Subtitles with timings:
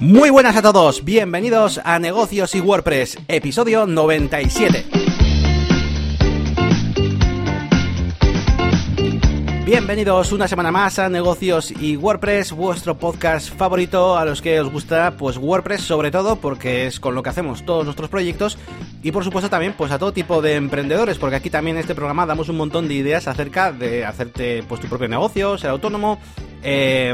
[0.00, 4.86] Muy buenas a todos, bienvenidos a Negocios y WordPress, episodio 97.
[9.66, 14.72] Bienvenidos una semana más a Negocios y WordPress, vuestro podcast favorito a los que os
[14.72, 18.56] gusta pues WordPress sobre todo porque es con lo que hacemos todos nuestros proyectos
[19.02, 21.94] y por supuesto también pues a todo tipo de emprendedores porque aquí también en este
[21.94, 26.18] programa damos un montón de ideas acerca de hacerte pues tu propio negocio, ser autónomo,
[26.62, 27.12] eh,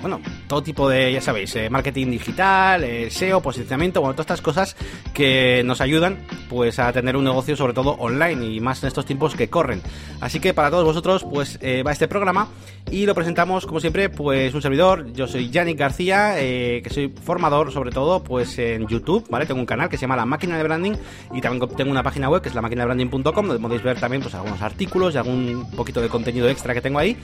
[0.00, 4.42] bueno, todo tipo de, ya sabéis, eh, marketing digital, eh, SEO, posicionamiento, bueno, todas estas
[4.42, 4.76] cosas
[5.14, 9.04] que nos ayudan pues a tener un negocio sobre todo online y más en estos
[9.06, 9.82] tiempos que corren.
[10.20, 12.48] Así que para todos vosotros pues va este programa
[12.90, 17.72] y lo presentamos como siempre pues un servidor, yo soy Yannick García, que soy formador
[17.72, 19.46] sobre todo pues en YouTube, ¿vale?
[19.46, 20.92] Tengo un canal que se llama La Máquina de Branding
[21.32, 24.00] y también tengo una página web que es la máquina de branding.com donde podéis ver
[24.00, 27.16] también pues algunos artículos y algún poquito de contenido extra que tengo ahí.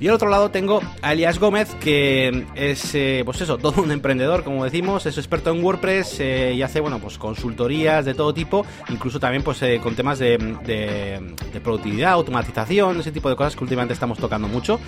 [0.00, 3.92] Y al otro lado tengo a Elias Gómez, que es, eh, pues eso, todo un
[3.92, 8.32] emprendedor, como decimos, es experto en WordPress eh, y hace, bueno, pues consultorías de todo
[8.32, 13.54] tipo, incluso también pues eh, con temas de, de, productividad, automatización, ese tipo de cosas
[13.54, 14.80] que últimamente estamos tocando mucho.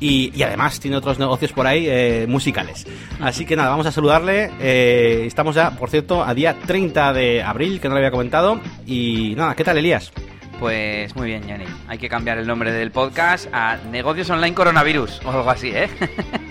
[0.00, 2.86] Y, además tiene otros negocios por ahí musicales.
[3.20, 5.26] Así que nada, vamos a saludarle.
[5.26, 8.58] estamos ya, por cierto, a día 30 de abril, que no lo había comentado.
[8.86, 10.12] Y nada, ¿qué tal, Elías?
[10.58, 11.64] Pues muy bien, Yanni.
[11.88, 15.88] Hay que cambiar el nombre del podcast a Negocios Online Coronavirus o algo así, ¿eh?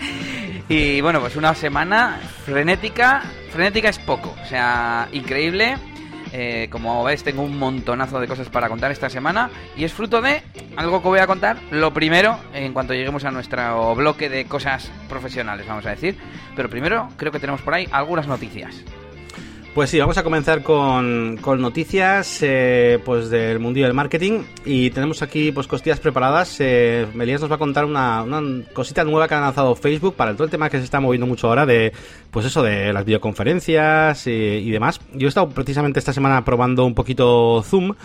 [0.70, 3.24] y bueno, pues una semana frenética.
[3.52, 5.78] Frenética es poco, o sea, increíble.
[6.36, 10.20] Eh, como ves, tengo un montonazo de cosas para contar esta semana y es fruto
[10.20, 10.42] de
[10.76, 11.58] algo que voy a contar.
[11.70, 16.18] Lo primero, en cuanto lleguemos a nuestro bloque de cosas profesionales, vamos a decir.
[16.56, 18.84] Pero primero, creo que tenemos por ahí algunas noticias.
[19.74, 24.44] Pues sí, vamos a comenzar con, noticias eh, pues del mundillo del marketing.
[24.66, 26.58] Y tenemos aquí pues costillas preparadas.
[26.60, 28.24] Eh, Melías nos va a contar una,
[28.72, 31.48] cosita nueva que ha lanzado Facebook para todo el tema que se está moviendo mucho
[31.48, 31.92] ahora de
[32.30, 35.02] pues eso de las videoconferencias y, demás.
[35.16, 37.96] Yo he estado precisamente esta semana probando un poquito Zoom,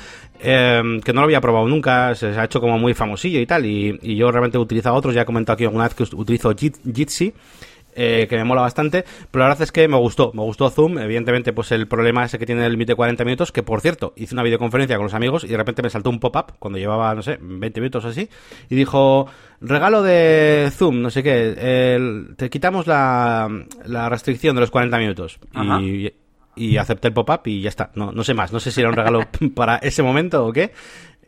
[0.41, 3.67] eh, que no lo había probado nunca, se, ha hecho como muy famosillo y tal.
[3.67, 7.35] Y, yo realmente he utilizado otros, ya he comentado aquí alguna vez que utilizo Jitsi
[8.01, 10.99] eh, que me mola bastante, pero la verdad es que me gustó, me gustó Zoom,
[10.99, 14.13] evidentemente pues el problema ese que tiene el límite de 40 minutos, que por cierto,
[14.15, 17.13] hice una videoconferencia con los amigos y de repente me saltó un pop-up cuando llevaba,
[17.17, 18.29] no sé, 20 minutos así,
[18.71, 19.27] y dijo,
[19.61, 23.49] regalo de Zoom, no sé qué, te quitamos la,
[23.85, 25.41] la restricción de los 40 minutos.
[25.83, 26.13] Y,
[26.55, 28.91] y acepté el pop-up y ya está, no, no sé más, no sé si era
[28.91, 29.23] un regalo
[29.57, 30.71] para ese momento o qué,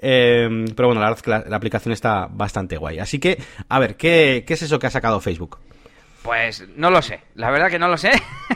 [0.01, 3.01] eh, pero bueno, la verdad es que la, la, aplicación está bastante guay.
[3.01, 5.59] Así que, a ver, ¿qué, ¿qué es eso que ha sacado Facebook?
[6.23, 8.13] Pues no lo sé, la verdad que no lo sé.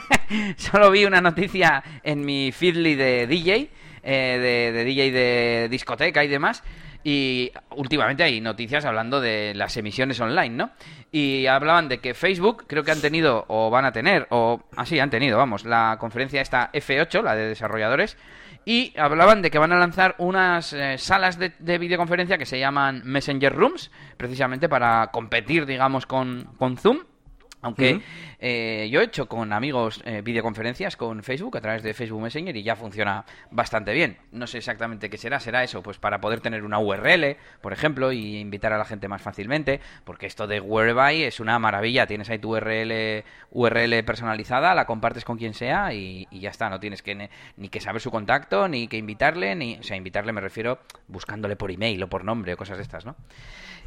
[0.57, 3.71] Solo vi una noticia en mi feedly de DJ,
[4.03, 6.63] eh, de, DJ de discoteca y demás.
[7.03, 10.71] Y últimamente hay noticias hablando de las emisiones online, ¿no?
[11.11, 14.99] Y hablaban de que Facebook creo que han tenido o van a tener, o así
[14.99, 18.17] ah, han tenido, vamos, la conferencia esta F8, la de desarrolladores,
[18.65, 22.59] y hablaban de que van a lanzar unas eh, salas de, de, videoconferencia que se
[22.59, 26.49] llaman Messenger Rooms, precisamente para competir, digamos, con
[26.79, 27.01] Zoom.
[27.65, 28.03] Aunque
[28.41, 32.55] eh, yo he hecho con amigos eh, videoconferencias con Facebook a través de Facebook Messenger
[32.55, 34.19] y ya funciona bastante bien.
[34.33, 35.41] No sé exactamente qué será.
[35.41, 39.09] Será eso, pues para poder tener una URL, por ejemplo, y invitar a la gente
[39.09, 39.81] más fácilmente.
[40.05, 42.07] Porque esto de Whereby es una maravilla.
[42.07, 46.69] Tienes ahí tu URL, URL personalizada, la compartes con quien sea y, ya está.
[46.69, 49.79] No tienes que ni que saber su contacto, ni que invitarle, ni.
[49.79, 53.07] O sea, invitarle me refiero buscándole por email o por nombre o cosas de estas,
[53.07, 53.17] ¿no?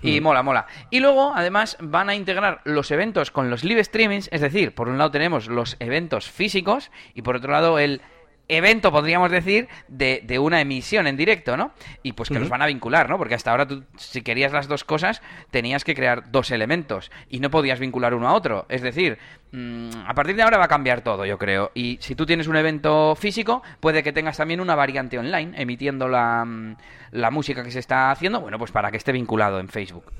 [0.02, 0.24] Y mm.
[0.24, 0.68] mola, mola.
[0.90, 4.90] Y luego, además, van a integrar los eventos con los live streamings, es decir, por
[4.90, 8.02] un lado tenemos los eventos físicos y por otro lado el
[8.48, 11.72] evento, podríamos decir, de, de, una emisión en directo, ¿no?
[12.04, 13.18] Y pues que los van a vincular, ¿no?
[13.18, 15.22] Porque hasta ahora tú, si querías las dos cosas,
[15.52, 18.66] tenías que crear dos elementos y no podías vincular uno a otro.
[18.70, 19.18] Es decir,
[19.54, 21.72] a partir de ahora va a cambiar todo, yo creo.
[21.74, 26.08] Y si tú tienes un evento físico, puede que tengas también una variante online, emitiendo
[26.08, 26.76] la, mm,
[27.12, 30.12] la música que se está haciendo, bueno, pues para que esté vinculado en Facebook.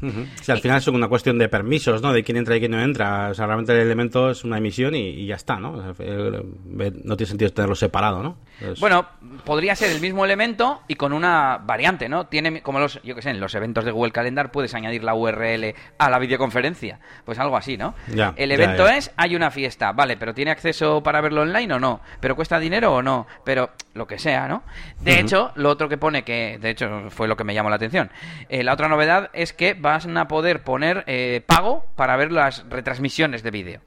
[0.42, 2.14] Si al final es una cuestión de permisos, ¿no?
[2.14, 3.30] De quién entra y quién no entra.
[3.30, 5.72] O sea, realmente el elemento es una emisión y, ya está, ¿no?
[5.74, 8.38] no tiene sentido tenerlo separado, ¿no?
[8.80, 9.06] Bueno,
[9.44, 12.28] podría ser el mismo elemento y con una variante, ¿no?
[12.28, 15.14] Tiene como los, yo qué sé, en los eventos de Google Calendar puedes añadir la
[15.14, 17.00] URL a la videoconferencia.
[17.26, 17.94] Pues algo así, ¿no?
[18.36, 22.02] el evento es, hay una fiesta, vale, pero ¿tiene acceso para verlo online o no?
[22.20, 23.28] ¿Pero cuesta dinero o no?
[23.44, 24.64] Pero lo que sea, ¿no?
[25.02, 27.78] De hecho, lo otro que pone que, de hecho, fue lo que me llamó la
[27.78, 28.12] atención.
[28.48, 32.64] Eh, la otra novedad es que van a poder poner eh, pago para ver las
[32.70, 33.82] retransmisiones de vídeo.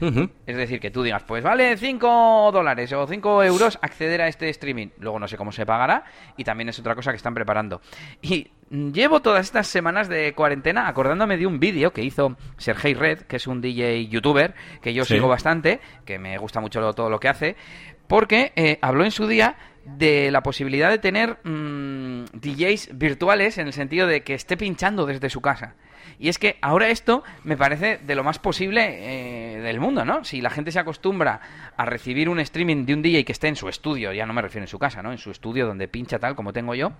[0.00, 4.48] Es decir, que tú digas, pues vale 5 dólares o 5 euros acceder a este
[4.50, 4.88] streaming.
[4.98, 6.04] Luego no sé cómo se pagará
[6.36, 7.80] y también es otra cosa que están preparando.
[8.22, 13.22] Y llevo todas estas semanas de cuarentena acordándome de un vídeo que hizo Sergey Red,
[13.22, 17.18] que es un DJ youtuber que yo sigo bastante, que me gusta mucho todo lo
[17.18, 17.56] que hace,
[18.06, 23.68] porque eh, habló en su día de la posibilidad de tener mm, DJs virtuales en
[23.68, 25.76] el sentido de que esté pinchando desde su casa.
[26.18, 30.24] Y es que ahora esto me parece de lo más posible eh, del mundo, ¿no?
[30.24, 31.40] Si la gente se acostumbra
[31.76, 34.42] a recibir un streaming de un DJ que esté en su estudio, ya no me
[34.42, 35.12] refiero en su casa, ¿no?
[35.12, 36.92] En su estudio donde pincha tal como tengo yo,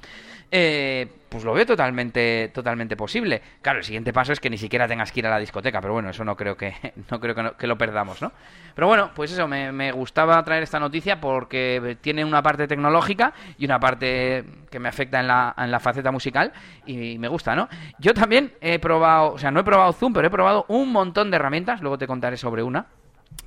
[0.50, 3.42] eh, pues lo veo totalmente, totalmente posible.
[3.62, 5.92] Claro, el siguiente paso es que ni siquiera tengas que ir a la discoteca, pero
[5.92, 6.74] bueno, eso no creo que,
[7.10, 8.32] no creo que, lo perdamos, ¿no?
[8.74, 13.32] Pero bueno, pues eso, me, me gustaba traer esta noticia porque tiene una parte tecnológica
[13.58, 16.52] y una parte que me afecta en la, en la faceta musical
[16.86, 17.68] y me gusta, ¿no?
[17.98, 21.30] Yo también he probado, o sea, no he probado Zoom, pero he probado un montón
[21.30, 22.86] de herramientas, luego te contaré sobre una.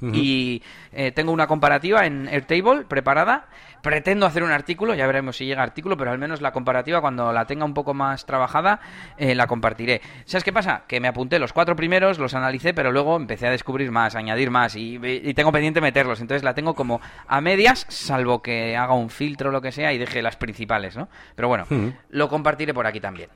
[0.02, 0.64] Y
[0.94, 3.48] eh, tengo una comparativa en Airtable preparada.
[3.82, 7.34] Pretendo hacer un artículo, ya veremos si llega artículo, pero al menos la comparativa, cuando
[7.34, 8.80] la tenga un poco más trabajada,
[9.18, 10.02] eh, la compartiré.
[10.26, 10.84] ¿Sabes qué pasa?
[10.88, 14.52] Que me apunté los cuatro primeros, los analicé, pero luego empecé a descubrir más, añadir
[14.52, 15.00] más, y,
[15.34, 16.22] tengo pendiente meterlos.
[16.22, 19.94] Entonces la tengo como a medias, salvo que haga un filtro o lo que sea
[19.94, 21.10] y deje las principales, ¿no?
[21.36, 21.66] Pero bueno,
[22.10, 23.30] lo compartiré por aquí también.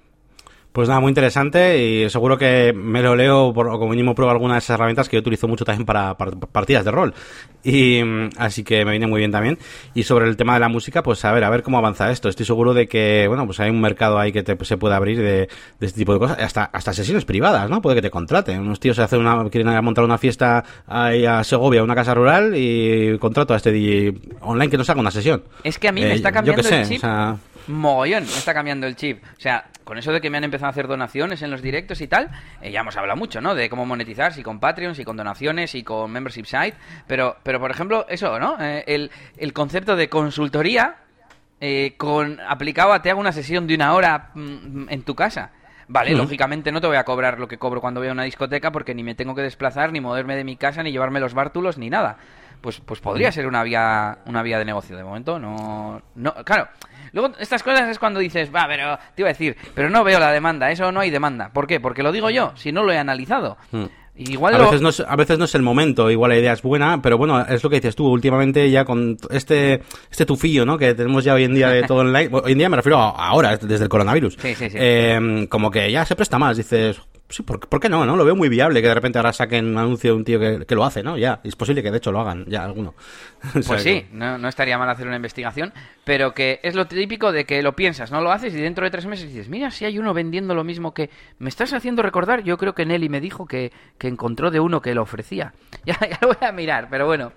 [0.76, 4.32] Pues nada, muy interesante y seguro que me lo leo por, o como mínimo pruebo
[4.32, 7.14] algunas de esas herramientas que yo utilizo mucho también para, partidas de rol.
[7.64, 9.58] Y mm, así que me viene muy bien también.
[9.94, 12.28] Y sobre el tema de la música, pues a ver, a ver cómo avanza esto.
[12.28, 15.48] Estoy seguro de que, bueno, pues hay un mercado ahí que se puede abrir de,
[15.80, 17.82] este tipo de cosas, hasta, hasta sesiones privadas, ¿no?
[17.82, 18.60] Puede que te contraten.
[18.60, 22.52] Unos tíos se hacen una, quieren montar una fiesta ahí a Segovia, una casa rural
[22.54, 25.42] y contrato a este DJ online que nos haga una sesión.
[25.64, 27.02] Es que a mí me eh, está cambiando el chip.
[27.68, 29.24] Mogollón, me está cambiando el chip.
[29.38, 32.02] O sea, con eso de que me han empezado a hacer donaciones en los directos
[32.02, 32.30] y tal,
[32.62, 33.56] eh, ya hemos hablado mucho, ¿no?
[33.56, 36.76] De cómo monetizar, si con Patreon, si con donaciones, si con membership site.
[37.08, 38.58] Pero, pero por ejemplo, eso, ¿no?
[38.60, 40.98] Eh, el, el, concepto de consultoría
[41.62, 45.52] eh, con aplicado a te hago una sesión de una hora mm, en tu casa.
[45.88, 48.72] Vale, lógicamente no te voy a cobrar lo que cobro cuando voy a una discoteca
[48.72, 51.78] porque ni me tengo que desplazar, ni moverme de mi casa, ni llevarme los bártulos,
[51.78, 52.18] ni nada.
[52.62, 54.98] Pues, pues podría ser una vía, una vía de negocio.
[54.98, 56.68] De momento no, no, claro,
[57.16, 60.20] Luego, estas cosas es cuando dices, va, pero te iba a decir, pero no veo
[60.20, 61.50] la demanda, eso no hay demanda.
[61.54, 61.80] ¿Por qué?
[61.80, 63.56] Porque lo digo yo, si no lo he analizado.
[63.72, 63.86] Hmm.
[64.18, 66.62] Igual a, veces no es, a veces no es el momento, igual la idea es
[66.62, 70.78] buena, pero bueno, es lo que dices tú, últimamente ya con este este tufillo, ¿no?
[70.78, 73.10] Que tenemos ya hoy en día de todo online, hoy en día me refiero a
[73.10, 74.38] ahora, desde el coronavirus.
[74.40, 74.78] Sí, sí, sí.
[74.80, 78.06] Eh, como que ya se presta más, dices, sí, ¿por, qué no?
[78.06, 78.16] ¿no?
[78.16, 80.76] Lo veo muy viable que de repente ahora saquen un anuncio de un tío que,
[80.76, 81.18] lo hace, ¿no?
[81.18, 82.94] Ya, es posible que de hecho lo hagan, ya alguno.
[83.68, 85.74] Pues sí, no, no, estaría mal hacer una investigación,
[86.04, 88.92] pero que es lo típico de que lo piensas, no lo haces y dentro de
[88.92, 91.10] tres meses dices, mira, si hay uno vendiendo lo mismo que...
[91.38, 94.82] Me estás haciendo recordar, yo creo que Nelly me dijo que, que encontró de uno
[94.82, 95.54] que lo ofrecía.
[95.86, 97.32] Ya, ya lo voy a mirar, pero bueno.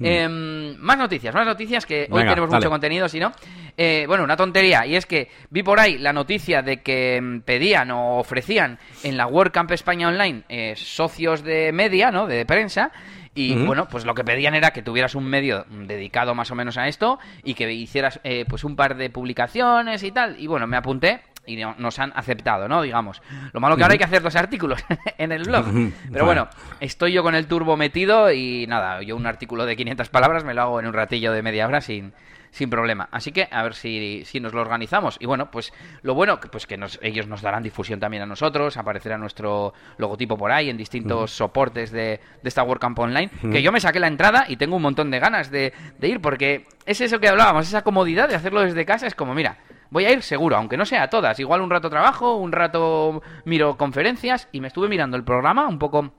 [0.00, 0.06] Mm.
[0.06, 3.32] Em, más noticias, más noticias que hoy tenemos mucho contenido, si no.
[3.76, 7.42] Eh, bueno, una tontería, y es que vi por ahí la noticia de que em,
[7.42, 12.26] pedían o ofrecían en la WordCamp España Online eh, socios de media, ¿no?
[12.26, 12.90] De prensa.
[13.32, 16.76] Y bueno, pues lo que pedían era que tuvieras un medio dedicado más o menos
[16.76, 20.38] a esto y que hicieras eh, pues un par de publicaciones y tal.
[20.40, 21.20] Y bueno, me apunté
[21.50, 22.82] y nos han aceptado, ¿no?
[22.82, 23.22] Digamos.
[23.52, 24.84] Lo malo que ahora hay que hacer los artículos
[25.18, 25.66] en el blog.
[26.12, 26.48] Pero bueno,
[26.80, 30.54] estoy yo con el turbo metido y nada, yo un artículo de 500 palabras me
[30.54, 32.12] lo hago en un ratillo de media hora sin,
[32.50, 33.08] sin problema.
[33.12, 35.16] Así que a ver si, si nos lo organizamos.
[35.20, 38.76] Y bueno, pues lo bueno, pues que nos, ellos nos darán difusión también a nosotros,
[38.76, 43.30] aparecerá nuestro logotipo por ahí en distintos soportes de, de, esta WordCamp Online.
[43.52, 46.20] Que yo me saqué la entrada y tengo un montón de ganas de, de ir
[46.20, 49.06] porque es eso que hablábamos, esa comodidad de hacerlo desde casa.
[49.06, 49.58] Es como, mira,
[49.90, 51.38] voy a ir seguro, aunque no sea a todas.
[51.38, 55.78] Igual un rato trabajo, un rato miro conferencias y me estuve mirando el programa un
[55.78, 56.12] poco,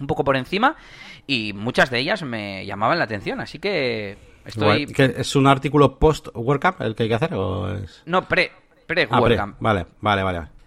[0.00, 0.76] un poco por encima
[1.26, 4.92] y muchas de ellas me llamaban la atención, así que estoy...
[4.96, 8.02] ¿Es un artículo post-WordCamp el que hay que hacer o es...?
[8.06, 8.52] No, pre,
[8.86, 9.54] pre-WordCamp.
[9.54, 10.59] Ah, vale, vale, vale.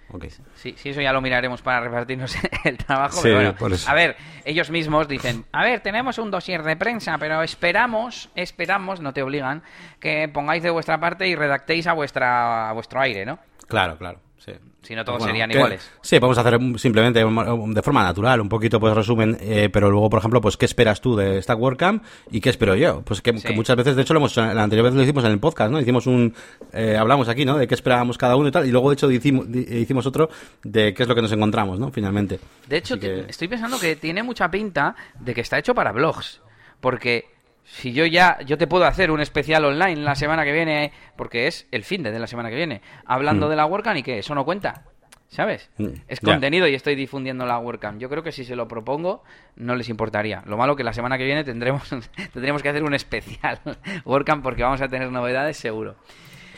[0.55, 3.20] Sí, sí, eso ya lo miraremos para repartirnos el trabajo.
[3.22, 4.15] pero bueno, a ver,
[4.46, 9.22] ellos mismos dicen, a ver, tenemos un dossier de prensa, pero esperamos, esperamos, no te
[9.22, 9.63] obligan,
[10.00, 13.39] que pongáis de vuestra parte y redactéis a vuestra a vuestro aire, ¿no?
[13.67, 14.20] Claro, claro.
[14.84, 15.90] Si no, todos serían iguales.
[16.02, 20.20] Sí, podemos hacer simplemente de forma natural, un poquito pues resumen, eh, pero luego, por
[20.20, 23.02] ejemplo, pues qué esperas tú de esta WordCamp y qué espero yo.
[23.02, 25.40] Pues que, muchas veces, de hecho, lo hemos, la anterior vez lo hicimos en el
[25.40, 25.80] podcast, ¿no?
[25.80, 26.34] Hicimos un,
[26.74, 27.58] eh, hablamos aquí, ¿no?
[27.58, 30.30] De qué esperábamos cada uno y tal, y luego, de hecho, hicimos, hicimos otro
[30.63, 31.90] de qué es lo que nos encontramos, ¿no?
[31.90, 32.40] Finalmente.
[32.68, 36.42] De hecho, estoy pensando que tiene mucha pinta de que está hecho para blogs,
[36.82, 37.33] porque
[37.63, 41.48] si yo ya, yo te puedo hacer un especial online la semana que viene, porque
[41.48, 43.50] es el fin de la semana que viene, hablando hmm.
[43.50, 44.84] de la WordCamp y que eso no cuenta.
[45.34, 45.70] ¿sabes?
[45.77, 48.00] Mm, Es contenido y estoy difundiendo la WordCamp.
[48.00, 49.24] Yo creo que si se lo propongo,
[49.55, 50.43] no les importaría.
[50.46, 51.89] Lo malo que la semana que viene tendremos,
[52.34, 53.60] tendremos que hacer un especial
[54.05, 55.96] WordCamp porque vamos a tener novedades seguro.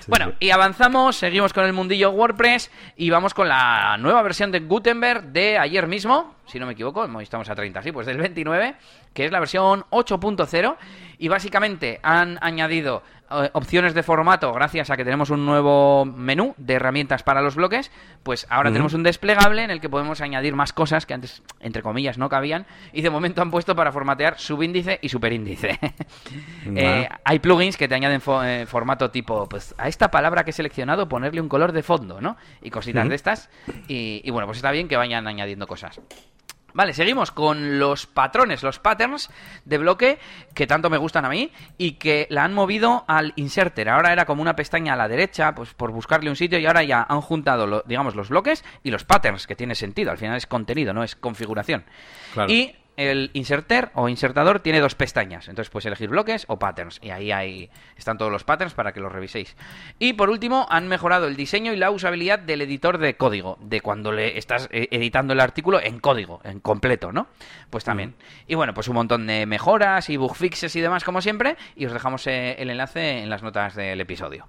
[0.07, 4.59] Bueno, y avanzamos, seguimos con el mundillo WordPress y vamos con la nueva versión de
[4.59, 8.17] Gutenberg de ayer mismo, si no me equivoco, hoy estamos a 30, sí, pues del
[8.17, 8.75] 29,
[9.13, 10.75] que es la versión 8.0
[11.17, 13.01] y básicamente han añadido
[13.53, 17.91] opciones de formato gracias a que tenemos un nuevo menú de herramientas para los bloques,
[18.23, 21.81] pues ahora tenemos un desplegable en el que podemos añadir más cosas que antes, entre
[21.81, 25.79] comillas, no cabían y de momento han puesto para formatear subíndice y superíndice.
[26.77, 30.49] Eh, hay plugins que te añaden fo- eh, formato tipo, pues a esta palabra que
[30.49, 32.37] he seleccionado ponerle un color de fondo, ¿no?
[32.61, 33.49] Y cositas de estas.
[33.87, 36.01] Y, y bueno, pues está bien que vayan añadiendo cosas.
[36.75, 39.29] Vale, seguimos con los patrones, los patterns
[39.63, 40.19] de bloque
[40.53, 43.87] que tanto me gustan a mí y que la han movido al inserter.
[43.87, 46.83] Ahora era como una pestaña a la derecha, pues por buscarle un sitio y ahora
[46.83, 50.11] ya han juntado, lo- digamos, los bloques y los patterns, que tiene sentido.
[50.11, 51.85] Al final es contenido, no es configuración.
[52.33, 52.51] Claro.
[52.51, 55.47] Y el inserter o insertador tiene dos pestañas.
[55.47, 56.99] Entonces puedes elegir bloques o patterns.
[57.01, 59.55] Y ahí están todos los patterns para que los reviséis.
[59.99, 63.57] Y por último, han mejorado el diseño y la usabilidad del editor de código.
[63.61, 67.27] De cuando le estás eh, editando el artículo en código, en completo, ¿no?
[67.69, 68.15] Pues también.
[68.47, 71.57] Y bueno, pues un montón de mejoras y bug fixes y demás, como siempre.
[71.75, 74.47] Y os dejamos eh, el enlace en las notas del episodio.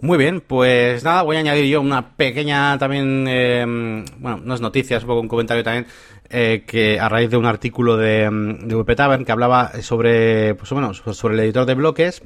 [0.00, 3.64] Muy bien, pues nada, voy a añadir yo una pequeña también, eh,
[4.18, 5.86] bueno, no es noticias, un poco un comentario también,
[6.30, 10.54] eh, que a raíz de un artículo de, mm, de WP Tavern que hablaba sobre,
[10.54, 12.22] pues bueno, sobre el editor de bloques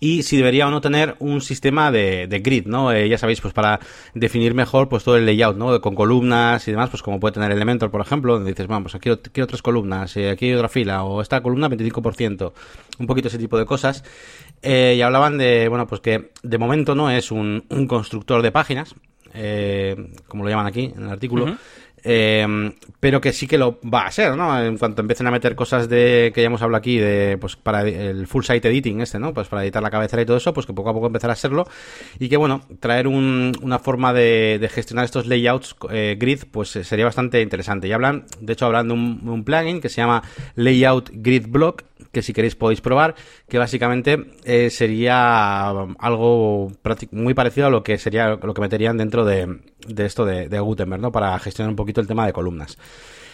[0.00, 2.90] y si debería o no tener un sistema de, de grid, ¿no?
[2.90, 3.78] Eh, ya sabéis, pues para
[4.14, 5.78] definir mejor pues todo el layout, ¿no?
[5.82, 8.94] Con columnas y demás, pues como puede tener Elementor, por ejemplo, donde dices, bueno, pues
[8.94, 12.52] aquí quiero, quiero tres columnas, eh, aquí hay otra fila, o esta columna 25%,
[12.98, 14.02] un poquito ese tipo de cosas.
[14.62, 18.94] Eh, y hablaban de, bueno, pues que de momento no es un, constructor de páginas,
[19.32, 21.56] eh, como lo llaman aquí en el artículo.
[22.04, 24.62] Eh, pero que sí que lo va a ser, ¿no?
[24.62, 27.82] En cuanto empiecen a meter cosas de que ya hemos hablado aquí de pues para
[27.82, 29.32] el full site editing este, ¿no?
[29.34, 31.36] Pues para editar la cabecera y todo eso, pues que poco a poco empezará a
[31.36, 31.66] serlo
[32.18, 36.84] y que bueno, traer un- una forma de, gestionar estos layouts eh, grid, pues eh,
[36.84, 37.88] sería bastante interesante.
[37.88, 40.22] Y hablan, de hecho, hablan de un, plugin que se llama
[40.54, 43.14] Layout Grid Block que si queréis podéis probar,
[43.48, 46.72] que básicamente eh, sería um, algo
[47.12, 50.60] muy parecido a lo que sería lo que meterían dentro de, de esto de, de
[50.60, 51.12] Gutenberg, ¿no?
[51.12, 52.76] Para gestionar un poquito el tema de columnas.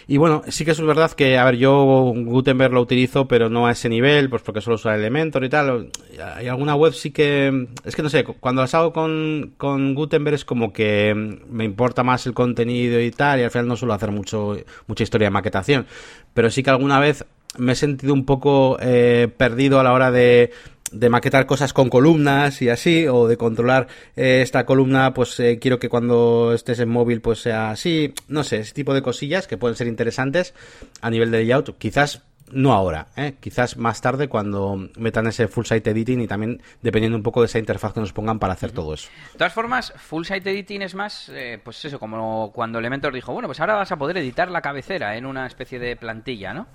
[0.08, 3.66] Y bueno, sí que es verdad que, a ver, yo Gutenberg lo utilizo, pero no
[3.66, 5.90] a ese nivel, pues porque solo uso Elementor y tal.
[6.36, 7.66] Hay alguna web sí que...
[7.84, 11.12] Es que no sé, cuando las hago con, con Gutenberg es como que
[11.50, 15.02] me importa más el contenido y tal, y al final no suelo hacer mucho, mucha
[15.02, 15.86] historia de maquetación.
[16.34, 17.24] Pero sí que alguna vez
[17.58, 20.52] me he sentido un poco eh, perdido a la hora de,
[20.98, 25.58] de maquetar cosas con columnas y así, o de controlar eh, esta columna, pues eh,
[25.60, 29.46] quiero que cuando estés en móvil pues sea así, no sé, ese tipo de cosillas
[29.46, 30.54] que pueden ser interesantes
[31.00, 32.22] a nivel de layout, quizás
[32.52, 33.34] no ahora, ¿eh?
[33.40, 37.46] quizás más tarde cuando metan ese full site editing y también dependiendo un poco de
[37.46, 39.08] esa interfaz que nos pongan para hacer todo eso.
[39.32, 43.32] De todas formas, Full Site Editing es más, eh, pues eso, como cuando Elementor dijo,
[43.32, 46.68] bueno, pues ahora vas a poder editar la cabecera en una especie de plantilla, ¿no?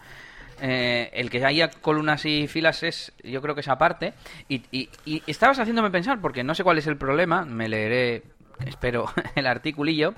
[0.64, 4.14] Eh, el que haya columnas y filas es, yo creo que esa parte.
[4.48, 8.24] Y, y- estabas haciéndome pensar, porque no sé cuál es el problema, me leeré,
[8.66, 10.14] espero, el articulillo,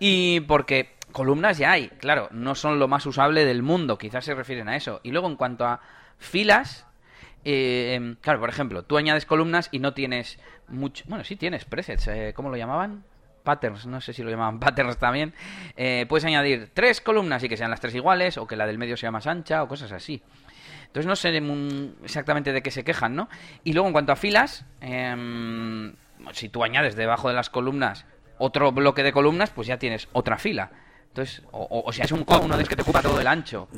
[0.00, 4.34] y porque columnas ya hay, claro, no son lo más usable del mundo, quizás se
[4.34, 5.00] refieren a eso.
[5.04, 5.80] Y luego en cuanto a
[6.18, 6.84] filas,
[7.44, 10.38] eh, claro, por ejemplo, tú añades columnas y no tienes
[10.68, 11.04] mucho.
[11.06, 13.04] Bueno, sí tienes presets, eh, ¿cómo lo llamaban?
[13.46, 15.32] Patterns, no sé si lo llamaban patterns también.
[15.78, 18.76] Eh, puedes añadir tres columnas y que sean las tres iguales, o que la del
[18.76, 20.22] medio sea más ancha, o cosas así.
[20.88, 21.42] Entonces no sé
[22.04, 23.28] exactamente de qué se quejan, ¿no?
[23.64, 25.94] Y luego en cuanto a filas, em,
[26.32, 28.04] si tú añades debajo de las columnas
[28.38, 30.70] otro bloque de columnas, pues ya tienes otra fila.
[31.08, 33.68] Entonces, o, sea, es un co- uno de que te ocupa todo el ancho.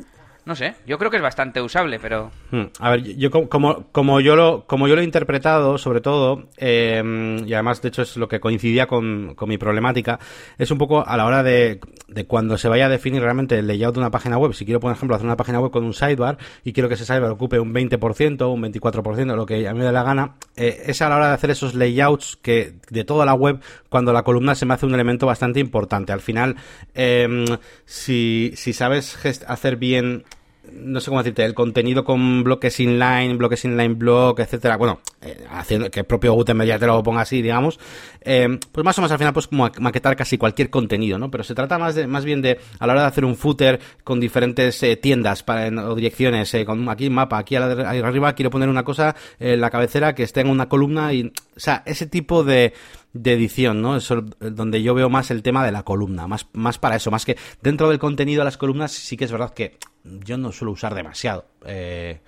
[0.48, 2.30] No sé, yo creo que es bastante usable, pero...
[2.50, 6.48] Hmm, A ver, yo como, como, yo lo como yo lo he interpretado, sobre todo,
[6.56, 10.18] eh, y además de hecho es lo que coincidía con, con mi problemática,
[10.56, 13.66] es un poco a la hora de, de cuando se vaya a definir realmente el
[13.66, 14.54] layout de una página web.
[14.54, 17.04] Si quiero, por ejemplo, hacer una página web con un sidebar y quiero que ese
[17.04, 20.84] sidebar ocupe un 20%, un 24%, lo que a mí me dé la gana, eh,
[20.86, 24.22] es a la hora de hacer esos layouts que de toda la web, cuando la
[24.22, 26.10] columna se me hace un elemento bastante importante.
[26.10, 26.56] Al final,
[26.94, 27.44] eh,
[27.84, 30.24] si, si sabes hacer bien
[30.72, 35.46] no sé cómo decirte, el contenido con bloques inline, bloques inline block, etcétera, bueno, eh,
[35.50, 37.78] haciendo que el propio Gutenberg ya te lo ponga así, digamos,
[38.20, 41.30] eh, pues más o menos al final pues como maquetar casi cualquier contenido, ¿no?
[41.30, 43.80] Pero se trata más de, más bien de, a la hora de hacer un footer
[44.04, 48.84] con diferentes eh, tiendas para, o direcciones, con aquí mapa, aquí arriba quiero poner una
[48.84, 52.72] cosa en la cabecera que esté en una columna y, o sea, ese tipo de,
[53.12, 53.96] de edición, ¿no?
[53.96, 57.24] Eso donde yo veo más el tema de la columna, más, más para eso, más
[57.24, 60.72] que dentro del contenido de las columnas sí que es verdad que yo no suelo
[60.72, 61.46] usar demasiado.
[61.66, 62.20] Eh,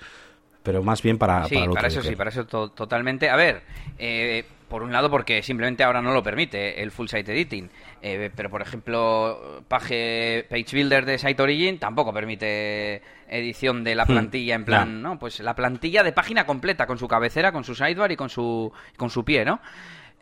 [0.62, 3.30] pero más bien para, sí, para, eso sí, para eso totalmente.
[3.30, 3.62] A ver,
[3.98, 7.70] eh, por un lado porque simplemente ahora no lo permite el full site editing,
[8.02, 14.04] eh, pero por ejemplo Page, Page Builder de Site Origin tampoco permite edición de la
[14.04, 15.18] hmm, plantilla en plan, ¿no?
[15.18, 18.70] Pues la plantilla de página completa con su cabecera, con su sidebar y con su
[18.96, 19.60] con su pie, ¿no?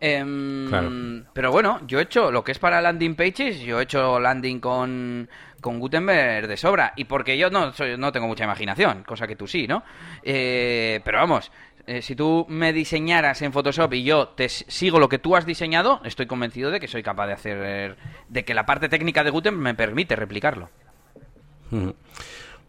[0.00, 4.20] Em, pero bueno, yo he hecho lo que es para landing pages, yo he hecho
[4.20, 5.28] landing con,
[5.60, 6.92] con Gutenberg de sobra.
[6.96, 9.82] Y porque yo no, no tengo mucha imaginación, cosa que tú sí, ¿no?
[10.22, 11.50] Eh, pero vamos,
[11.86, 15.46] eh, si tú me diseñaras en Photoshop y yo te sigo lo que tú has
[15.46, 17.96] diseñado, estoy convencido de que soy capaz de hacer.
[18.28, 20.68] de que la parte técnica de Gutenberg me permite replicarlo.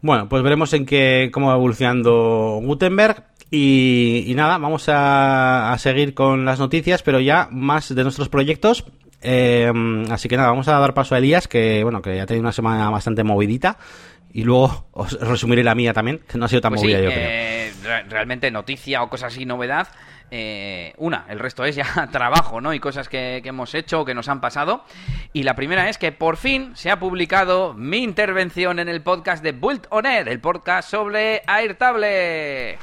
[0.02, 3.24] Bueno, pues veremos en qué cómo va evolucionando Gutenberg.
[3.52, 8.84] Y, nada, vamos a, seguir con las noticias, pero ya más de nuestros proyectos.
[9.22, 9.70] Eh,
[10.10, 12.42] así que nada, vamos a dar paso a Elías, que bueno, que ya ha tenido
[12.42, 13.78] una semana bastante movidita.
[14.32, 17.10] Y luego os resumiré la mía también, que no ha sido tan pues movida, yo
[17.10, 17.28] creo.
[17.28, 17.72] Eh,
[18.08, 19.88] realmente noticia o cosas así, novedad.
[20.32, 22.72] Eh, una, el resto es ya trabajo, ¿no?
[22.72, 24.84] Y cosas que, hemos hecho o que nos han pasado.
[25.32, 29.42] Y la primera es que por fin se ha publicado mi intervención en el podcast
[29.42, 32.78] de Build On Air, el podcast sobre Airtable.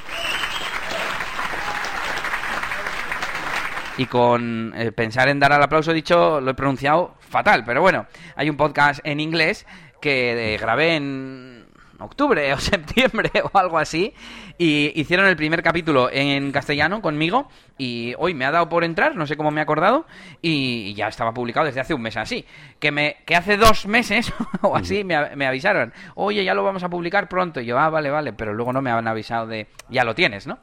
[3.98, 8.06] Y con eh, pensar en dar al aplauso dicho lo he pronunciado fatal, pero bueno,
[8.36, 9.66] hay un podcast en inglés
[10.00, 11.66] que eh, grabé en
[12.00, 14.13] octubre o septiembre o algo así
[14.60, 19.16] y hicieron el primer capítulo en castellano conmigo y hoy me ha dado por entrar,
[19.16, 20.06] no sé cómo me he acordado
[20.42, 22.46] y ya estaba publicado desde hace un mes así,
[22.80, 26.84] que me que hace dos meses o así me, me avisaron, oye ya lo vamos
[26.84, 29.68] a publicar pronto y yo, ah, vale, vale, pero luego no me han avisado de,
[29.89, 30.60] ya lo tienes, ¿no?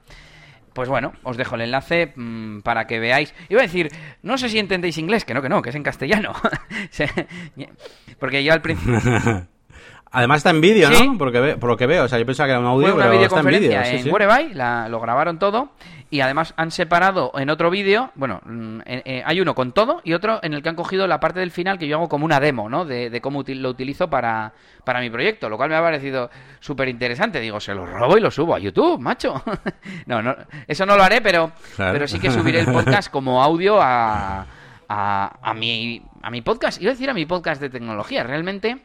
[0.74, 3.32] Pues bueno, os dejo el enlace mm, para que veáis.
[3.48, 3.88] Iba a decir,
[4.22, 6.32] no sé si entendéis inglés, que no, que no, que es en castellano.
[8.18, 9.00] Porque yo al principio...
[10.10, 11.18] Además está en vídeo, ¿no?
[11.18, 13.10] Porque por lo que veo, o sea, yo pensaba que era un audio, Fue una
[13.10, 15.72] videoconferencia en, vídeo, lo grabaron todo
[16.14, 20.12] y además han separado en otro vídeo, bueno, mm, eh, hay uno con todo y
[20.12, 22.38] otro en el que han cogido la parte del final que yo hago como una
[22.38, 22.84] demo, ¿no?
[22.84, 24.52] De, cómo lo utilizo para,
[24.84, 26.30] para mi proyecto, lo cual me ha parecido
[26.60, 27.40] súper interesante.
[27.40, 29.42] Digo, se lo robo y lo subo a YouTube, macho.
[30.06, 30.36] no, no,
[30.68, 34.46] eso no lo haré, pero, pero sí que subiré el podcast como audio a,
[34.88, 36.80] a, a, mi, a mi podcast.
[36.80, 38.78] Iba a decir a mi podcast de tecnología, realmente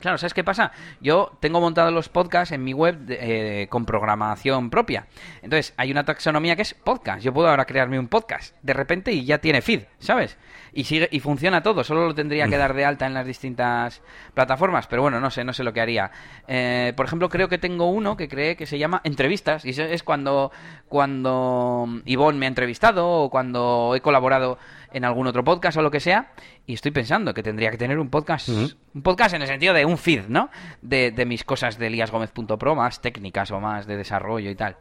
[0.00, 0.72] Claro, ¿sabes qué pasa?
[1.00, 5.06] Yo tengo montados los podcasts en mi web eh, con programación propia.
[5.42, 7.22] Entonces, hay una taxonomía que es podcast.
[7.22, 10.36] Yo puedo ahora crearme un podcast de repente y ya tiene feed, ¿sabes?
[10.76, 11.82] Y sigue y funciona todo.
[11.82, 14.02] Solo lo tendría que dar de alta en las distintas
[14.34, 14.86] plataformas.
[14.86, 16.10] Pero bueno, no sé, no sé lo que haría.
[16.46, 19.64] Eh, por ejemplo, creo que tengo uno que cree que se llama entrevistas.
[19.64, 20.52] Y es cuando,
[20.86, 24.58] cuando Ivonne me ha entrevistado o cuando he colaborado
[24.92, 26.32] en algún otro podcast o lo que sea.
[26.66, 29.86] Y estoy pensando que tendría que tener un podcast, un podcast en el sentido de
[29.86, 30.50] un feed, ¿no?
[30.82, 34.76] De, de mis cosas de eliasgomez.pro, más técnicas o más de desarrollo y tal.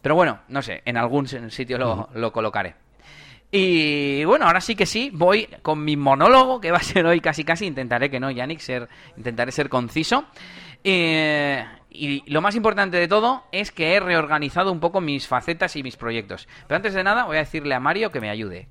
[0.00, 2.76] Pero bueno, no sé, en algún sitio lo, lo colocaré.
[3.56, 7.20] Y bueno, ahora sí que sí, voy con mi monólogo, que va a ser hoy
[7.20, 10.24] casi casi, intentaré que no, Yannick, ser, intentaré ser conciso.
[10.82, 15.76] Eh, y lo más importante de todo es que he reorganizado un poco mis facetas
[15.76, 16.48] y mis proyectos.
[16.66, 18.66] Pero antes de nada voy a decirle a Mario que me ayude.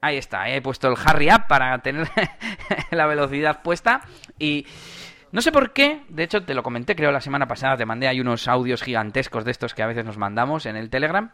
[0.00, 2.08] Ahí está, he puesto el Harry Up para tener
[2.92, 4.02] la velocidad puesta
[4.38, 4.64] y
[5.32, 8.08] no sé por qué, de hecho te lo comenté creo la semana pasada, te mandé
[8.08, 11.30] ahí unos audios gigantescos de estos que a veces nos mandamos en el Telegram,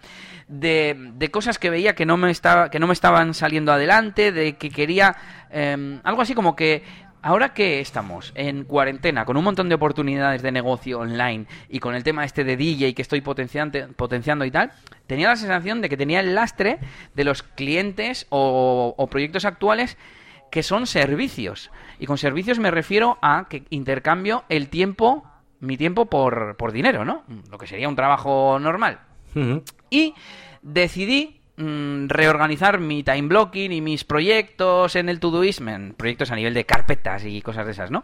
[0.48, 4.32] de, de cosas que veía que no, me estaba, que no me estaban saliendo adelante,
[4.32, 5.16] de que quería
[5.50, 6.82] em, algo así como que
[7.26, 11.94] Ahora que estamos en cuarentena, con un montón de oportunidades de negocio online y con
[11.94, 14.72] el tema este de DJ que estoy potenciando y tal,
[15.06, 16.80] tenía la sensación de que tenía el lastre
[17.14, 19.96] de los clientes o, proyectos actuales
[20.54, 21.72] que son servicios.
[21.98, 27.04] Y con servicios me refiero a que intercambio el tiempo, mi tiempo por, por dinero,
[27.04, 27.24] ¿no?
[27.50, 29.00] Lo que sería un trabajo normal.
[29.90, 30.14] Y
[30.62, 35.60] decidí Mm, reorganizar mi time blocking y mis proyectos en el Todoist,
[35.96, 38.02] proyectos a nivel de carpetas y cosas de esas, ¿no?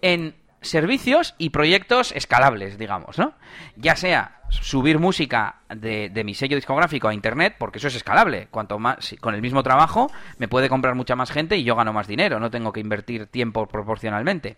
[0.00, 3.34] En servicios y proyectos escalables, digamos, ¿no?
[3.76, 8.48] Ya sea subir música de, mi sello discográfico a internet, porque eso es escalable.
[8.50, 11.92] Cuanto más, con el mismo trabajo, me puede comprar mucha más gente y yo gano
[11.92, 14.56] más dinero, no tengo que invertir tiempo proporcionalmente.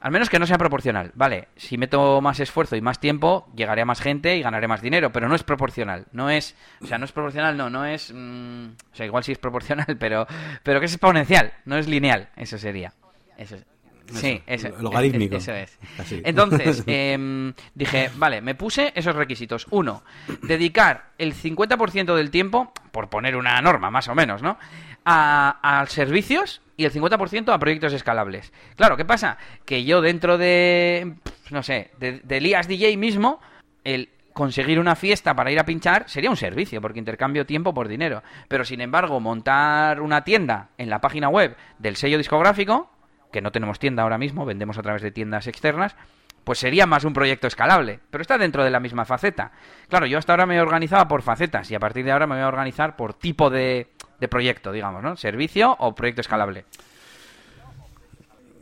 [0.00, 1.12] Al menos que no sea proporcional.
[1.14, 4.80] Vale, si meto más esfuerzo y más tiempo, llegaré a más gente y ganaré más
[4.80, 6.06] dinero, pero no es proporcional.
[6.12, 9.32] No es, o sea, no es proporcional, no, no es, mm, o sea, igual sí
[9.32, 10.26] es proporcional, pero,
[10.62, 12.94] pero que es exponencial, no es lineal, eso sería.
[13.36, 13.66] Eso es.
[14.12, 15.36] Sí, eso, logarítmico.
[15.36, 15.78] Eso es.
[16.24, 19.66] Entonces, em, dije, vale, me puse esos requisitos.
[19.70, 20.02] Uno,
[20.42, 24.58] dedicar el 50% del tiempo, por poner una norma, más o menos, ¿no?
[25.04, 28.52] A, a servicios y el 50% a proyectos escalables.
[28.76, 29.38] Claro, ¿qué pasa?
[29.64, 31.14] Que yo dentro de,
[31.50, 33.40] no sé, de, de Elías DJ mismo,
[33.84, 37.88] el conseguir una fiesta para ir a pinchar sería un servicio, porque intercambio tiempo por
[37.88, 38.22] dinero.
[38.48, 42.90] Pero sin embargo, montar una tienda en la página web del sello discográfico,
[43.32, 45.96] que no tenemos tienda ahora mismo, vendemos a través de tiendas externas,
[46.44, 49.52] pues sería más un proyecto escalable, pero está dentro de la misma faceta.
[49.88, 52.34] Claro, yo hasta ahora me he organizado por facetas y a partir de ahora me
[52.34, 53.88] voy a organizar por tipo de,
[54.18, 55.16] de proyecto, digamos, ¿no?
[55.16, 56.64] Servicio o proyecto escalable.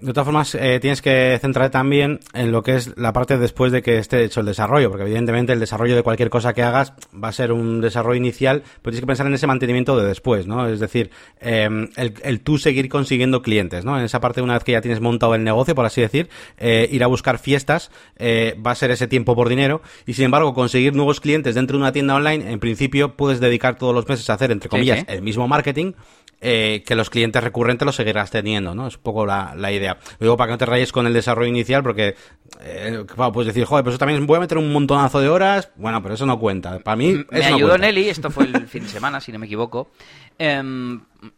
[0.01, 3.73] De todas formas, eh, tienes que centrarte también en lo que es la parte después
[3.73, 6.93] de que esté hecho el desarrollo, porque evidentemente el desarrollo de cualquier cosa que hagas
[7.13, 10.47] va a ser un desarrollo inicial, pero tienes que pensar en ese mantenimiento de después,
[10.47, 10.69] ¿no?
[10.69, 13.99] Es decir, eh, el, el, tú seguir consiguiendo clientes, ¿no?
[13.99, 16.89] En esa parte, una vez que ya tienes montado el negocio, por así decir, eh,
[16.93, 20.55] ir a buscar fiestas eh, va a ser ese tiempo por dinero, y sin embargo,
[20.55, 24.31] conseguir nuevos clientes dentro de una tienda online, en principio, puedes dedicar todos los meses
[24.31, 25.15] a hacer, entre comillas, sí, sí.
[25.15, 25.95] el mismo marketing,
[26.41, 28.87] eh, que los clientes recurrentes los seguirás teniendo, ¿no?
[28.87, 29.99] Es un poco la, la idea.
[30.19, 32.15] Lo digo para que no te rayes con el desarrollo inicial, porque,
[32.61, 35.71] eh, claro, puedes decir, joder, pero eso también voy a meter un montonazo de horas.
[35.77, 36.79] Bueno, pero eso no cuenta.
[36.79, 39.39] Para mí, Me eso ayudó no Nelly, esto fue el fin de semana, si no
[39.39, 39.91] me equivoco.
[40.39, 40.63] Eh,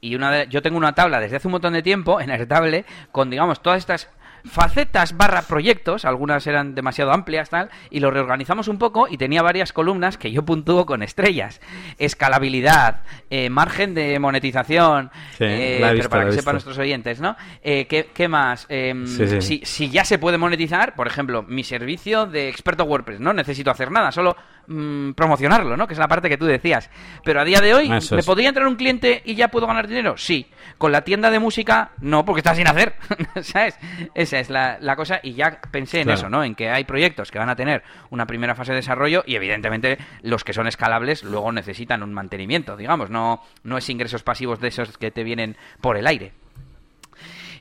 [0.00, 2.84] y una de, yo tengo una tabla desde hace un montón de tiempo en Airtable
[3.12, 4.08] con, digamos, todas estas
[4.44, 9.42] facetas barra proyectos, algunas eran demasiado amplias, tal, y lo reorganizamos un poco y tenía
[9.42, 11.61] varias columnas que yo puntúo con estrellas.
[11.98, 17.37] Escalabilidad, eh, margen de monetización, sí, eh, visto, pero para que sepan nuestros oyentes, ¿no?
[17.62, 18.66] Eh, ¿qué, ¿qué, más?
[18.68, 19.40] Sí, sí.
[19.40, 23.70] Si, si, ya se puede monetizar, por ejemplo, mi servicio de experto WordPress, no necesito
[23.70, 24.37] hacer nada, solo
[24.70, 25.87] mmm, promocionarlo, ¿no?
[25.87, 26.88] Que es la parte que tú decías.
[27.24, 28.26] Pero a día de hoy, Eso ¿me es.
[28.26, 30.16] podría entrar un cliente y ya puedo ganar dinero?
[30.16, 30.46] Sí.
[30.78, 32.94] Con la tienda de música, no, porque está sin hacer,
[33.42, 33.78] ¿sabes?
[34.14, 36.44] Esa es la, la, cosa y ya pensé en eso, ¿no?
[36.44, 39.98] En que hay proyectos que van a tener una primera fase de desarrollo y evidentemente
[40.22, 44.68] los que son escalables luego necesitan un mantenimiento, digamos, no, no es ingresos pasivos de
[44.68, 46.33] esos que te vienen por el aire.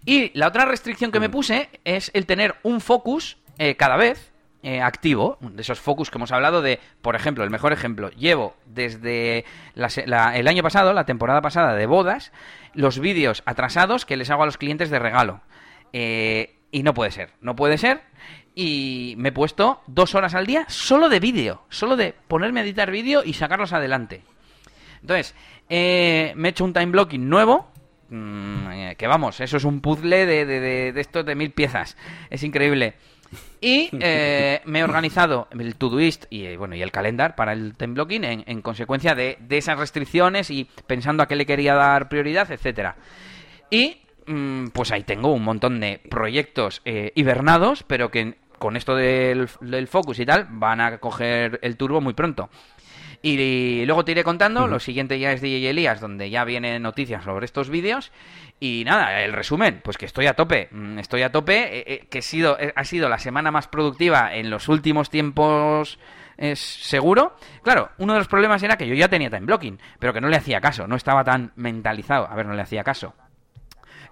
[0.05, 4.31] Y la otra restricción que me puse es el tener un focus eh, cada vez
[4.63, 8.55] eh, activo, de esos focus que hemos hablado de, por ejemplo, el mejor ejemplo, llevo
[8.65, 12.31] desde la, la, el año pasado, la temporada pasada de bodas,
[12.73, 15.41] los vídeos atrasados que les hago a los clientes de regalo.
[15.93, 18.01] Eh, y no puede ser, no puede ser.
[18.53, 22.63] Y me he puesto dos horas al día solo de vídeo, solo de ponerme a
[22.63, 24.21] editar vídeo y sacarlos adelante.
[25.01, 25.33] Entonces,
[25.69, 27.71] eh, me he hecho un time blocking nuevo,
[28.09, 31.95] mmm, que vamos, eso es un puzzle de, de, de, de estos de mil piezas,
[32.29, 32.95] es increíble.
[33.61, 37.75] Y eh, me he organizado el Todoist y eh, bueno y el calendar para el
[37.75, 41.75] time blocking en, en consecuencia de, de, esas restricciones y pensando a qué le quería
[41.75, 42.95] dar prioridad, etcétera.
[43.69, 48.95] Y mmm, pues ahí tengo un montón de proyectos eh, hibernados, pero que con esto
[48.95, 52.49] del, del, focus y tal van a coger el turbo muy pronto.
[53.21, 54.69] Y, luego te iré contando, uh -huh.
[54.69, 58.11] lo siguiente ya es DJ Elías, donde ya vienen noticias sobre estos vídeos.
[58.59, 62.07] Y nada, el resumen, pues que estoy a tope, mm, estoy a tope, eh, eh,
[62.09, 65.97] que he sido, eh, ha sido la semana más productiva en los últimos tiempos,
[66.35, 67.37] es seguro.
[67.63, 70.27] Claro, uno de los problemas era que yo ya tenía time blocking, pero que no
[70.27, 73.15] le hacía caso, no estaba tan mentalizado, a ver, no le hacía caso.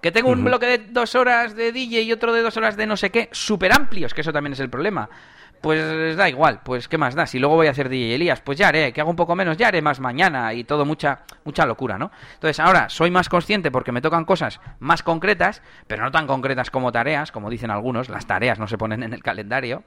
[0.00, 0.46] Que tengo un uh -huh.
[0.46, 3.28] bloque de dos horas de DJ y otro de dos horas de no sé qué,
[3.32, 5.10] súper amplios, que eso también es el problema
[5.60, 8.58] pues da igual, pues qué más da, si luego voy a hacer DJ Elías, pues
[8.58, 11.66] ya haré, que hago un poco menos, ya haré más mañana y todo mucha mucha
[11.66, 12.10] locura, ¿no?
[12.34, 16.70] Entonces ahora soy más consciente porque me tocan cosas más concretas, pero no tan concretas
[16.70, 19.84] como tareas, como dicen algunos, las tareas no se ponen en el calendario,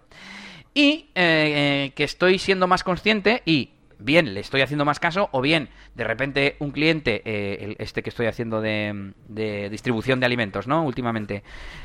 [0.74, 3.72] y eh, eh, que estoy siendo más consciente y
[4.04, 8.10] bien le estoy haciendo más caso o bien de repente un cliente, eh, este que
[8.10, 10.84] estoy haciendo de, de, distribución de alimentos, ¿no?
[10.84, 11.44] Últimamente,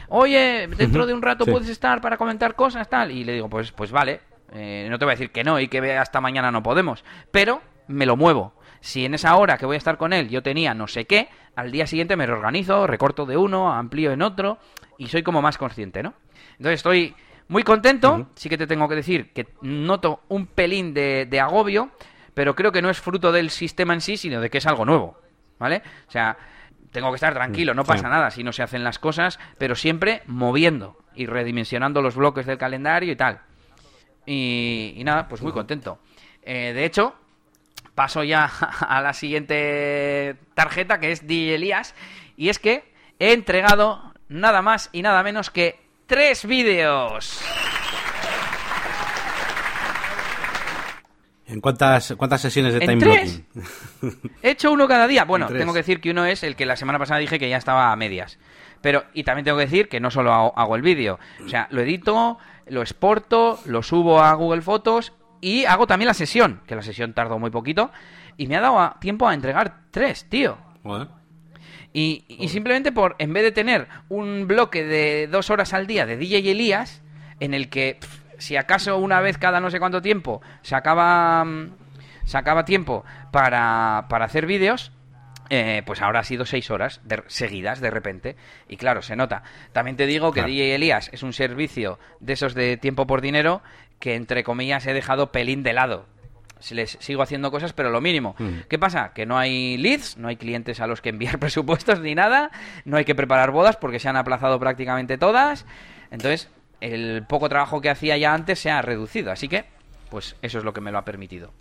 [0.09, 1.51] oye, dentro de un rato sí.
[1.51, 4.21] puedes estar para comentar cosas, tal, y le digo, pues, pues vale,
[4.53, 7.61] eh, no te voy a decir que no y que hasta mañana no podemos, pero
[7.89, 8.55] me lo muevo.
[8.81, 11.29] Si en esa hora que voy a estar con él yo tenía no sé qué,
[11.57, 14.59] al día siguiente me reorganizo, recorto de uno, amplío en otro
[14.99, 16.15] y soy como más consciente, ¿no?
[16.53, 17.15] Entonces estoy
[17.49, 18.27] muy contento, uh -huh.
[18.35, 21.91] sí que te tengo que decir que noto un pelín de, de, agobio,
[22.35, 24.85] pero creo que no es fruto del sistema en sí, sino de que es algo
[24.85, 25.19] nuevo,
[25.59, 25.83] ¿vale?
[26.09, 26.37] O sea,
[26.91, 28.11] tengo que estar tranquilo, no pasa sí.
[28.11, 32.59] nada si no se hacen las cosas, pero siempre moviendo y redimensionando los bloques del
[32.59, 33.41] calendario y tal.
[34.25, 35.99] Y, y nada, pues muy contento.
[36.43, 37.15] Eh, de hecho,
[37.95, 38.45] paso ya
[38.81, 41.95] a la siguiente tarjeta, que es DJ Elías,
[42.37, 47.43] y es que he entregado nada más y nada menos que tres vídeos.
[51.49, 53.43] ¿En cuántas, cuántas sesiones de ¿En time tres?
[54.03, 54.33] blocking?
[54.43, 55.25] He hecho uno cada día.
[55.25, 57.57] Bueno, tengo que decir que uno es el que la semana pasada dije que ya
[57.57, 58.39] estaba a medias.
[58.81, 61.19] Pero, y también tengo que decir que no solo hago, hago el vídeo.
[61.45, 66.15] O sea, lo edito, lo exporto, lo subo a Google Fotos y hago también la
[66.15, 67.93] sesión, que la sesión tardó muy poquito.
[68.37, 70.59] Y me ha dado a- tiempo a entregar tres, tío.
[71.99, 76.05] Y, y simplemente por, en vez de tener un bloque de dos horas al día
[76.05, 77.01] de DJ Elías,
[77.41, 77.99] en el que
[78.37, 81.71] si acaso una vez cada no sé cuánto tiempo sacaba, mm,
[82.27, 84.93] sacaba tiempo para, para hacer vídeos,
[85.49, 88.37] eh, pues ahora ha sido seis horas de- seguidas de repente.
[88.69, 89.43] Y claro, se nota.
[89.73, 90.49] También te digo que Claro.
[90.53, 93.63] DJ Elías es un servicio de esos de tiempo por dinero
[94.01, 96.05] que entre comillas he dejado pelín de lado.
[96.71, 98.35] Les sigo haciendo cosas, pero lo mínimo.
[98.39, 98.61] Mm.
[98.69, 99.13] ¿Qué pasa?
[99.15, 102.51] Que no hay leads, no hay clientes a los que enviar presupuestos ni nada,
[102.85, 105.67] no hay que preparar bodas porque se han aplazado prácticamente todas.
[106.11, 106.49] Entonces,
[106.81, 109.31] el poco trabajo que hacía ya antes se ha reducido.
[109.33, 109.65] Así que,
[110.11, 111.53] pues eso es lo que me lo ha permitido.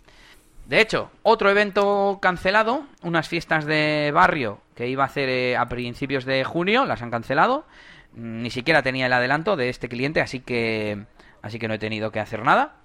[0.66, 5.66] De hecho, otro evento cancelado, unas fiestas de barrio que iba a hacer eh, a
[5.68, 7.66] principios de junio, las han cancelado.
[8.14, 11.04] Mm, Ni siquiera tenía el adelanto de este cliente, así que
[11.42, 12.76] así que no he tenido que hacer nada.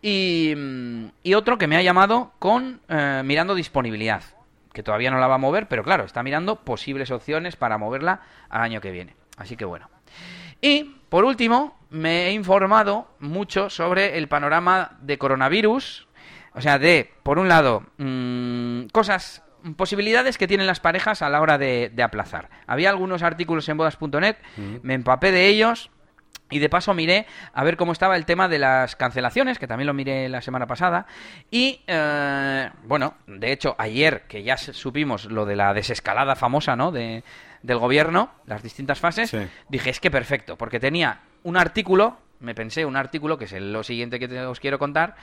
[0.00, 0.54] Y,
[1.22, 4.22] y otro que me ha llamado con eh, mirando disponibilidad,
[4.72, 8.20] que todavía no la va a mover, pero claro, está mirando posibles opciones para moverla
[8.48, 9.16] al año que viene.
[9.36, 9.88] Así que bueno.
[10.60, 16.06] Y por último, me he informado mucho sobre el panorama de coronavirus.
[16.54, 19.42] O sea, de, por un lado, mm, cosas,
[19.76, 22.48] posibilidades que tienen las parejas a la hora de, de aplazar.
[22.66, 24.36] Había algunos artículos en bodas.net,
[24.82, 25.90] me empapé de ellos.
[26.50, 29.86] Y de paso miré a ver cómo estaba el tema de las cancelaciones, que también
[29.86, 31.06] lo miré la semana pasada.
[31.50, 36.90] Y, eh, bueno, de hecho, ayer que ya supimos lo de la desescalada famosa, ¿no?
[36.90, 37.22] De,
[37.62, 39.38] del gobierno, las distintas fases, Sí.
[39.68, 43.82] dije, es que perfecto, porque tenía un artículo, me pensé un artículo, que es lo
[43.82, 45.16] siguiente que te- os quiero contar,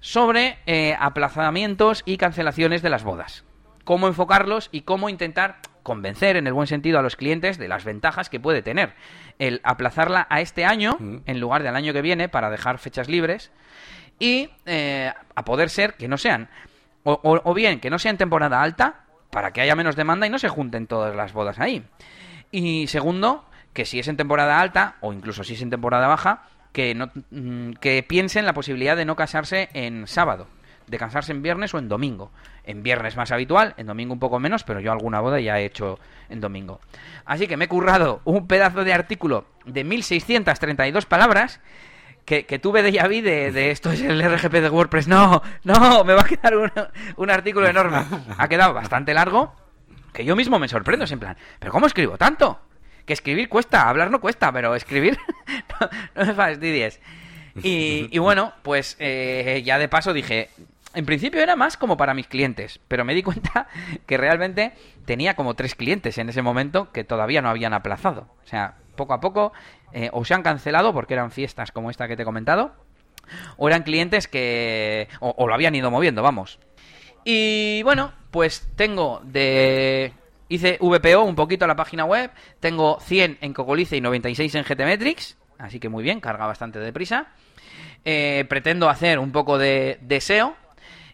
[0.00, 3.44] sobre eh, aplazamientos y cancelaciones de las bodas.
[3.88, 7.86] Cómo enfocarlos y cómo intentar convencer, en el buen sentido, a los clientes de las
[7.86, 8.92] ventajas que puede tener.
[9.38, 13.50] El aplazarla a este año en lugar del año que viene para dejar fechas libres
[14.18, 16.50] y eh, a poder ser que no sean
[17.02, 20.26] o, o- o bien que no sea en temporada alta para que haya menos demanda
[20.26, 21.82] y no se junten todas las bodas ahí.
[22.50, 26.42] Y segundo, que si es en temporada alta o incluso si es en temporada baja,
[26.74, 30.46] que no mm, que piensen la posibilidad de no casarse en sábado,
[30.88, 32.30] de casarse en viernes o en domingo.
[32.64, 35.64] En viernes más habitual, en domingo un poco menos, pero yo alguna boda ya he
[35.64, 35.98] hecho
[36.28, 36.80] en domingo.
[37.24, 41.60] Así que me he currado un pedazo de artículo de 1632 palabras
[42.24, 45.08] que, que tuve de vu de, de esto es el RGP de WordPress.
[45.08, 46.70] No, no, me va a quedar un,
[47.16, 48.04] un artículo enorme.
[48.36, 49.54] Ha quedado bastante largo,
[50.12, 52.60] que yo mismo me sorprendo, es en plan, ¿pero cómo escribo tanto?
[53.06, 55.16] Que escribir cuesta, hablar no cuesta, pero escribir
[55.80, 57.00] no, no me fastidies.
[57.62, 60.50] Y, y bueno, pues eh, ya de paso dije,
[60.94, 63.68] en principio era más como para mis clientes, pero me di cuenta
[64.06, 64.72] que realmente
[65.04, 68.28] tenía como tres clientes en ese momento que todavía no habían aplazado.
[68.44, 69.52] O sea, poco a poco
[69.92, 72.72] eh, o se han cancelado porque eran fiestas como esta que te he comentado,
[73.56, 75.08] o eran clientes que...
[75.20, 76.58] o, lo habían ido moviendo, vamos.
[77.24, 80.12] Y bueno, pues tengo de...
[80.50, 84.64] Hice VPO un poquito a la página web, tengo 100 en Cocolice y 96 en
[84.64, 87.28] GTmetrix, así que muy bien, carga bastante deprisa.
[88.06, 90.56] Eh, pretendo hacer un poco de, de SEO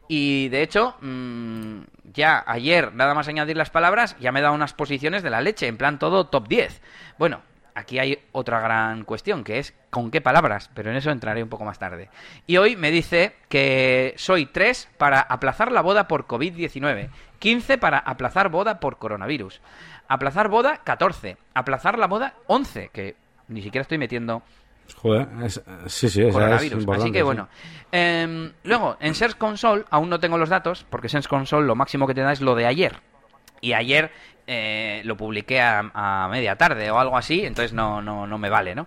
[0.08, 1.80] y de hecho mm,
[2.12, 5.66] ya ayer nada más añadir las palabras ya me da unas posiciones de la leche,
[5.66, 6.82] en plan todo top 10.
[7.18, 7.42] Bueno,
[7.74, 11.48] aquí hay otra gran cuestión que es con qué palabras, pero en eso entraré un
[11.48, 12.08] poco más tarde.
[12.46, 17.98] Y hoy me dice que soy 3 para aplazar la boda por COVID-19, 15 para
[17.98, 19.60] aplazar boda por coronavirus,
[20.08, 23.16] aplazar boda 14, aplazar la boda 11, que
[23.48, 24.42] ni siquiera estoy metiendo
[24.96, 27.48] Joder, es- sí, sí, es Así que bueno.
[27.92, 32.06] Em, luego, en Search Console, aún no tengo los datos, porque Search Console lo máximo
[32.06, 32.96] que te da es lo de ayer.
[33.60, 34.10] Y ayer
[34.46, 38.50] eh, lo publiqué a, a media tarde o algo así, entonces no, no, no me
[38.50, 38.86] vale, ¿no?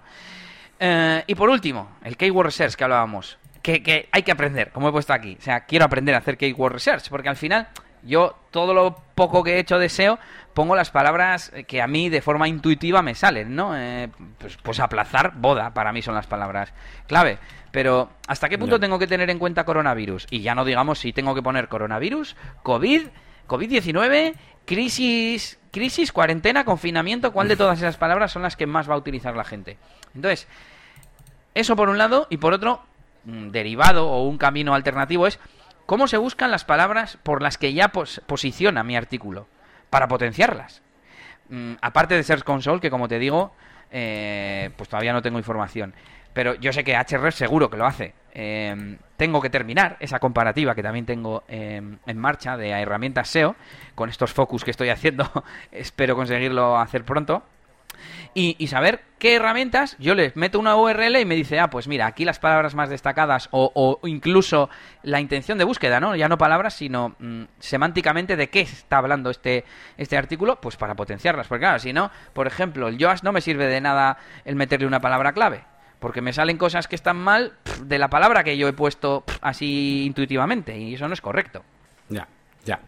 [0.79, 3.37] Eh, y por último, el Keyword Research que hablábamos.
[3.63, 5.35] Que, que hay que aprender, como he puesto aquí.
[5.39, 7.67] O sea, quiero aprender a hacer Keyword Research, porque al final
[8.07, 10.17] yo todo lo poco que he hecho de SEO
[10.53, 13.77] pongo las palabras que a mí de forma intuitiva me salen, ¿no?
[13.77, 16.73] Eh, pues, pues aplazar boda para mí son las palabras
[17.05, 17.37] clave.
[17.71, 20.25] Pero ¿hasta qué punto tengo que tener en cuenta coronavirus?
[20.31, 23.03] Y ya no digamos si tengo que poner coronavirus, COVID,
[23.47, 24.33] COVID-19,
[24.65, 28.97] crisis, crisis, cuarentena, confinamiento, ¿cuál de todas esas palabras son las que más va a
[28.97, 29.77] utilizar la gente?
[30.15, 30.47] Entonces,
[31.53, 32.81] eso por un lado, y por otro,
[33.25, 35.39] mm, derivado o un camino alternativo es
[35.87, 39.47] cómo se buscan las palabras por las que ya pos- posiciona mi artículo,
[39.89, 40.83] para potenciarlas.
[41.49, 43.53] Mm, aparte de Search Console, que como te digo,
[43.89, 45.95] eh, pues todavía no tengo información.
[46.33, 48.13] Pero yo sé que HRF seguro que lo hace.
[48.33, 53.55] Eh, tengo que terminar esa comparativa que también tengo eh, en marcha de herramientas SEO.
[53.95, 55.31] Con estos focus que estoy haciendo,
[55.71, 57.43] espero conseguirlo hacer pronto.
[58.33, 62.05] Y, saber qué herramientas yo les meto una URL y me dice, ah, pues mira,
[62.05, 64.69] aquí las palabras más destacadas o, incluso
[65.01, 66.15] la intención de búsqueda, ¿no?
[66.15, 69.65] Ya no palabras, sino mm, semánticamente de qué está hablando este,
[69.97, 71.47] este artículo, pues para potenciarlas.
[71.47, 74.85] Porque claro, si no, por ejemplo, el Yoast no me sirve de nada el meterle
[74.85, 75.63] una palabra clave.
[75.99, 80.05] Porque me salen cosas que están mal de la palabra que yo he puesto así
[80.05, 80.77] intuitivamente.
[80.77, 81.63] Y eso no es correcto.
[82.09, 82.27] Ya,
[82.65, 82.79] ya.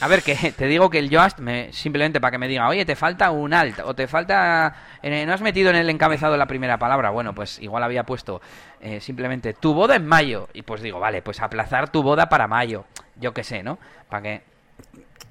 [0.00, 2.84] A ver, que te digo que el Yoast, me, simplemente para que me diga, oye,
[2.84, 4.74] te falta un alt, o te falta.
[5.02, 7.10] Eh, no has metido en el encabezado la primera palabra.
[7.10, 8.40] Bueno, pues igual había puesto
[8.80, 10.48] eh, simplemente tu boda en mayo.
[10.54, 12.84] Y pues digo, vale, pues aplazar tu boda para mayo.
[13.20, 13.78] Yo qué sé, ¿no?
[14.08, 14.50] Para que.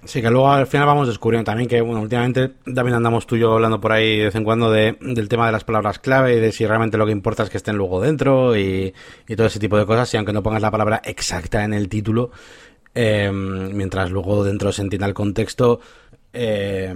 [0.05, 3.39] Sí, que luego al final vamos descubriendo también que, bueno, últimamente también andamos tú y
[3.39, 6.37] yo hablando por ahí de vez en cuando de, del tema de las palabras clave
[6.37, 8.93] y de si realmente lo que importa es que estén luego dentro y,
[9.27, 10.13] y todo ese tipo de cosas.
[10.13, 12.31] Y aunque no pongas la palabra exacta en el título,
[13.01, 15.79] eh, mientras luego dentro se entienda el contexto,
[16.33, 16.93] eh,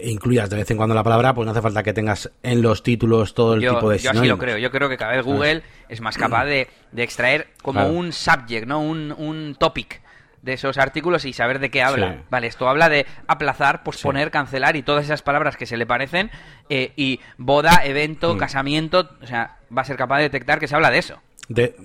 [0.00, 2.82] incluyas de vez en cuando la palabra, pues no hace falta que tengas en los
[2.82, 4.58] títulos todo el tipo de Yo así lo creo.
[4.58, 8.80] Yo creo que cada vez Google es más capaz de, extraer como un subject, ¿no?
[8.80, 10.02] Un, un topic
[10.42, 12.24] de esos artículos y saber de qué habla.
[12.30, 16.32] Vale, esto habla de aplazar, posponer, cancelar y todas esas palabras que se le parecen.
[16.68, 18.38] Eh, y boda, evento, mm.
[18.38, 21.22] casamiento, o sea, va a ser capaz de detectar que se habla de eso.
[21.48, 21.76] De,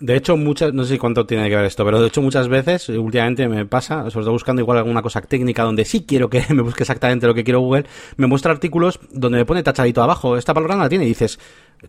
[0.00, 2.88] de hecho, muchas, no sé cuánto tiene que ver esto, pero de hecho muchas veces,
[2.88, 6.62] últimamente me pasa, sobre todo buscando igual alguna cosa técnica donde sí quiero que me
[6.62, 7.84] busque exactamente lo que quiero Google,
[8.16, 11.38] me muestra artículos donde me pone tachadito abajo, esta palabra no la tiene y dices,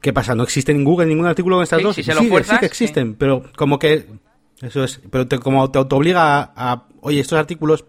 [0.02, 0.36] ¿qué pasa?
[0.36, 1.96] ¿No existe en Google ningún artículo con estas dos?
[1.96, 4.06] Si se lo fuerzas, sí que existen, pero como que,
[4.62, 7.86] eso es, pero te, como te, obliga a, oye, estos artículos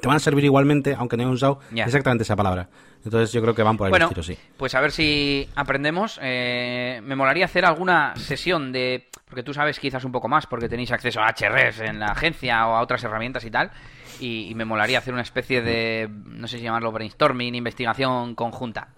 [0.00, 2.68] te van a servir igualmente, aunque no hayan usado exactamente esa palabra.
[3.06, 4.36] Entonces yo creo que van por ahí bueno, los sí.
[4.56, 6.18] Pues a ver si aprendemos.
[6.20, 9.08] Eh, me molaría hacer alguna sesión de...
[9.28, 12.66] Porque tú sabes quizás un poco más, porque tenéis acceso a HRs en la agencia
[12.66, 13.70] o a otras herramientas y tal.
[14.18, 18.88] Y, me molaría hacer una especie de, no sé si llamarlo brainstorming, investigación conjunta.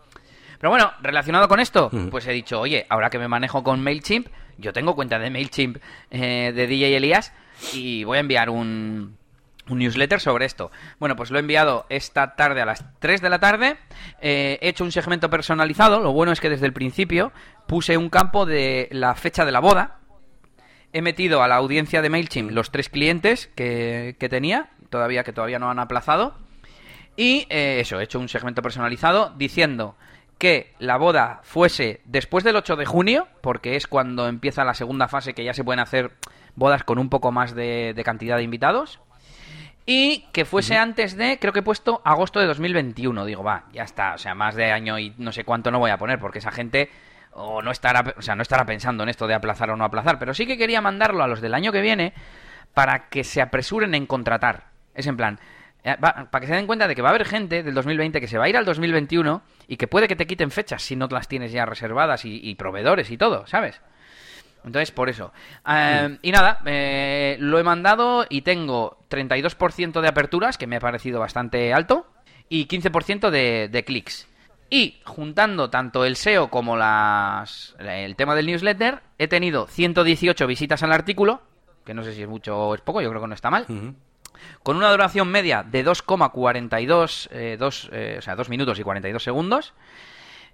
[0.59, 4.29] Pero bueno, relacionado con esto, pues he dicho, oye, ahora que me manejo con MailChimp,
[4.59, 5.79] yo tengo cuenta de MailChimp
[6.11, 7.33] eh, de DJ Elías
[7.73, 9.17] y voy a enviar un,
[9.69, 10.71] un newsletter sobre esto.
[10.99, 13.77] Bueno, pues lo he enviado esta tarde a las 3 de la tarde.
[14.21, 16.01] Eh, he hecho un segmento personalizado.
[16.01, 17.33] Lo bueno es que desde el principio
[17.67, 19.99] puse un campo de la fecha de la boda.
[20.93, 25.59] He metido a la audiencia de MailChimp los tres clientes que, tenía, todavía que todavía
[25.59, 26.35] no han aplazado.
[27.17, 29.97] Y eh, eso, he hecho un segmento personalizado diciendo
[30.39, 35.09] que la boda fuese después del 8 de junio, porque es cuando empieza la segunda
[35.09, 36.13] fase que ya se pueden hacer
[36.55, 39.01] bodas con un poco más de cantidad de invitados
[39.91, 43.25] y que fuese antes de, creo que he puesto agosto de 2021.
[43.25, 45.91] Digo, va, ya está, o sea, más de año y no sé cuánto no voy
[45.91, 46.91] a poner, porque esa gente
[47.33, 50.19] o no estará, o sea, no estará pensando en esto de aplazar o no aplazar,
[50.19, 52.13] pero sí que quería mandarlo a los del año que viene
[52.75, 54.65] para que se apresuren en contratar.
[54.95, 55.41] Es en plan,
[55.83, 58.29] eh, para que se den cuenta de que va a haber gente del 2020 que
[58.29, 61.09] se va a ir al 2021 y que puede que te quiten fechas si no
[61.11, 63.81] las tienes ya reservadas y proveedores y todo, ¿sabes?
[64.69, 65.33] Entonces, por eso.
[65.69, 70.81] Eh, y nada, eh, lo he mandado y tengo 32% de aperturas, que me ha
[70.81, 72.07] parecido bastante alto,
[72.49, 74.29] y 15% de, de clics.
[74.71, 80.83] Y juntando tanto el SEO como las, el tema del newsletter, he tenido 118 visitas
[80.83, 81.41] al artículo,
[81.85, 83.65] que no sé si es mucho o es poco, yo creo que no está mal.
[84.63, 87.59] Con una duración media de 2,42, eh,
[87.93, 89.73] eh, o sea, 2 minutos y 42 segundos.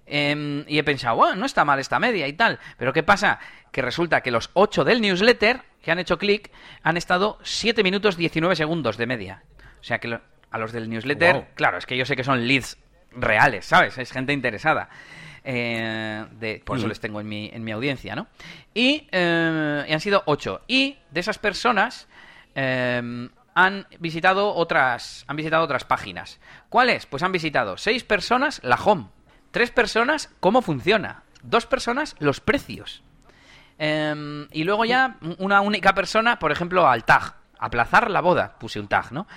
[0.07, 2.59] Em, y he pensado, bueno, no está mal esta media y tal.
[2.77, 3.39] Pero ¿qué pasa?
[3.71, 6.51] Que resulta que los 8 del newsletter que han hecho clic
[6.83, 9.43] han estado 7 minutos 19 segundos de media.
[9.79, 12.77] O sea que a los del newsletter, claro, es que yo sé que son leads
[13.11, 13.97] reales, ¿sabes?
[13.97, 14.89] Es gente interesada.
[15.43, 18.27] Eh, de, por eso les tengo en mi, en mi audiencia, ¿no?
[18.73, 20.61] Y, eh, han sido 8.
[20.67, 22.07] Y de esas personas
[22.55, 26.39] em, han visitado otras han visitado otras páginas.
[26.69, 27.05] ¿Cuáles?
[27.05, 29.07] Pues han visitado 6 personas la home
[29.55, 31.23] Tres personas, ¿cómo funciona?
[31.41, 33.03] Dos personas, los precios.
[33.77, 37.35] Em, y luego ya una única persona, por ejemplo, al tag.
[37.57, 39.27] Aplazar la boda, puse un tag, ¿no?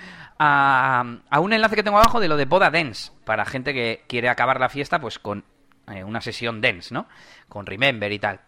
[0.41, 1.05] A,
[1.39, 4.59] un enlace que tengo abajo de lo de boda dance, para gente que quiere acabar
[4.59, 5.45] la fiesta pues con
[5.87, 7.07] eh, una sesión dance, ¿no?
[7.49, 8.41] Con remember y tal.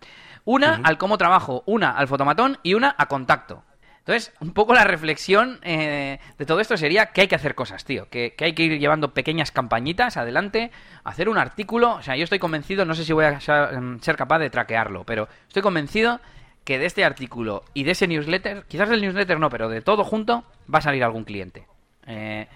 [0.44, 3.62] Una al cómo trabajo, una al fotomatón y una a contacto.
[4.00, 7.84] Entonces, un poco la reflexión eh, de todo esto sería que hay que hacer cosas,
[7.84, 8.08] tío.
[8.08, 10.70] Que, hay que ir llevando pequeñas campañitas adelante,
[11.04, 11.94] hacer un artículo.
[11.94, 13.38] O sea, yo estoy convencido, no sé si voy a
[13.72, 16.20] em, ser capaz de traquearlo, pero estoy convencido
[16.64, 20.02] que de este artículo y de ese newsletter, quizás del newsletter no, pero de todo
[20.02, 21.66] junto, va a salir algún cliente.
[22.06, 22.46] Eh,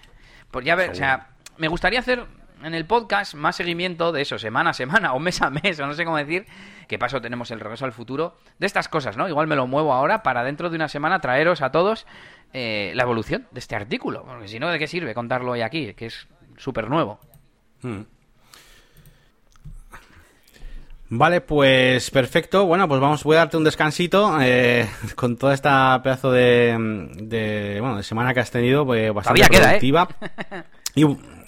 [0.50, 1.28] pues ya ver, o sea,
[1.58, 2.24] me gustaría hacer
[2.62, 5.86] en el podcast más seguimiento de eso, semana a semana o mes a mes, o
[5.86, 6.46] no sé cómo decir,
[6.86, 9.28] que paso tenemos el regreso al futuro, de estas cosas, ¿no?
[9.28, 12.06] Igual me lo muevo ahora para dentro de una semana traeros a todos
[12.52, 15.94] eh, la evolución de este artículo, porque si no, ¿de qué sirve contarlo hoy aquí?
[15.94, 17.18] Que es súper nuevo.
[17.82, 18.02] Hmm.
[21.10, 22.66] Vale, pues perfecto.
[22.66, 26.76] Bueno, pues vamos, voy a darte un descansito eh, con toda esta pedazo de,
[27.16, 30.08] de, bueno, de semana que has tenido, pues bastante todavía productiva.
[30.08, 30.64] Queda, ¿eh?
[30.94, 31.04] y,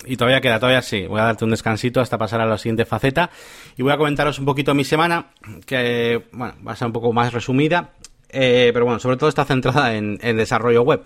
[0.06, 1.06] y, todavía queda, todavía sí.
[1.06, 3.30] Voy a darte un descansito hasta pasar a la siguiente faceta
[3.76, 5.26] y voy a comentaros un poquito mi semana,
[5.66, 7.90] que bueno, va a ser un poco más resumida.
[8.28, 11.02] Eh, pero bueno, sobre todo está centrada en, desarrollo web.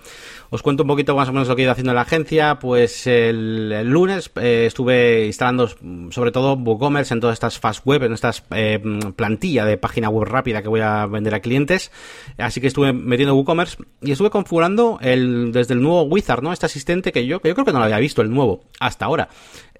[0.50, 2.58] Os cuento un poquito más o menos lo que he ido haciendo en la agencia.
[2.58, 5.68] Pues el, el lunes eh, estuve instalando
[6.10, 8.80] sobre todo WooCommerce en todas estas fast web, en estas eh,
[9.14, 11.92] plantilla de página web rápida que voy a vender a clientes.
[12.38, 16.52] Así que estuve metiendo WooCommerce y estuve configurando el, desde el nuevo Wizard, ¿no?
[16.52, 19.04] Este asistente que yo, que yo creo que no lo había visto, el nuevo, hasta
[19.04, 19.28] ahora.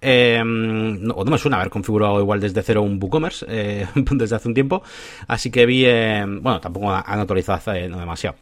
[0.02, 4.48] Eh, no, no, me suena haber configurado igual desde cero un WooCommerce eh, desde hace
[4.48, 4.82] un tiempo.
[5.26, 8.36] Así que vi, eh, bueno, tampoco han actualizado no demasiado.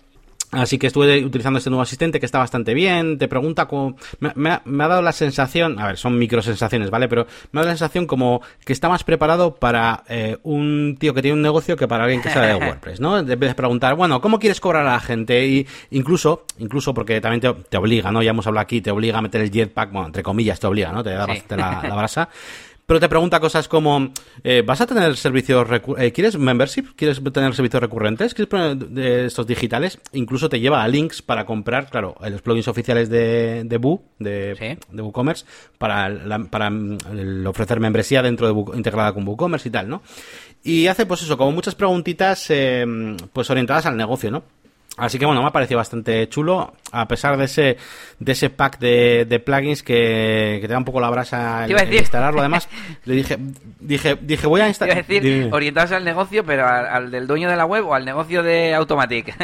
[0.51, 3.19] Así que estuve utilizando este nuevo asistente que está bastante bien.
[3.19, 3.97] Te pregunta como.
[4.19, 5.79] Me, me, ha, me, ha, dado la sensación.
[5.79, 7.07] A ver, son microsensaciones, ¿vale?
[7.09, 11.13] Pero me ha dado la sensación como que está más preparado para eh, un tío
[11.13, 13.23] que tiene un negocio que para alguien que sabe de WordPress, ¿no?
[13.23, 15.47] De vez de preguntar, bueno, ¿cómo quieres cobrar a la gente?
[15.47, 18.23] Y incluso, incluso porque también te, te obliga, ¿no?
[18.23, 20.93] Ya hemos hablado aquí, te obliga a meter el jetpack, bueno, entre comillas te obliga,
[20.93, 21.03] ¿no?
[21.03, 21.43] Te da sí.
[21.51, 22.29] la, la brasa
[22.89, 25.69] pero te pregunta cosas como, eh, ¿vas a tener servicios,
[25.99, 26.95] eh, ¿quieres membership?
[26.97, 28.33] ¿Quieres tener servicios recurrentes?
[28.33, 30.01] ¿Quieres poner de estos digitales?
[30.15, 34.57] Incluso te lleva a links para comprar, claro, los plugins oficiales de, de Boo, de,
[34.59, 34.79] ¿Sí?
[34.91, 35.45] de WooCommerce,
[35.77, 40.01] para, la, para el ofrecer membresía dentro de Boo, integrada con WooCommerce y tal, ¿no?
[40.65, 42.87] Y hace, pues eso, como muchas preguntitas, eh,
[43.35, 44.45] pues orientadas al negocio, ¿no?
[44.99, 47.77] Así que bueno, me ha parecido bastante chulo, a pesar de ese,
[48.19, 51.79] de ese pack de, de plugins que, que, te da un poco la brasa en,
[51.79, 52.41] en instalarlo.
[52.41, 52.69] Además,
[53.05, 53.39] le dije,
[53.79, 54.97] dije, dije, voy a instalar.
[54.97, 55.53] Iba a decir, Dime.
[55.53, 58.75] orientarse al negocio, pero al, al, del dueño de la web o al negocio de
[58.75, 59.35] Automatic.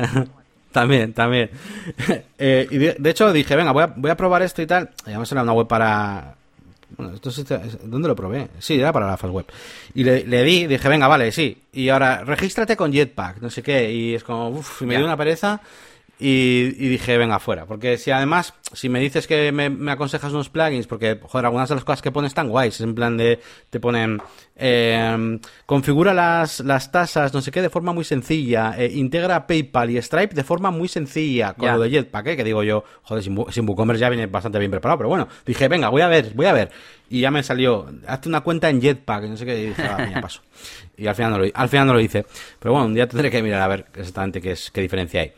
[0.72, 1.50] también, también.
[2.38, 4.90] eh, y de, de, hecho dije, venga, voy a, voy a probar esto y tal.
[5.04, 6.36] Además era una web para,
[6.96, 7.44] bueno, esto es,
[7.84, 8.48] ¿dónde lo probé?
[8.58, 9.46] Sí, era para la fast web.
[9.94, 11.56] Y le, le, di, dije, venga, vale, sí.
[11.72, 13.92] Y ahora, regístrate con Jetpack, no sé qué.
[13.92, 15.60] Y es como, uff, me dio una pereza.
[16.20, 17.64] Y, y, dije, venga, fuera.
[17.64, 21.70] Porque si además, si me dices que me, me, aconsejas unos plugins, porque, joder, algunas
[21.70, 22.78] de las cosas que pones están guays.
[22.82, 23.40] En plan de,
[23.70, 24.20] te ponen,
[24.54, 28.74] eh, configura las, las tasas, no sé qué, de forma muy sencilla.
[28.76, 31.54] Eh, integra PayPal y Stripe de forma muy sencilla.
[31.54, 31.76] Con yeah.
[31.76, 32.36] lo de Jetpack, ¿eh?
[32.36, 34.98] que digo yo, joder, sin, sin WooCommerce ya viene bastante bien preparado.
[34.98, 36.70] Pero bueno, dije, venga, voy a ver, voy a ver.
[37.08, 40.06] Y ya me salió, hazte una cuenta en Jetpack, no sé qué, y dije, ah,
[40.20, 40.42] paso.
[40.98, 42.26] Y al final, no lo, al final no lo hice.
[42.58, 45.32] Pero bueno, un día tendré que mirar a ver exactamente qué, es, qué diferencia hay.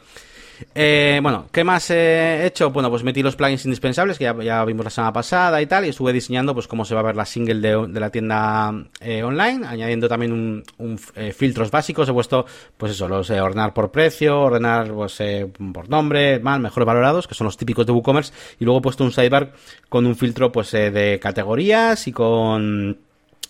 [0.74, 2.70] Eh, bueno, ¿qué más he hecho?
[2.70, 5.88] Bueno, pues metí los plugins indispensables que ya, vimos la semana pasada y tal, y
[5.88, 9.66] estuve diseñando pues cómo se va a ver la single de, la tienda eh, online,
[9.66, 12.08] añadiendo también un, un eh, filtros básicos.
[12.08, 12.46] He puesto,
[12.76, 17.26] pues eso, los eh, ordenar por precio, ordenar pues, eh, por nombre, mal, mejor valorados,
[17.26, 19.52] que son los típicos de WooCommerce, y luego he puesto un sidebar
[19.88, 22.98] con un filtro pues eh, de categorías y con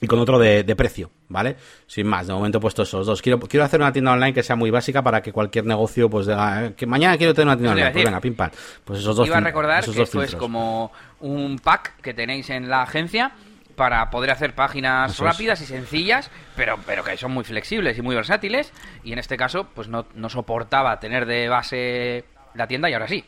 [0.03, 1.57] y con otro de, de, precio, ¿vale?
[1.87, 3.23] Sin más, de momento he puesto esos dos.
[3.23, 6.27] Quiero, quiero hacer una tienda online que sea muy básica para que cualquier negocio, pues,
[6.27, 7.93] diga, que mañana quiero tener una tienda online.
[7.93, 8.51] Pues venga, pim pam.
[8.85, 10.91] Pues esos dos Iba a recordar que esto es como
[11.21, 13.31] un pack que tenéis en la agencia
[13.77, 15.71] para poder hacer páginas Eso rápidas es.
[15.71, 18.73] y sencillas, pero, pero que son muy flexibles y muy versátiles.
[19.05, 22.25] Y en este caso, pues no, no soportaba tener de base
[22.55, 23.25] la tienda y ahora sí.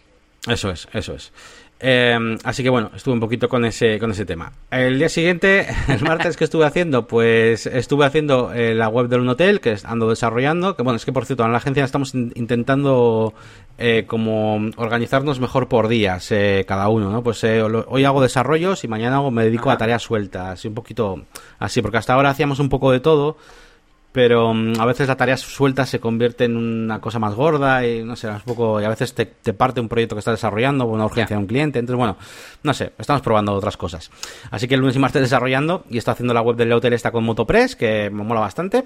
[0.46, 1.32] Eso es, eso es.
[1.80, 4.52] Eh, así que bueno, estuve un poquito con ese, con ese tema.
[4.70, 7.06] El día siguiente, el martes, que estuve haciendo?
[7.06, 10.76] Pues estuve haciendo eh, la web de un hotel que ando desarrollando.
[10.76, 13.34] Que bueno, es que por cierto, en la agencia estamos in intentando
[13.76, 17.22] eh, como organizarnos mejor por días eh, cada uno, ¿no?
[17.22, 19.76] Pues lo, hoy hago desarrollos y mañana me dedico Ajá.
[19.76, 20.64] a tareas sueltas.
[20.64, 21.24] Y un poquito
[21.58, 23.36] así, porque hasta ahora hacíamos un poco de todo
[24.14, 28.04] pero um, a veces la tarea suelta se convierte en una cosa más gorda y
[28.04, 30.34] no sé, es un poco, y a veces te, te parte un proyecto que estás
[30.34, 32.16] desarrollando, una urgencia de un cliente, entonces bueno,
[32.62, 34.12] no sé, estamos probando otras cosas.
[34.52, 37.10] Así que el lunes y martes desarrollando y estoy haciendo la web del hotel esta
[37.10, 38.84] con Motopress, que me mola bastante.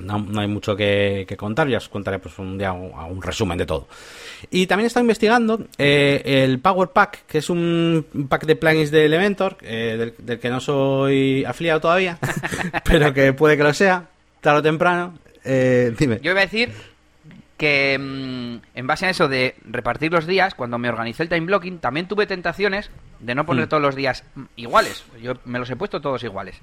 [0.00, 3.22] No, no, hay mucho que, que, contar, ya os contaré pues un día un, un
[3.22, 3.86] resumen de todo.
[4.50, 9.04] Y también está investigando eh, el Power Pack, que es un pack de plugins de
[9.04, 12.18] Elementor, eh, del, del, que no soy afiliado todavía,
[12.84, 14.08] pero que puede que lo sea,
[14.42, 15.14] tarde o temprano.
[15.44, 16.20] Eh, dime.
[16.22, 16.70] Yo iba a decir
[17.56, 21.46] que mmm, en base a eso de repartir los días, cuando me organicé el time
[21.46, 22.90] blocking, también tuve tentaciones
[23.20, 23.68] de no poner mm.
[23.68, 24.24] todos los días
[24.56, 25.04] iguales.
[25.22, 26.60] Yo me los he puesto todos iguales.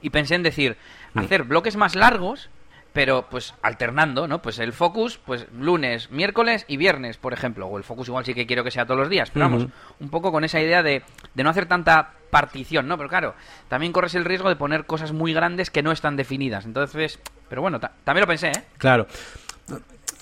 [0.00, 0.76] Y pensé en decir,
[1.12, 1.18] mm.
[1.20, 2.48] hacer bloques más largos
[2.92, 4.42] pero pues alternando, ¿no?
[4.42, 7.66] Pues el focus, pues lunes, miércoles y viernes, por ejemplo.
[7.66, 9.66] O el focus igual sí que quiero que sea todos los días, pero vamos,
[10.00, 11.02] un poco con esa idea de,
[11.34, 12.96] de no hacer tanta partición, ¿no?
[12.96, 13.34] Pero claro,
[13.68, 16.64] también corres el riesgo de poner cosas muy grandes que no están definidas.
[16.64, 17.18] Entonces,
[17.48, 18.64] pero bueno, también lo pensé, ¿eh?
[18.78, 19.06] Claro.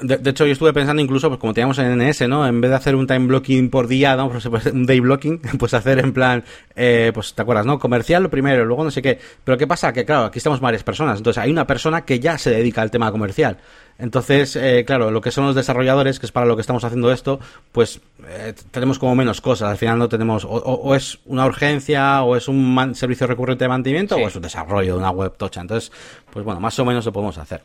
[0.00, 2.46] De, hecho, yo estuve pensando incluso, pues como teníamos en NS, ¿no?
[2.46, 4.28] En vez de hacer un time blocking por día, ¿no?
[4.28, 6.44] Pues, un day blocking, pues hacer en plan,
[6.74, 7.78] eh, pues te acuerdas, ¿no?
[7.78, 9.18] Comercial lo primero, luego no sé qué.
[9.42, 9.94] Pero ¿qué pasa?
[9.94, 11.18] Que claro, aquí estamos varias personas.
[11.18, 13.56] Entonces hay una persona que ya se dedica al tema comercial.
[13.98, 17.10] Entonces, eh, claro, lo que son los desarrolladores, que es para lo que estamos haciendo
[17.10, 17.40] esto,
[17.72, 19.70] pues eh, tenemos como menos cosas.
[19.70, 24.16] Al final no tenemos, o, es una urgencia, o es un servicio recurrente de mantenimiento,
[24.16, 25.62] o es un desarrollo de una web tocha.
[25.62, 25.90] Entonces,
[26.30, 27.62] pues bueno, más o menos lo podemos hacer.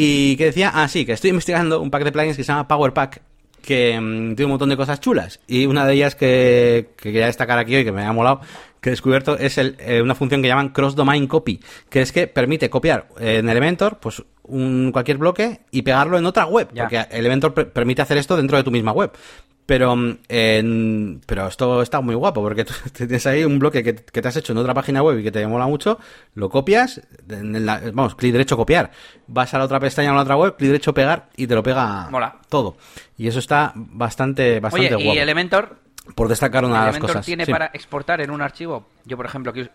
[0.00, 2.68] Y que decía, ah, sí, que estoy investigando un pack de plugins que se llama
[2.68, 3.20] Power Pack,
[3.60, 5.40] que mm, tiene un montón de cosas chulas.
[5.48, 8.40] Y una de ellas que, quería destacar aquí hoy, que me ha molado,
[8.80, 11.58] que he descubierto, es el, eh, una función que llaman Cross Domain Copy,
[11.90, 16.46] que es que permite copiar en Elementor, pues un, cualquier bloque y pegarlo en otra
[16.46, 19.10] web, porque Elementor permite hacer esto dentro de tu misma web.
[19.68, 19.94] Pero,
[20.28, 24.34] en, pero esto está muy guapo porque tú tienes ahí un bloque que, te has
[24.34, 25.98] hecho en otra página web y que te mola mucho,
[26.36, 28.90] lo copias, en vamos, clic derecho copiar,
[29.26, 31.62] vas a la otra pestaña a la otra web, clic derecho pegar y te lo
[31.62, 32.08] pega
[32.48, 32.78] todo.
[33.18, 35.16] Y eso está bastante, bastante Oye, guapo.
[35.16, 35.76] ¿Y Elementor?
[36.14, 37.26] Por destacar una de las cosas.
[37.26, 38.86] tiene para exportar en un archivo?
[39.04, 39.68] Yo, por ejemplo, que...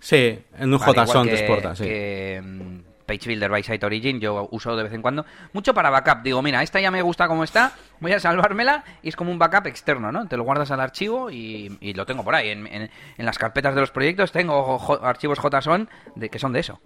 [0.00, 1.84] Sí, en un JSON te exporta, sí.
[1.84, 2.80] Mm,
[3.12, 5.26] Page Builder by Site Origin, yo uso de vez en cuando.
[5.52, 6.22] Mucho para backup.
[6.22, 9.38] Digo, mira, esta ya me gusta como está, voy a salvármela y es como un
[9.38, 10.26] backup externo, ¿no?
[10.26, 12.48] Te lo guardas al archivo y, lo tengo por ahí.
[12.48, 16.80] En, en, las carpetas de los proyectos tengo archivos JSON de, que son de eso.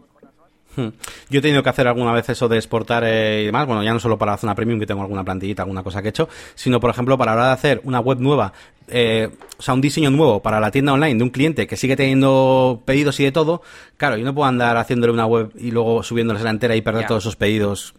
[0.77, 0.89] Hmm.
[1.31, 3.93] Yo he tenido que hacer alguna vez eso de exportar eh, y demás, bueno, ya
[3.93, 6.29] no solo para la zona premium, que tengo alguna plantillita, alguna cosa que he hecho,
[6.55, 8.53] sino, por ejemplo, para la hora de hacer una web nueva,
[8.89, 11.97] eh, o sea, un diseño nuevo para la tienda online de un cliente que sigue
[11.97, 13.63] teniendo pedidos y de todo,
[13.97, 17.07] claro, yo no puedo andar haciéndole una web y luego subiéndoles la entera y perder
[17.07, 17.95] todos esos pedidos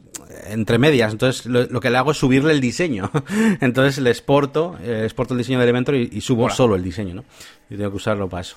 [0.50, 1.12] entre medias.
[1.12, 3.12] Entonces, lo, que le hago es subirle el diseño.
[3.62, 7.24] Entonces, le exporto, eh, exporto el diseño de Elementor y, subo solo el diseño, ¿no?
[7.70, 8.56] Yo tengo que usarlo para eso.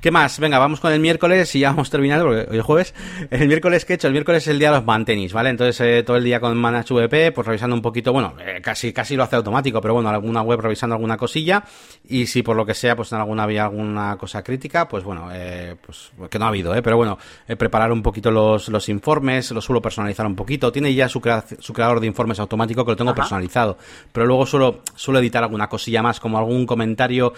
[0.00, 0.38] ¿Qué más?
[0.38, 2.94] Venga, vamos con el miércoles y ya vamos terminando porque hoy es jueves.
[3.30, 5.50] El miércoles que he hecho, el miércoles es el día de los mantenis, ¿vale?
[5.50, 9.16] Entonces eh, todo el día con ManageVP, pues revisando un poquito, bueno, eh, casi casi
[9.16, 11.64] lo hace automático, pero bueno, alguna web revisando alguna cosilla
[12.06, 15.28] y si por lo que sea, pues en alguna había alguna cosa crítica, pues bueno,
[15.32, 16.82] eh, pues que no ha habido, ¿eh?
[16.82, 17.18] Pero bueno,
[17.58, 20.70] preparar un poquito los, los informes, lo suelo personalizar un poquito.
[20.70, 21.20] Tiene ya su,
[21.58, 23.78] su creador de informes automático que lo tengo personalizado,
[24.12, 27.32] pero luego suelo, suelo editar alguna cosilla más, como algún comentario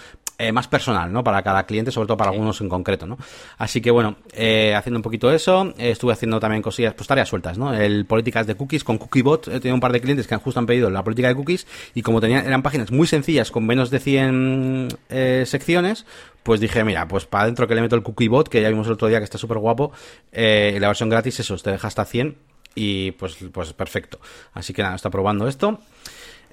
[0.53, 1.24] más personal, ¿no?
[1.24, 3.18] Para cada cliente, sobre todo para algunos en concreto, ¿no?
[3.59, 7.28] Así que bueno, eh, haciendo un poquito eso, eh, estuve haciendo también cosillas, pues tareas
[7.28, 7.72] sueltas, ¿no?
[7.72, 10.66] El políticas de cookies con CookieBot, he tenido un par de clientes que justo han
[10.66, 13.99] pedido la política de cookies y como tenían, eran páginas muy sencillas con menos de
[13.99, 16.07] 100 eh, secciones,
[16.43, 18.93] pues dije, mira, pues para adentro que le meto el CookieBot, que ya vimos el
[18.93, 19.93] otro día que está súper guapo,
[20.32, 22.37] eh, la versión gratis, eso, te deja hasta 100
[22.74, 24.20] y pues, pues perfecto.
[24.53, 25.80] Así que nada, está probando esto.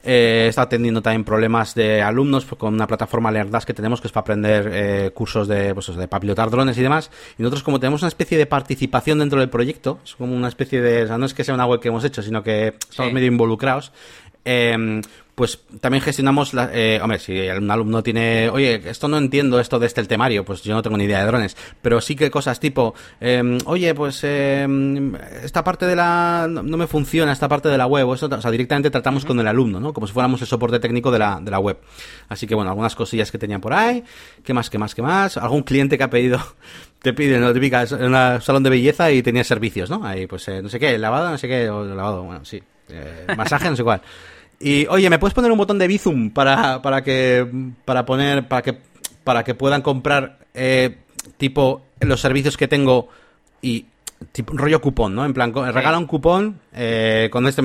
[0.06, 4.12] Eh, está atendiendo también problemas de alumnos con una plataforma LearnDash que tenemos que es
[4.12, 7.10] para aprender eh, cursos de, pues, de para pilotar drones y demás.
[7.38, 10.82] Y nosotros como tenemos una especie de participación dentro del proyecto, es como una especie
[10.82, 13.14] de, o sea, no es que sea una web que hemos hecho, sino que estamos
[13.14, 13.93] medio involucrados.
[14.43, 15.01] Eh,
[15.36, 19.79] pues también gestionamos, la, eh, hombre, si un alumno tiene, oye, esto no entiendo esto
[19.79, 22.29] de este el temario, pues yo no tengo ni idea de drones, pero sí que
[22.29, 24.67] cosas tipo, eh, oye, pues eh,
[25.43, 28.41] esta parte de la, no, me funciona, esta parte de la web, o, eso, o
[28.41, 29.91] sea, directamente tratamos con el alumno, ¿no?
[29.91, 31.79] Como si fuéramos el soporte técnico de la, de la web.
[32.29, 34.03] Así que bueno, algunas cosillas que tenía por ahí,
[34.43, 35.38] ¿qué más, qué más, qué más?
[35.38, 36.39] Algún cliente que ha pedido,
[37.01, 37.51] te pide, ¿no?
[37.53, 40.05] Típica, en un salón de belleza y tenía servicios, ¿no?
[40.05, 43.25] Ahí, pues, eh, no sé qué, lavado, no sé qué, o lavado, bueno, sí, eh,
[43.36, 44.01] masaje, no sé cuál.
[44.60, 47.45] Y oye, ¿me puedes poner un botón de Bizum para, para que
[47.86, 48.78] para poner para que
[49.24, 50.97] para que puedan comprar eh,
[51.38, 53.10] tipo los servicios que tengo
[53.62, 53.86] y
[54.32, 55.26] tipo rollo cupón, ¿no?
[55.26, 57.62] En plan, regala un cupón eh, con este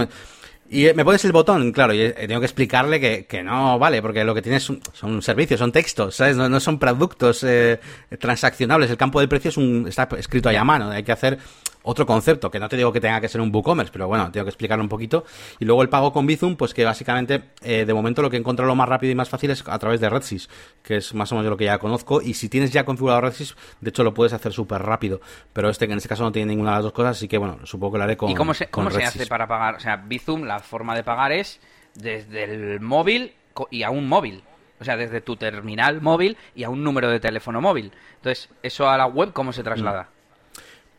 [0.71, 4.23] y me pones el botón, claro, y tengo que explicarle que, que no vale, porque
[4.23, 6.37] lo que tienes son, servicios, son textos, ¿sabes?
[6.37, 7.81] No, no son productos eh,
[8.19, 8.91] transaccionables.
[8.91, 10.91] El campo del precio es un, está escrito ahí a mano.
[10.91, 11.39] Hay que hacer
[11.83, 14.45] otro concepto, que no te digo que tenga que ser un WooCommerce, pero bueno, tengo
[14.45, 15.25] que explicarlo un poquito.
[15.59, 18.67] Y luego el pago con Bizum, pues que básicamente, eh, de momento lo que encuentro
[18.67, 20.49] lo más rápido y más fácil es a través de RedSys,
[20.83, 22.21] que es más o menos lo que ya conozco.
[22.21, 25.21] Y si tienes ya configurado RedSys, de hecho lo puedes hacer súper rápido.
[25.53, 27.39] Pero este, que en este caso no tiene ninguna de las dos cosas, así que
[27.39, 28.31] bueno, supongo que lo haré con.
[28.31, 29.77] ¿Y cómo se, cómo se hace para pagar?
[29.77, 31.61] O sea, Bizum, la forma de pagar es
[31.95, 33.35] desde el móvil
[33.71, 34.43] y a un móvil.
[34.81, 37.93] O sea, desde tu terminal móvil y a un número de teléfono móvil.
[38.17, 40.11] Entonces, ¿eso a la web cómo se traslada?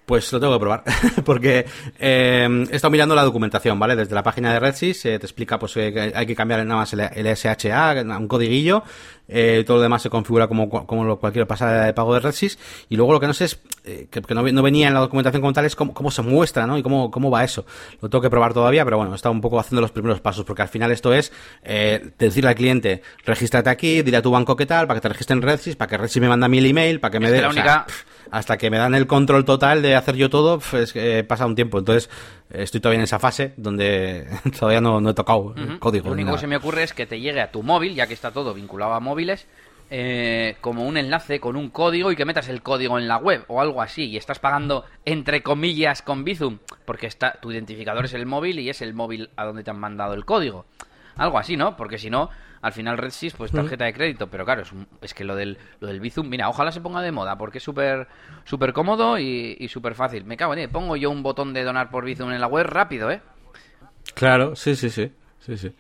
[0.10, 0.84] Pues lo tengo que probar,
[1.24, 1.68] porque
[2.00, 3.96] eh, he estado mirando la documentación, ¿vale?
[3.96, 6.80] Desde la página de RedSys eh, te explica pues eh, que hay que cambiar nada
[6.80, 8.82] más el, SHA, un codiguillo,
[9.68, 12.58] todo lo demás se configura como, como cualquier pasada de pago de RedSys,
[12.90, 15.54] y luego lo que no sé es eh, que, no, venía en la documentación como
[15.54, 16.78] tal es cómo, cómo se muestra, ¿no?
[16.78, 17.66] Y cómo, cómo va eso.
[18.02, 20.62] Lo tengo que probar todavía, pero bueno, está un poco haciendo los primeros pasos, porque
[20.62, 21.32] al final esto es
[21.64, 25.10] eh, decirle al cliente, regístrate aquí, dile a tu banco qué tal, para que te
[25.10, 27.42] registre en Redsys, para que Redsys me manda mi email, para que me dé...
[28.32, 31.56] hasta que me dan el control total de hacer yo todo, pues eh, pasa un
[31.56, 31.80] tiempo.
[31.80, 32.10] Entonces,
[32.50, 34.28] estoy todavía en esa fase donde
[34.60, 36.08] todavía no, he tocado el código.
[36.08, 38.14] Lo único que se me ocurre es que te llegue a tu móvil, ya que
[38.14, 39.48] está todo vinculado a móviles,
[39.92, 43.44] eh, como un enlace con un código y que metas el código en la web
[43.48, 48.14] o algo así y estás pagando entre comillas con Bizum porque está tu identificador es
[48.14, 50.66] el móvil y es el móvil a donde te han mandado el código.
[51.20, 51.76] Algo así, ¿no?
[51.76, 52.30] Porque si no,
[52.62, 54.64] al final RedSys pues tarjeta de crédito, pero claro,
[55.02, 57.64] es, que lo del, lo del Bizum, mira, ojalá se ponga de moda porque es
[57.64, 58.08] súper
[58.46, 60.26] súper cómodo y, y súper fácil.
[60.26, 63.12] Me cago en pongo yo un botón de donar por Bizum en la web rápido,
[63.12, 63.22] ¿eh?
[64.16, 65.12] Claro, sí, sí, sí.
[65.40, 65.74] Sí, sí.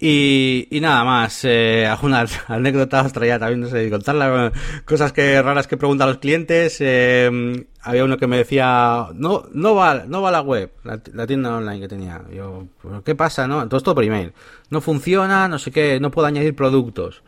[0.00, 4.52] Y, y nada más, eh, algunas anécdotas traía también, no sé, contarlas,
[4.84, 6.76] cosas que raras que preguntan los clientes.
[6.80, 11.56] Eh, había uno que me decía, no, no va, no va la web, la, tienda
[11.56, 12.22] online que tenía.
[12.32, 12.68] Yo,
[13.04, 13.60] ¿qué pasa, no?
[13.60, 14.32] Entonces todo por email.
[14.70, 17.22] No funciona, no sé qué, no puedo añadir productos.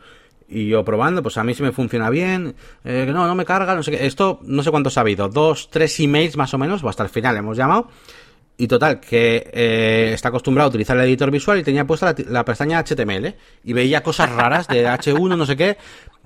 [0.47, 3.73] Y yo probando, pues a mí sí me funciona bien, eh, no, no me carga,
[3.73, 4.05] no sé qué.
[4.05, 7.35] Esto, no sé cuántos ha habido, dos, tres emails más o menos, hasta el final
[7.37, 7.89] hemos llamado.
[8.57, 12.45] Y total, que eh, está acostumbrado a utilizar el editor visual y tenía puesta la,
[12.45, 13.33] pestaña HTML
[13.63, 15.77] y veía cosas raras de H1, no sé qué.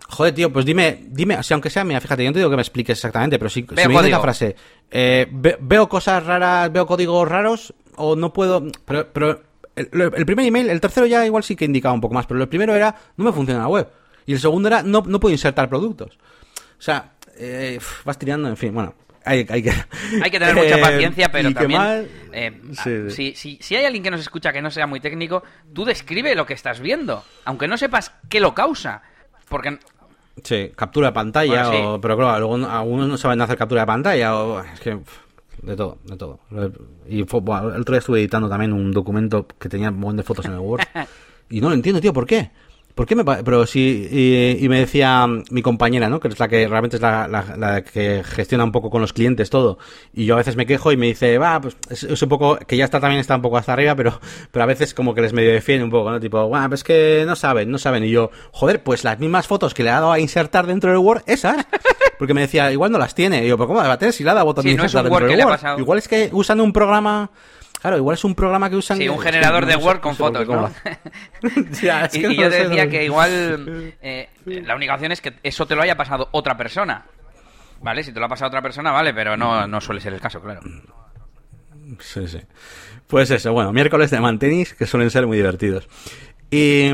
[0.09, 2.57] Joder, tío, pues dime, dime, si aunque sea, mira, fíjate, yo no te digo que
[2.57, 4.55] me expliques exactamente, pero si, si me dices la frase,
[4.91, 9.41] eh, veo cosas raras, veo códigos raros, o no puedo, pero, pero
[9.75, 12.49] el, primer email, el tercero ya igual sí que indicaba un poco más, pero el
[12.49, 13.87] primero era, no me funciona la web.
[14.25, 16.17] Y el segundo era, no, no puedo insertar productos.
[16.77, 18.93] O sea, eh, vas tirando, en fin, bueno
[19.25, 19.71] hay, hay, que...
[19.71, 22.07] hay que tener mucha eh, paciencia, pero también...
[22.31, 22.61] Eh,
[23.09, 26.35] si, si, si, hay alguien que nos escucha que no sea muy técnico, tú describe
[26.35, 29.01] lo que estás viendo, aunque no sepas qué lo causa.
[29.47, 29.79] Porque
[30.43, 34.79] Sí, captura de pantalla, pero claro, algunos no saben hacer captura de pantalla, o es
[34.81, 34.99] que
[35.61, 36.39] de todo, de todo.
[37.07, 40.45] Y el otro día estuve editando también un documento que tenía un montón de fotos
[40.45, 40.81] en el Word
[41.49, 42.51] y no lo entiendo, tío, ¿por qué?
[42.95, 46.21] ¿Por qué me Pero sí, y, me decía mi compañera, ¿no?
[46.21, 49.49] Que es la que realmente es la, la, que gestiona un poco con los clientes
[49.49, 49.77] todo.
[50.13, 52.77] Y yo a veces me quejo y me dice, va, pues es, un poco, que
[52.77, 55.33] ya está también está un poco hasta arriba, pero, pero a veces como que les
[55.33, 56.21] medio defiende un poco, ¿no?
[56.21, 58.05] Tipo, bueno, pues que no saben, no saben.
[58.05, 60.99] Y yo, joder, pues las mismas fotos que le ha dado a insertar dentro del
[60.99, 61.67] Word, esas.
[62.17, 63.43] Porque me decía, igual no las tiene.
[63.43, 65.27] Y yo, pero ¿cómo va a tener si le ha dado botón de insertar dentro
[65.27, 65.79] del Word?
[65.79, 67.29] Igual es que usando un programa
[67.85, 68.97] Claro, igual es un programa que usan.
[68.97, 70.71] Sí, un generador de Word con fotos, ¿no?
[72.13, 75.83] y, yo te decía que igual eh, la única opción es que eso te lo
[75.83, 77.05] haya pasado otra persona.
[77.83, 78.01] ¿Vale?
[78.01, 80.41] Si te lo ha pasado otra persona, vale, pero no, no suele ser el caso,
[80.41, 80.61] claro.
[81.99, 82.39] Sí, sí.
[83.05, 85.87] Pues eso, bueno, miércoles de mantenis que suelen ser muy divertidos.
[86.55, 86.89] Y,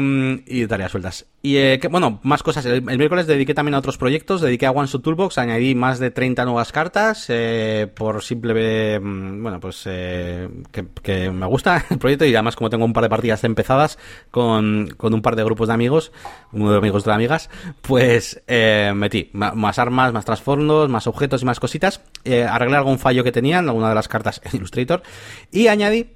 [0.47, 1.27] y tareas sueltas.
[1.43, 2.65] Y eh, que, bueno, más cosas.
[2.65, 4.41] El, miércoles dediqué también a otros proyectos.
[4.41, 5.37] Dediqué a One Toolbox.
[5.37, 7.25] Añadí más de 30 nuevas cartas.
[7.29, 8.99] Eh, por simple.
[8.99, 9.83] Mm, bueno, pues.
[9.85, 12.25] Eh, que, me gusta el proyecto.
[12.25, 13.99] Y además, como tengo un par de partidas empezadas
[14.31, 16.11] con, con un par de grupos de amigos.
[16.53, 17.49] Uno de amigos de amigas.
[17.81, 22.01] Pues eh, metí más armas, más trasfondos, más objetos y más cositas.
[22.23, 25.03] Eh, arreglé algún fallo que tenía en alguna de las cartas en Illustrator.
[25.51, 26.13] Y añadí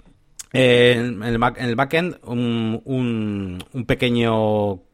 [0.55, 4.84] en, el en, el, backend un, un, un pequeño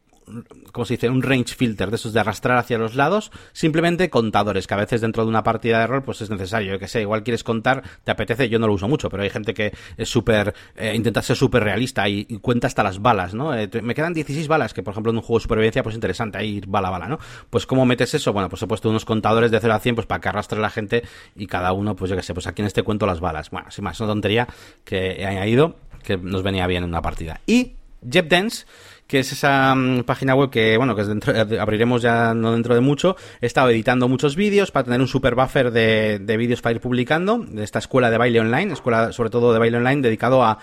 [0.72, 1.08] ¿cómo se dice?
[1.08, 5.00] Un range filter de esos de arrastrar hacia los lados, simplemente contadores, que a veces
[5.00, 7.82] dentro de una partida de rol pues es necesario, yo que sé, igual quieres contar,
[8.04, 11.22] te apetece, yo no lo uso mucho, pero hay gente que es súper, eh, intenta
[11.22, 13.54] ser súper realista y, cuenta hasta las balas, ¿no?
[13.54, 16.38] Eh, me quedan 16 balas, que por ejemplo en un juego de supervivencia pues interesante,
[16.38, 17.18] ahí ir bala bala, ¿no?
[17.50, 18.32] Pues ¿cómo metes eso?
[18.32, 20.70] Bueno, pues he puesto unos contadores de 0 a 100 pues para que arrastre la
[20.70, 21.02] gente
[21.36, 23.50] y cada uno, pues yo que sé, pues aquí en este cuento las balas.
[23.50, 24.48] Bueno, sin más, es una tontería
[24.84, 27.40] que he añadido que nos venía bien en una partida.
[27.46, 28.66] Y JetDance
[29.12, 32.80] que es esa mm, página web que, bueno, que eh, abriremos ya no dentro de
[32.80, 33.14] mucho.
[33.42, 36.80] He estado editando muchos vídeos para tener un super buffer de, de vídeos para ir
[36.80, 40.58] publicando de esta escuela de baile online, escuela sobre todo de baile online dedicado a,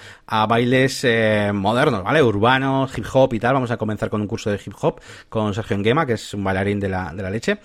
[0.47, 2.23] bailes eh, modernos, ¿vale?
[2.23, 3.53] Urbanos, hip hop y tal.
[3.53, 6.43] Vamos a comenzar con un curso de hip hop con Sergio Nguema, que es un
[6.43, 7.59] bailarín de la, de la leche.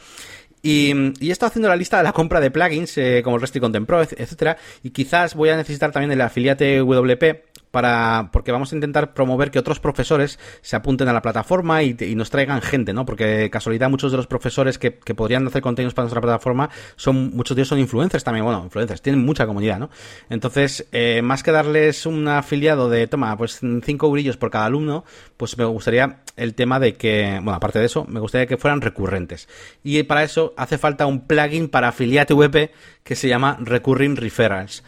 [0.62, 3.58] Y, he estado haciendo la lista de la compra de plugins eh, como el Resty
[3.58, 8.72] Content Pro, etcétera, y quizás voy a necesitar también el afiliate WP para porque vamos
[8.72, 12.92] a intentar promover que otros profesores se apunten a la plataforma y, nos traigan gente,
[12.92, 13.04] ¿no?
[13.04, 17.56] Porque casualidad muchos de los profesores que, podrían hacer contenidos para nuestra plataforma son muchos
[17.56, 19.90] de ellos son influencers también, bueno, influencers, tienen mucha comunidad, ¿no?
[20.30, 25.04] Entonces, eh, más que darles un afiliado de, toma, pues cinco brillos por cada alumno,
[25.36, 28.82] pues me gustaría el tema de que, bueno, aparte de eso, me gustaría que fueran
[28.82, 29.48] recurrentes.
[29.82, 32.70] Y para eso hace falta un plugin para afiliate VP
[33.02, 34.84] que se llama Recurring Referrals.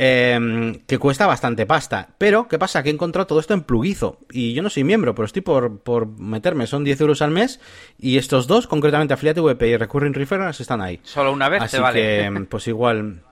[0.00, 2.10] Eh, que cuesta bastante pasta.
[2.18, 2.84] Pero, ¿qué pasa?
[2.84, 4.20] Que he encontrado todo esto en plugizo.
[4.30, 6.68] Y yo no soy miembro, pero estoy por, por meterme.
[6.68, 7.58] Son 10 euros al mes.
[7.98, 11.00] Y estos dos, concretamente Affiliate VP y Recurring Referrals, están ahí.
[11.02, 12.00] Solo una vez Así te vale.
[12.00, 13.22] que, pues igual...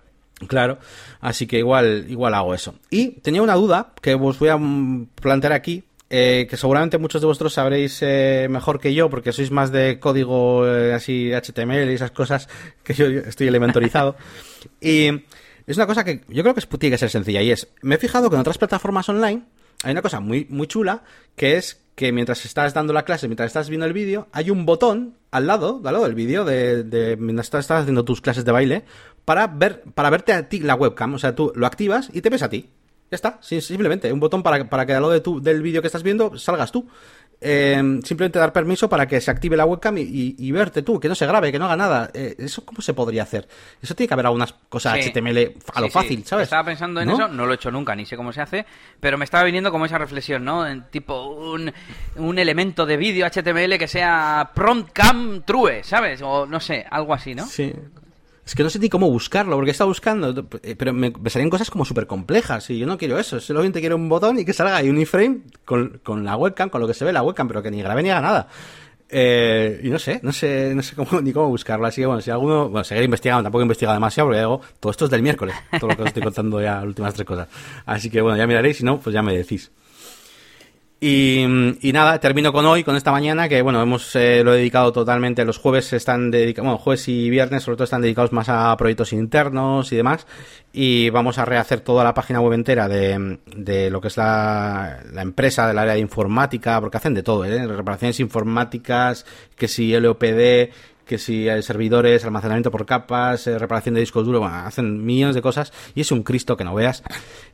[0.48, 0.76] Claro,
[1.22, 2.74] así que igual, igual hago eso.
[2.90, 7.22] Y tenía una duda que os voy a mm, plantear aquí, eh, que seguramente muchos
[7.22, 11.90] de vosotros sabréis eh, mejor que yo, porque sois más de código eh, así HTML
[11.90, 12.50] y esas cosas,
[12.84, 14.14] que yo estoy elementorizado.
[14.82, 15.22] y
[15.66, 17.98] es una cosa que yo creo que tiene que ser sencilla, y es, me he
[17.98, 19.42] fijado que en otras plataformas online
[19.82, 21.02] hay una cosa muy, muy chula,
[21.34, 24.66] que es que mientras estás dando la clase, mientras estás viendo el vídeo, hay un
[24.66, 28.84] botón al lado, al lado del vídeo, de, mientras estás, haciendo tus clases de baile,
[29.24, 31.14] para ver, para verte a ti la webcam.
[31.14, 32.68] O sea, tú lo activas y te ves a ti.
[33.10, 35.88] Ya está, simplemente, un botón para, para que al lado de tu, del vídeo que
[35.88, 36.86] estás viendo salgas tú.
[37.40, 40.98] Eh, simplemente dar permiso para que se active la webcam y, y- y verte tú,
[40.98, 42.10] que no se grabe, que no haga nada.
[42.14, 43.46] Eh, ¿Eso cómo se podría hacer?
[43.82, 45.10] Eso tiene que haber algunas cosas Sí.
[45.10, 45.98] HTML a lo Sí, sí.
[45.98, 46.44] fácil, ¿sabes?
[46.44, 47.14] Estaba pensando en ¿No?
[47.14, 48.64] eso, no lo he hecho nunca, ni sé cómo se hace,
[49.00, 50.66] pero me estaba viniendo como esa reflexión, ¿no?
[50.66, 51.72] En tipo un,
[52.16, 56.22] un elemento de vídeo HTML que sea prompt cam true, ¿sabes?
[56.22, 57.44] O no sé, algo así, ¿no?
[57.46, 57.72] Sí.
[58.46, 61.50] Es que no sé ni cómo buscarlo, porque estado buscando, eh, pero me, me salían
[61.50, 63.40] cosas como súper complejas y yo no quiero eso.
[63.40, 66.80] Solamente quiero un botón y que salga ahí un iframe con, con la webcam, con
[66.80, 68.48] lo que se ve la webcam, pero que ni grabe ni haga nada.
[69.08, 71.86] Eh, y no sé, no sé, no sé cómo, ni cómo buscarlo.
[71.86, 74.92] Así que bueno, si alguno, bueno, seguir investigando, tampoco he investigado demasiado, porque digo, todo
[74.92, 77.48] esto es del miércoles, todo lo que os estoy contando ya, las últimas tres cosas.
[77.84, 79.72] Así que bueno, ya miraréis, si no, pues ya me decís.
[81.08, 84.92] Y, nada, termino con hoy, con esta mañana, que bueno, hemos eh, lo he dedicado
[84.92, 85.44] totalmente.
[85.44, 89.12] Los jueves están dedicados, bueno, jueves y viernes sobre todo están dedicados más a proyectos
[89.12, 90.26] internos y demás.
[90.72, 94.98] Y vamos a rehacer toda la página web entera de, de lo que es la,
[95.12, 97.64] la empresa del área de informática, porque hacen de todo, ¿eh?
[97.68, 100.72] reparaciones informáticas, que si LOPD,
[101.06, 105.34] que si hay servidores, almacenamiento por capas, eh, reparación de discos duros, bueno, hacen millones
[105.36, 107.02] de cosas y es un Cristo que no veas.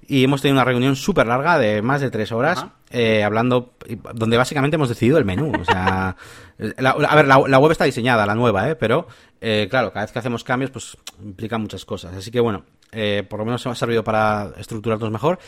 [0.08, 3.74] Y hemos tenido una reunión súper larga de más de tres horas, eh, hablando,
[4.14, 5.52] donde básicamente hemos decidido el menú.
[5.60, 6.16] O sea,
[6.58, 8.74] la- a ver, la, la web está diseñada, la nueva, ¿eh?
[8.76, 9.06] pero
[9.40, 12.14] eh, claro, cada vez que hacemos cambios, pues implica muchas cosas.
[12.16, 15.38] Así que bueno, eh, por lo menos ha servido para estructurarnos mejor.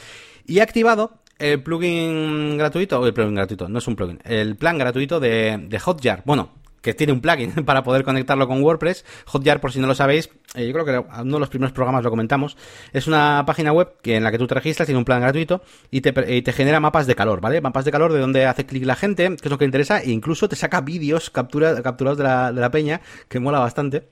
[0.46, 4.56] Y he activado el plugin gratuito, o el plugin gratuito, no es un plugin, el
[4.56, 6.22] plan gratuito de, de Hotjar.
[6.24, 6.50] Bueno,
[6.84, 9.04] que tiene un plugin para poder conectarlo con WordPress.
[9.26, 12.04] Hotjar, por si no lo sabéis, eh, yo creo que uno de los primeros programas
[12.04, 12.56] lo comentamos.
[12.92, 15.62] Es una página web que, en la que tú te registras, tiene un plan gratuito
[15.90, 17.60] y te, per- y te genera mapas de calor, ¿vale?
[17.62, 20.00] Mapas de calor de donde hace clic la gente, que es lo que le interesa,
[20.00, 24.06] e incluso te saca vídeos captura, capturados de la, de la peña, que mola bastante.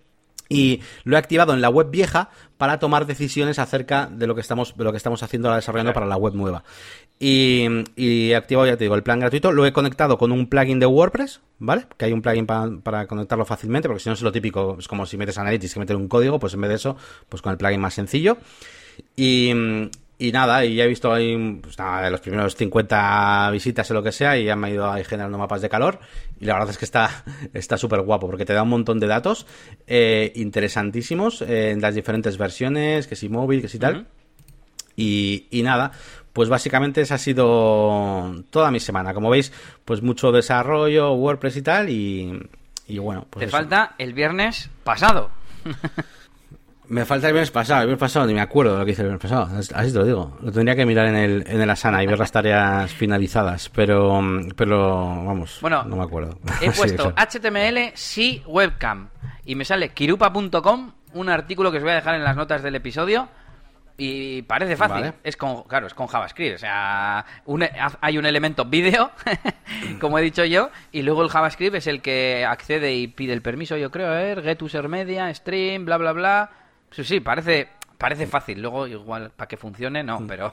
[0.49, 4.43] Y lo he activado en la web vieja para tomar decisiones acerca de lo que
[4.43, 6.63] estamos, de lo que estamos haciendo ahora desarrollando para la web nueva.
[7.25, 9.53] Y, y he activado, ya te digo, el plan gratuito.
[9.53, 11.87] Lo he conectado con un plugin de WordPress, ¿vale?
[11.97, 14.89] Que hay un plugin pa- para conectarlo fácilmente, porque si no es lo típico, es
[14.89, 16.97] como si metes Analytics que meter un código, pues en vez de eso,
[17.29, 18.39] pues con el plugin más sencillo.
[19.15, 19.53] Y,
[20.19, 24.03] y nada, y ya he visto ahí pues nada, los primeros 50 visitas o lo
[24.03, 26.01] que sea, y ya me ha ido ahí generando mapas de calor.
[26.41, 27.23] Y la verdad es que está
[27.55, 29.47] está súper guapo, porque te da un montón de datos
[29.87, 34.09] eh, interesantísimos eh, en las diferentes versiones, que si móvil, que si tal.
[34.95, 35.93] Y, y nada,
[36.33, 39.15] pues básicamente esa ha sido toda mi semana.
[39.15, 39.53] Como veis,
[39.85, 42.49] pues mucho desarrollo, WordPress y tal, y,
[42.87, 43.57] y bueno, pues Te eso.
[43.57, 45.31] falta el viernes pasado.
[46.89, 49.01] Me falta el viernes pasado, el viernes pasado ni me acuerdo de lo que hice
[49.01, 50.37] el viernes pasado, así te lo digo.
[50.43, 54.21] Lo tendría que mirar en el, en el Asana y ver las tareas finalizadas, pero,
[54.57, 56.39] pero vamos, Bueno, no me acuerdo.
[56.61, 57.15] He puesto.
[57.17, 59.09] HTML sí webcam
[59.47, 62.75] y me sale kirupa.com, un artículo que os voy a dejar en las notas del
[62.75, 63.29] episodio
[63.99, 65.01] y parece fácil.
[65.03, 65.13] Vale.
[65.23, 67.65] Es con, claro, es con JavaScript, o sea, un-
[68.01, 69.11] hay un elemento vídeo,
[70.01, 73.43] como he dicho yo, y luego el JavaScript es el que accede y pide el
[73.43, 76.51] permiso, yo creo, a ver, get user media, stream, bla bla bla.
[76.91, 77.69] Sí, sí, parece
[77.99, 78.61] parece fácil.
[78.61, 80.07] Luego igual para que funcione Mm.
[80.07, 80.53] no, pero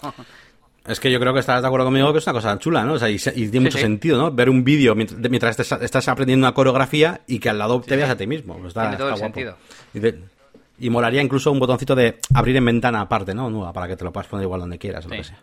[0.87, 2.93] Es que yo creo que estarás de acuerdo conmigo que es una cosa chula, ¿no?
[2.93, 3.83] O sea, y, y tiene mucho sí.
[3.83, 4.31] sentido, ¿no?
[4.31, 7.95] Ver un vídeo mientras, mientras estás, estás aprendiendo una coreografía y que al lado te
[7.95, 8.53] veas a ti mismo.
[8.55, 9.33] Pues está- Tiene todo está el guapo.
[9.33, 9.57] sentido.
[9.93, 10.19] Y, de-
[10.79, 13.49] y molaría incluso un botoncito de abrir en ventana aparte, ¿no?
[13.49, 15.21] Nueva, para que te lo puedas poner igual donde quieras o lo Sí.
[15.21, 15.39] que sea.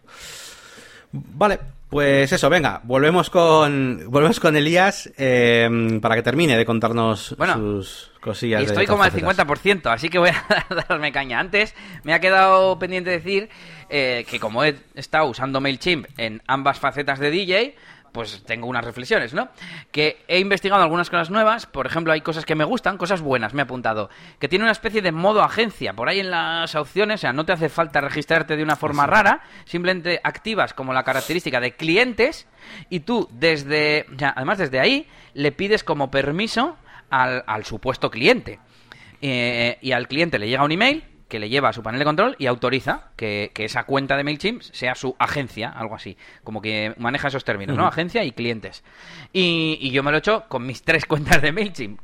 [1.12, 1.58] Vale,
[1.88, 7.54] pues eso, venga, volvemos con volvemos con Elías eh, para que termine de contarnos Bueno,
[7.54, 8.60] sus cosillas.
[8.62, 9.46] Y estoy como al facetas.
[9.46, 11.38] 50%, así que voy a darme caña.
[11.38, 13.48] Antes me ha quedado pendiente decir
[13.88, 17.76] eh, que como he estado usando MailChimp en ambas facetas de DJ,
[18.16, 19.50] pues tengo unas reflexiones, ¿no?
[19.92, 23.52] Que he investigado algunas cosas nuevas, por ejemplo, hay cosas que me gustan, cosas buenas,
[23.52, 24.08] me he apuntado,
[24.38, 27.44] que tiene una especie de modo agencia, por ahí en las opciones, o sea, no
[27.44, 32.48] te hace falta registrarte de una forma rara, simplemente activas como la característica de clientes
[32.88, 36.78] y tú desde, o sea, además desde ahí, le pides como permiso
[37.10, 38.60] al, al supuesto cliente.
[39.20, 42.04] Eh, y al cliente le llega un email que le lleva a su panel de
[42.04, 46.16] control y autoriza que, que esa cuenta de MailChimp sea su agencia, algo así.
[46.44, 47.86] Como que maneja esos términos, ¿no?
[47.86, 48.84] Agencia y clientes.
[49.32, 52.00] Y, y yo me lo he hecho con mis tres cuentas de MailChimp.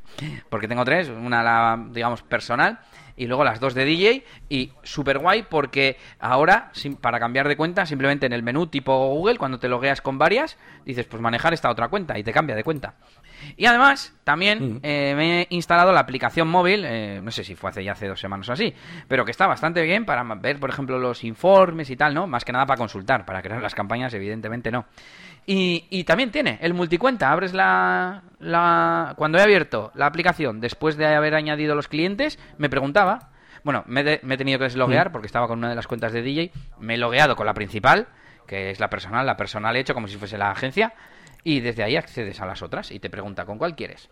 [0.48, 2.80] Porque tengo tres, una la, digamos, personal
[3.16, 7.56] y luego las dos de DJ y súper guay porque ahora sin, para cambiar de
[7.56, 11.52] cuenta simplemente en el menú tipo Google cuando te logueas con varias dices pues manejar
[11.54, 12.94] esta otra cuenta y te cambia de cuenta.
[13.56, 17.70] Y además también eh, me he instalado la aplicación móvil eh, no sé si fue
[17.70, 18.72] hace ya hace dos semanas o así
[19.08, 22.44] pero que está bastante bien para ver por ejemplo los informes y tal no más
[22.44, 24.86] que nada para consultar para crear las campañas evidentemente no
[25.46, 27.30] y, y, también tiene el multicuenta.
[27.30, 32.68] Abres la, la, Cuando he abierto la aplicación después de haber añadido los clientes, me
[32.68, 33.30] preguntaba.
[33.64, 36.12] Bueno, me, de, me he tenido que desloguear porque estaba con una de las cuentas
[36.12, 36.52] de DJ.
[36.80, 38.08] Me he logueado con la principal,
[38.46, 39.26] que es la personal.
[39.26, 40.94] La personal he hecho como si fuese la agencia.
[41.44, 44.10] Y desde ahí accedes a las otras y te pregunta con cuál quieres.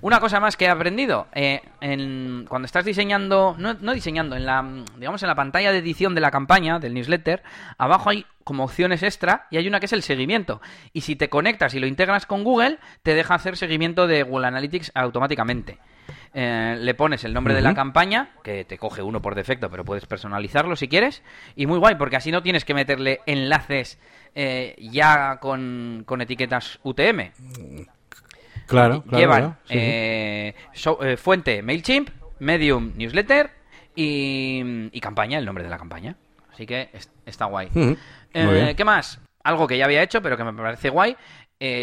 [0.00, 4.46] Una cosa más que he aprendido, eh, en, cuando estás diseñando, no, no, diseñando, en
[4.46, 4.64] la,
[4.96, 7.42] digamos, en la pantalla de edición de la campaña, del newsletter,
[7.76, 10.60] abajo hay como opciones extra y hay una que es el seguimiento.
[10.92, 14.46] Y si te conectas y lo integras con Google, te deja hacer seguimiento de Google
[14.46, 15.78] Analytics automáticamente.
[16.32, 17.60] Eh, le pones el nombre uh -huh.
[17.60, 21.22] de la campaña, que te coge uno por defecto, pero puedes personalizarlo si quieres.
[21.56, 23.98] Y muy guay, porque así no tienes que meterle enlaces
[24.34, 27.32] eh, ya con, con etiquetas UTM.
[28.68, 32.10] Claro, claro Llevan claro, sí, eh, so, eh, fuente MailChimp,
[32.40, 33.50] Medium Newsletter
[33.96, 36.16] y, y, campaña, el nombre de la campaña.
[36.52, 37.70] Así que es, está guay.
[38.34, 39.20] Eh, ¿Qué más?
[39.42, 41.16] Algo que ya había hecho, pero que me parece guay.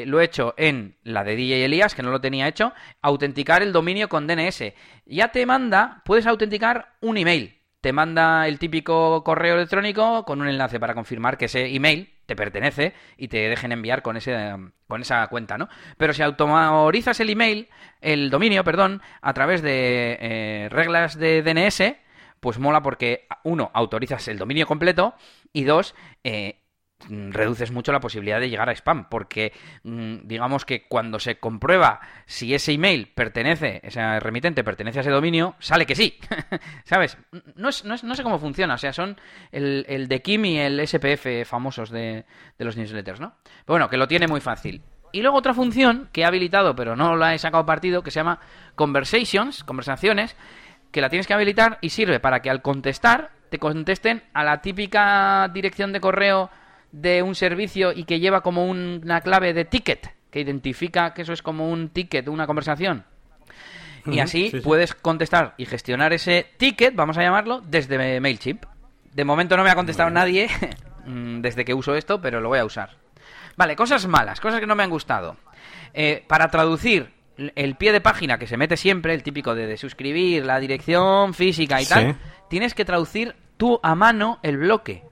[0.06, 2.72] Lo he hecho en la de DJ Elías, que no lo tenía hecho,
[3.02, 4.74] autenticar el dominio con DNS.
[5.06, 7.62] Ya te manda, puedes autenticar un email.
[7.82, 12.36] Te manda el típico correo electrónico con un enlace para confirmar que ese email te
[12.36, 14.55] pertenece y te dejen enviar con ese
[14.88, 15.69] con esa cuenta, ¿no?
[15.97, 17.69] Pero si autorizas el email,
[18.01, 21.95] el dominio, perdón, a través de eh, reglas de DNS,
[22.39, 25.15] pues mola porque uno autorizas el dominio completo
[25.53, 26.59] y dos eh,
[27.10, 29.53] reduces mucho la posibilidad de llegar a spam, porque
[29.84, 35.12] mm, digamos que cuando se comprueba si ese email pertenece, ese remitente pertenece a ese
[35.12, 36.18] dominio, sale que sí,
[36.84, 37.18] ¿sabes?
[37.56, 39.20] No, es, no, es, no, sé cómo funciona, o sea, son
[39.51, 42.26] el, el de Kim y el SPF famosos de,
[42.58, 43.36] de los newsletters, ¿no?
[43.43, 44.82] Pero bueno, que lo tiene muy fácil.
[45.12, 48.20] Y luego otra función que he habilitado, pero no la he sacado partido, que se
[48.20, 48.39] llama
[48.76, 50.36] Conversations, conversaciones,
[50.91, 54.62] que la tienes que habilitar y sirve para que al contestar te contesten a la
[54.62, 56.49] típica dirección de correo
[56.96, 61.24] de un servicio y que lleva como un, una clave de ticket, que identifica que
[61.24, 63.04] eso es como un ticket, una conversación.
[64.06, 64.60] Y así sí, sí.
[64.64, 68.66] puedes contestar y gestionar ese ticket, vamos a llamarlo, desde MailChimp.
[69.12, 70.48] De momento no me ha contestado nadie
[71.06, 72.91] mm, desde que uso esto, pero lo voy a usar.
[73.58, 75.36] Vale, cosas malas, cosas que no me han gustado.
[75.93, 79.78] Eh, para traducir el pie de página que se mete siempre, el típico de, de
[79.78, 81.93] suscribir, la dirección física y sí.
[81.93, 82.16] tal,
[82.50, 85.04] tienes que traducir tú a mano el bloque.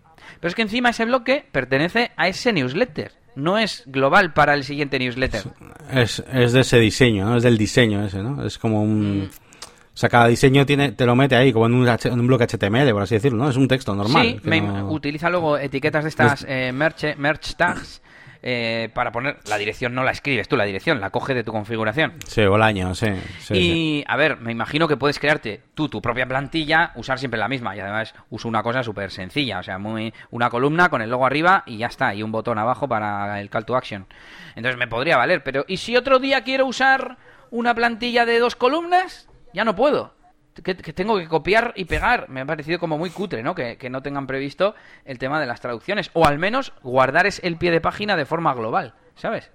[0.44, 3.14] Pero es que encima ese bloque pertenece a ese newsletter.
[3.38, 5.42] No es global para el siguiente newsletter.
[5.90, 7.38] Es, es de ese diseño, ¿no?
[7.38, 8.46] Es del diseño ese, ¿no?
[8.46, 9.22] Es como un...
[9.22, 9.24] Mm.
[9.24, 12.46] O sea, cada diseño tiene, te lo mete ahí, como en un, en un bloque
[12.46, 13.50] HTML, por así decirlo, ¿no?
[13.50, 14.22] Es un texto normal.
[14.22, 14.92] Sí, me, no...
[14.92, 18.02] utiliza luego etiquetas de estas eh, merch, merch tags
[18.46, 21.54] eh, para poner la dirección no la escribes tú, la dirección la coge de tu
[21.54, 22.14] configuración.
[22.28, 23.08] Sí, o el año, sí.
[23.40, 24.04] sí y sí.
[24.06, 27.76] a ver, me imagino que puedes crearte tú tu propia plantilla, usar siempre la misma
[27.76, 31.26] y además uso una cosa súper sencilla, o sea, muy una columna con el logo
[31.26, 34.08] arriba y ya está, y un botón abajo para el call to action.
[34.56, 37.18] Entonces me podría valer, pero ¿y si otro día quiero usar
[37.50, 39.30] una plantilla de dos columnas?
[39.54, 40.14] Ya no puedo
[40.62, 42.30] que, que, tengo que copiar y pegar.
[42.30, 43.56] Me ha parecido como muy cutre, ¿no?
[43.56, 44.76] Que, que, no tengan previsto
[45.06, 46.12] el tema de las traducciones.
[46.14, 49.52] O al menos guardar el pie de página de forma global, ¿sabes?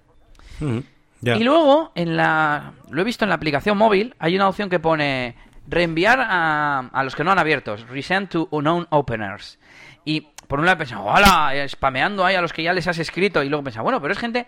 [0.60, 0.78] Mm
[1.20, 1.36] yeah.
[1.36, 4.78] Y luego, en la lo he visto en la aplicación móvil, hay una opción que
[4.78, 5.36] pone
[5.66, 9.58] reenviar a, a los que no han abierto, resend to unknown openers.
[10.04, 12.98] Y por un lado he pensado, hola, spameando ahí a los que ya les has
[12.98, 13.42] escrito.
[13.42, 14.46] Y luego he pensado, bueno, pero es gente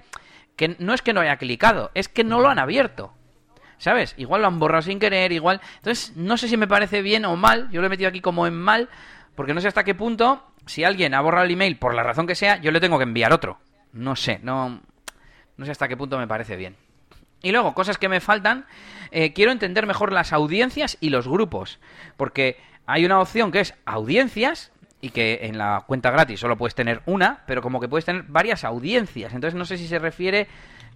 [0.57, 3.12] que no es que no haya clicado, es que no lo han abierto.
[3.81, 4.14] ¿Sabes?
[4.16, 5.61] Igual lo han borrado sin querer, igual...
[5.78, 8.47] Entonces, no sé si me parece bien o mal, yo lo he metido aquí como
[8.47, 8.89] en mal,
[9.35, 12.26] porque no sé hasta qué punto, si alguien ha borrado el email por la razón
[12.28, 13.59] que sea, yo le tengo que enviar otro.
[13.93, 14.81] No sé, no,
[15.57, 16.76] no sé hasta qué punto me parece bien.
[17.43, 18.66] Y luego, cosas que me faltan,
[19.11, 21.81] eh, quiero entender mejor las audiencias y los grupos,
[22.18, 26.74] porque hay una opción que es audiencias, y que en la cuenta gratis solo puedes
[26.74, 29.33] tener una, pero como que puedes tener varias audiencias.
[29.33, 30.47] Entonces no sé si se refiere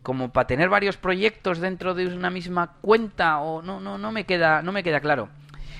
[0.05, 4.25] como para tener varios proyectos dentro de una misma cuenta o no no no me
[4.25, 5.31] queda no me queda claro.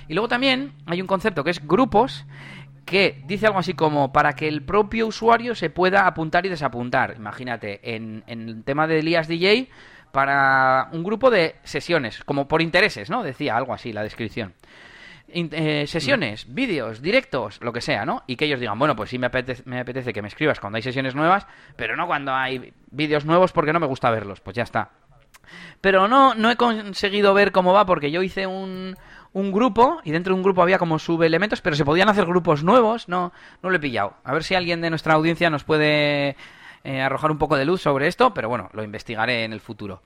[0.09, 2.25] Y luego también hay un concepto que es grupos
[2.85, 7.15] que dice algo así como para que el propio usuario se pueda apuntar y desapuntar.
[7.17, 9.69] Imagínate, en, en el tema de Elías DJ,
[10.11, 13.23] para un grupo de sesiones, como por intereses, ¿no?
[13.23, 14.53] Decía algo así la descripción.
[15.27, 18.23] Eh, sesiones, vídeos, directos, lo que sea, ¿no?
[18.27, 20.77] Y que ellos digan, bueno, pues sí me apetece, me apetece que me escribas cuando
[20.77, 24.39] hay sesiones nuevas, pero no cuando hay vídeos nuevos porque no me gusta verlos.
[24.39, 24.91] Pues ya está.
[25.81, 28.95] Pero no, no he conseguido ver cómo va porque yo hice un,
[29.33, 32.63] un grupo y dentro de un grupo había como subelementos, pero se podían hacer grupos
[32.63, 33.07] nuevos.
[33.07, 34.13] No, no lo he pillado.
[34.23, 36.35] A ver si alguien de nuestra audiencia nos puede
[36.85, 40.03] eh, arrojar un poco de luz sobre esto, pero bueno, lo investigaré en el futuro.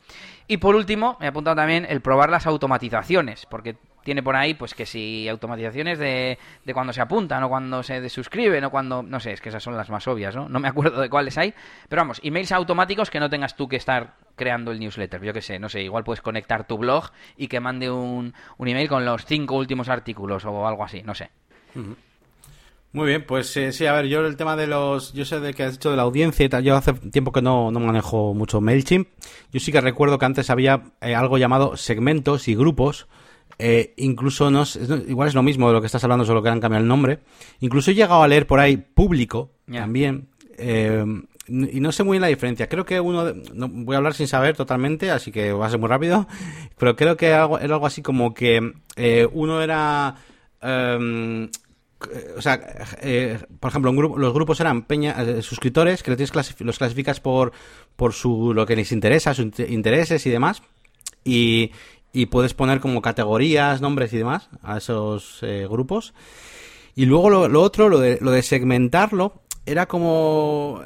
[0.47, 4.53] Y por último, me he apuntado también el probar las automatizaciones, porque tiene por ahí,
[4.53, 9.03] pues que si automatizaciones de, de cuando se apuntan o cuando se desuscriben o cuando,
[9.03, 10.49] no sé, es que esas son las más obvias, ¿no?
[10.49, 11.53] No me acuerdo de cuáles hay,
[11.87, 15.41] pero vamos, emails automáticos que no tengas tú que estar creando el newsletter, yo qué
[15.41, 19.05] sé, no sé, igual puedes conectar tu blog y que mande un, un email con
[19.05, 21.29] los cinco últimos artículos o algo así, no sé.
[22.91, 25.13] Muy bien, pues eh, sí, a ver, yo el tema de los.
[25.13, 26.63] Yo sé de que has dicho de la audiencia y tal.
[26.63, 29.07] Yo hace tiempo que no, no manejo mucho MailChimp.
[29.51, 33.07] Yo sí que recuerdo que antes había eh, algo llamado segmentos y grupos.
[33.61, 34.63] Eh, incluso no,
[35.07, 37.19] igual es lo mismo de lo que estás hablando, solo que han cambiado el nombre.
[37.59, 40.29] Incluso he llegado a leer por ahí público también.
[40.57, 42.69] y no sé muy bien la diferencia.
[42.69, 43.33] Creo que uno.
[43.53, 46.27] no, voy a hablar sin saber totalmente, así que va a ser muy rápido.
[46.77, 48.73] Pero creo que era algo, así como que
[49.33, 50.15] uno era.
[50.61, 51.49] Em,
[52.07, 52.61] eh, o sea,
[53.01, 57.51] eh, por ejemplo, los grupos eran peña, eh, suscriptores que los, los clasificas por,
[57.95, 60.61] por su, lo que les interesa, sus intereses y demás.
[61.25, 61.71] Y,
[62.13, 65.39] y puedes poner como categorías, nombres y demás a esos
[65.69, 66.13] grupos.
[66.95, 70.81] Y luego lo, lo, otro, lo de, lo de segmentarlo, era como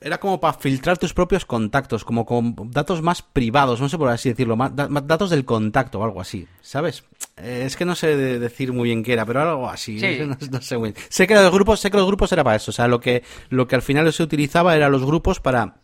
[0.00, 4.08] era como para filtrar tus propios contactos, como con datos más privados, no sé por
[4.08, 7.04] así decirlo, más, datos del contacto o algo así, ¿sabes?
[7.36, 9.98] Eh, es que no sé decir muy bien qué era, pero algo así,
[10.50, 11.04] no, sé muy bien.
[11.08, 13.22] Sé que los grupos, sé que los grupos era para eso, o sea, lo que
[13.50, 15.76] lo que al final se utilizaba eran los grupos para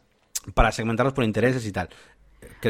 [0.53, 1.89] para segmentarlos por intereses y tal.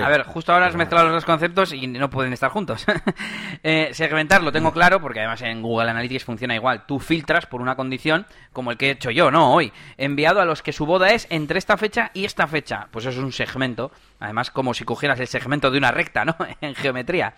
[0.02, 2.84] A ver, justo ahora has mezclado los dos conceptos y no pueden estar juntos.
[3.62, 6.86] eh, segmentar lo tengo claro porque además en Google Analytics funciona igual.
[6.86, 9.72] Tú filtras por una condición como el que he hecho yo, no hoy.
[9.96, 12.88] enviado a los que su boda es entre esta fecha y esta fecha.
[12.90, 13.92] Pues eso es un segmento.
[14.20, 16.36] Además, como si cogieras el segmento de una recta, ¿no?
[16.60, 17.34] en geometría.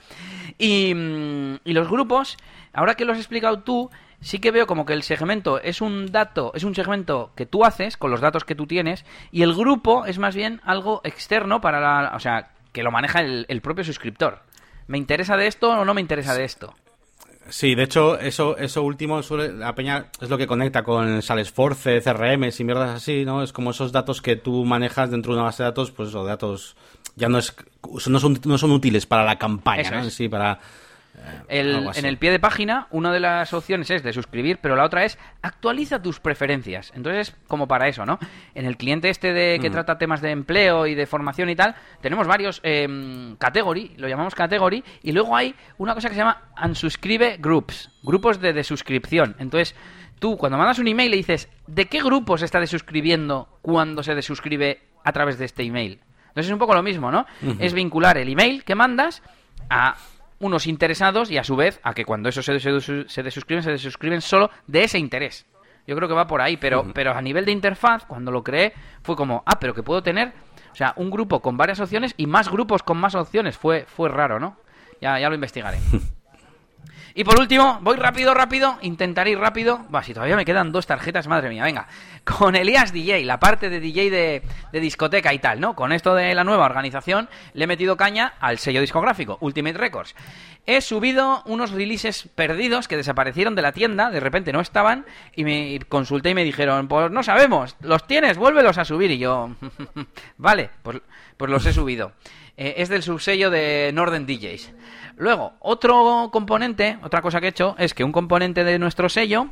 [0.59, 2.37] Y, mm, y los grupos,
[2.73, 3.91] ahora que lo has explicado tú,
[4.21, 7.65] sí que veo como que el segmento es un dato, es un segmento que tú
[7.65, 11.61] haces con los datos que tú tienes y el grupo es más bien algo externo
[11.61, 14.41] para la, o sea, que lo maneja el, propio suscriptor.
[14.87, 16.75] ¿Me interesa de esto o no me interesa de esto?
[17.49, 22.01] Sí, de hecho, eso, eso último suele, la peña es lo que conecta con Salesforce,
[22.01, 23.43] CRM y mierdas así, ¿no?
[23.43, 26.27] Es como esos datos que tú manejas dentro de una base de datos, pues esos
[26.27, 26.77] datos
[27.15, 27.55] ya no es,
[28.09, 30.11] no son, no son útiles para la campaña, ¿no?
[30.11, 30.59] Sí, para,
[31.49, 35.05] en el pie de página, una de las opciones es de suscribir, pero la otra
[35.05, 36.93] es actualiza tus preferencias.
[36.95, 38.19] Entonces, como para eso, ¿no?
[38.55, 39.73] En el cliente este de que mm.
[39.73, 44.35] trata temas de empleo y de formación y tal, tenemos varios eh, category, lo llamamos
[44.35, 49.37] category, y luego hay una cosa que se llama unsubscribe groups, grupos de desuscripción.
[49.39, 49.75] Entonces,
[50.19, 54.83] tú cuando mandas un email le dices, ¿de qué grupos está desuscribiendo cuando se desuscribe
[55.05, 56.01] a través de este email?
[56.29, 57.25] Entonces es un poco lo mismo, ¿no?
[57.59, 59.23] Es vincular el email que mandas
[59.71, 59.97] a
[60.39, 64.21] unos interesados y a su vez a que cuando eso se, se, desuscriben, se desuscriben
[64.21, 65.47] solo de ese interés.
[65.87, 68.73] Yo creo que va por ahí, pero, pero a nivel de interfaz, cuando lo creé,
[69.03, 70.33] fue como, ah, pero que puedo tener,
[70.73, 73.57] o sea, un grupo con varias opciones y más grupos con más opciones.
[73.57, 74.57] Fue, fue raro, ¿no?
[75.01, 75.79] Ya, ya lo investigaré.
[77.19, 79.87] Y por último, voy rápido, rápido, intentaré ir rápido.
[79.93, 81.89] Va, si todavía me quedan dos tarjetas, madre mía, venga.
[82.25, 85.75] Con Elías DJ, la parte de DJ de, discoteca y tal, ¿no?
[85.75, 90.15] Con esto de la nueva organización, le he metido caña al sello discográfico, Ultimate Records.
[90.67, 95.45] He subido unos releases perdidos que desaparecieron de la tienda, de repente no estaban, y
[95.45, 99.11] me consulté y me dijeron, pues no sabemos, los tienes, vuélvelos a subir.
[99.11, 99.57] Y yo,
[100.37, 101.01] vale, pues,
[101.39, 102.13] pues los he subido.
[102.59, 104.73] Eh, es del subsello de Northern DJs.
[105.17, 109.47] Luego, otro componente, otra cosa que he hecho, es que un componente de nuestro sello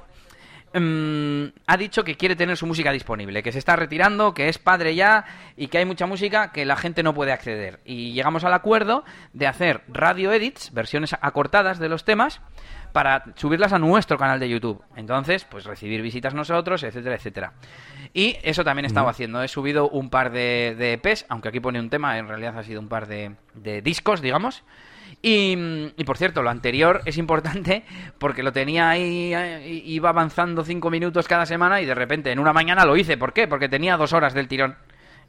[0.75, 4.59] mm, ha dicho que quiere tener su música disponible, que se está retirando, que es
[4.59, 5.25] padre ya
[5.57, 7.81] y que hay mucha música que la gente no puede acceder.
[7.87, 12.43] Y llegamos al acuerdo de hacer radio edits, versiones acortadas de los temas,
[12.93, 14.85] para subirlas a nuestro canal de YouTube.
[14.95, 17.53] Entonces, pues recibir visitas nosotros, etcétera, etcétera.
[18.13, 19.43] Y eso también he estado haciendo.
[19.43, 22.63] He subido un par de, de EPs, aunque aquí pone un tema, en realidad ha
[22.63, 24.63] sido un par de, de discos, digamos.
[25.27, 27.83] Y, por cierto, lo anterior es importante
[28.19, 32.39] porque lo tenía ahí, eh, iba avanzando cinco minutos cada semana y de repente en
[32.39, 33.17] una mañana lo hice.
[33.17, 33.49] ¿Por qué?
[33.49, 34.77] Porque tenía dos horas del tirón.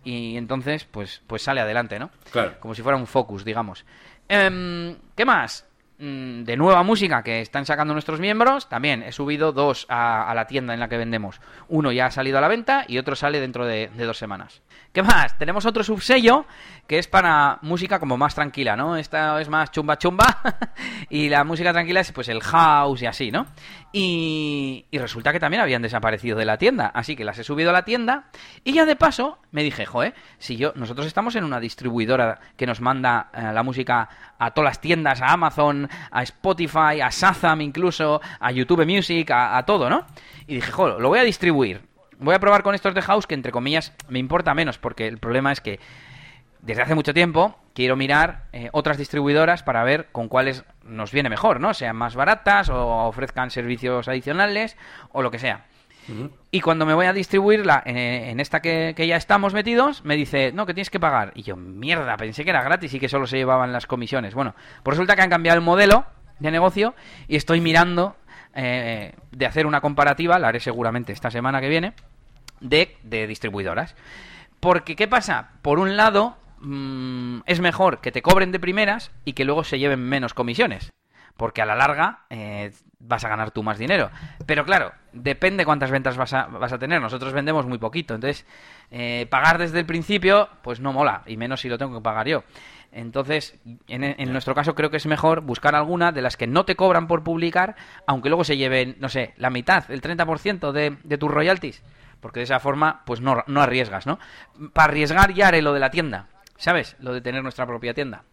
[0.04, 2.12] Y entonces, pues, pues sale adelante, ¿no?
[2.30, 2.60] Claro.
[2.60, 3.86] Como si fuera un focus, digamos.
[4.28, 5.66] Em, ¿Qué más?
[6.00, 10.48] Mm, de nueva música que están sacando nuestros miembros, también he subido dos a, la
[10.48, 11.40] tienda en la que vendemos.
[11.68, 14.62] Uno ya ha salido a la venta y otro sale dentro de, dos semanas.
[14.94, 15.38] ¿Qué más?
[15.38, 16.46] Tenemos otro subsello
[16.88, 18.96] que es para música como más tranquila, ¿no?
[18.96, 20.26] Esta es más chumba chumba
[21.10, 23.48] y la música tranquila es pues el house y así, ¿no?
[23.98, 27.74] Y, resulta que también habían desaparecido de la tienda, así que las he subido a
[27.74, 28.26] la tienda
[28.64, 32.66] y ya de paso me dije, joe, si yo, nosotros estamos en una distribuidora que
[32.66, 37.62] nos manda eh, la música a todas las tiendas, a Amazon, a Spotify, a Shazam
[37.62, 40.06] incluso, a YouTube Music, a, a todo, ¿no?
[40.48, 41.82] Y dije, joder, lo voy a distribuir
[42.18, 45.18] voy a probar con estos de House que entre comillas me importa menos porque el
[45.18, 45.80] problema es que
[46.62, 51.30] desde hace mucho tiempo quiero mirar eh, otras distribuidoras para ver con cuáles nos viene
[51.30, 51.74] mejor, ¿no?
[51.74, 54.78] Sean más baratas o ofrezcan servicios adicionales
[55.12, 55.66] o lo que sea.
[56.52, 60.52] Y cuando me voy a distribuirla eh, en, esta que, ya estamos metidos, me dice,
[60.52, 61.32] no, que tienes que pagar.
[61.36, 64.34] Y yo, mierda, pensé que era gratis y que solo se llevaban las comisiones.
[64.34, 66.06] Bueno, pues resulta que han cambiado el modelo
[66.40, 66.96] de negocio
[67.28, 68.16] y estoy mirando
[68.54, 71.94] eh, de hacer una comparativa, la haré seguramente esta semana que viene,
[72.62, 73.96] de, de distribuidoras.
[74.60, 75.52] Porque, ¿qué pasa?
[75.62, 79.80] Por un lado, mm, es mejor que te cobren de primeras y que luego se
[79.80, 80.94] lleven menos comisiones.
[81.38, 82.72] Porque a la larga eh,
[83.08, 84.10] vas a ganar tú más dinero.
[84.46, 87.02] Pero claro, depende cuántas ventas vas a, vas a tener.
[87.02, 88.16] Nosotros vendemos muy poquito.
[88.16, 88.46] Entonces,
[88.92, 91.24] eh, pagar desde el principio, pues no mola.
[91.26, 92.44] Y menos si lo tengo que pagar yo.
[92.92, 96.78] Entonces, en, nuestro caso creo que es mejor buscar alguna de las que no te
[96.78, 97.76] cobran por publicar,
[98.08, 101.84] aunque luego se lleven, no sé, la mitad, el 30% de, de tus royalties.
[102.22, 104.18] Porque de esa forma, pues no, no arriesgas, ¿no?
[104.72, 106.96] Para arriesgar ya haré lo de la tienda, ¿sabes?
[107.00, 108.24] Lo de tener nuestra propia tienda.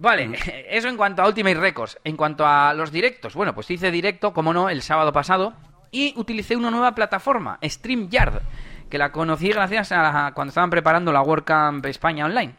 [0.00, 0.30] Vale,
[0.70, 1.98] eso en cuanto a Ultimate Records.
[2.02, 5.52] En cuanto a los directos, bueno, pues hice directo, como no, el sábado pasado
[5.92, 8.42] y utilicé una nueva plataforma, StreamYard,
[8.88, 12.54] que la conocí gracias a cuando estaban preparando la WordCamp España Online.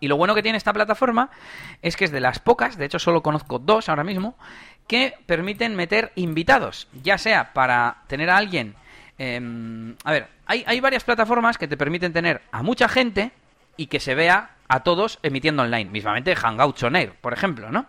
[0.00, 1.30] Y lo bueno que tiene esta plataforma
[1.80, 4.36] es que es de las pocas, de hecho solo conozco dos ahora mismo,
[4.86, 8.74] que permiten meter invitados, ya sea para tener a alguien...
[9.18, 13.32] Em, a ver, hay, hay varias plataformas que te permiten tener a mucha gente
[13.76, 15.90] y que se vea a todos emitiendo online.
[15.90, 17.86] Mismamente Hangouts On Air, por ejemplo, ¿no?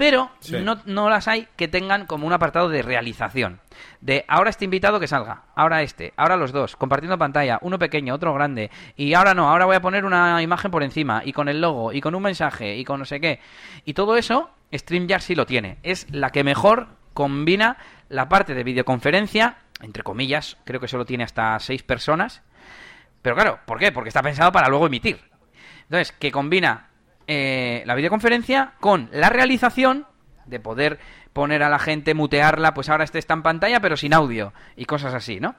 [0.00, 0.30] pero
[0.62, 3.60] no, no, las hay que tengan como un apartado de realización.
[4.00, 8.14] De ahora este invitado que salga, ahora este, ahora los dos, compartiendo pantalla, uno pequeño,
[8.14, 11.50] otro grande, y ahora no, ahora voy a poner una imagen por encima, y con
[11.50, 13.40] el logo, y con un mensaje, y con no sé qué.
[13.84, 15.76] Y todo eso, StreamYard sí lo tiene.
[15.82, 17.76] Es la que mejor combina
[18.08, 22.42] la parte de videoconferencia, entre comillas, creo que solo tiene hasta seis personas.
[23.20, 23.92] Pero claro, ¿por qué?
[23.92, 25.29] Porque está pensado para luego emitir.
[25.90, 26.86] Entonces, que combina
[27.26, 30.06] eh, la videoconferencia con la realización
[30.46, 31.00] de poder
[31.32, 34.84] poner a la gente, mutearla, pues ahora este está en pantalla pero sin audio y
[34.84, 35.56] cosas así, ¿no?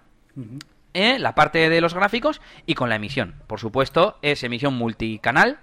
[0.93, 3.35] Eh, la parte de los gráficos y con la emisión.
[3.45, 5.59] Por supuesto, es emisión multicanal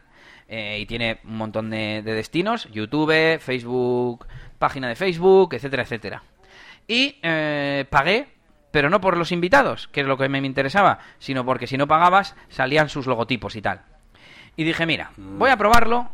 [0.49, 4.27] eh, y tiene un montón de, destinos, YouTube, Facebook,
[4.59, 6.23] página de Facebook, etcétera, etcétera.
[6.87, 7.17] Y
[7.89, 8.29] pagué,
[8.71, 11.89] pero no por los invitados, que es lo que me interesaba, sino porque si no
[11.89, 13.98] pagabas salían sus logotipos y tal.
[14.59, 16.11] Y dije, mira, voy a probarlo.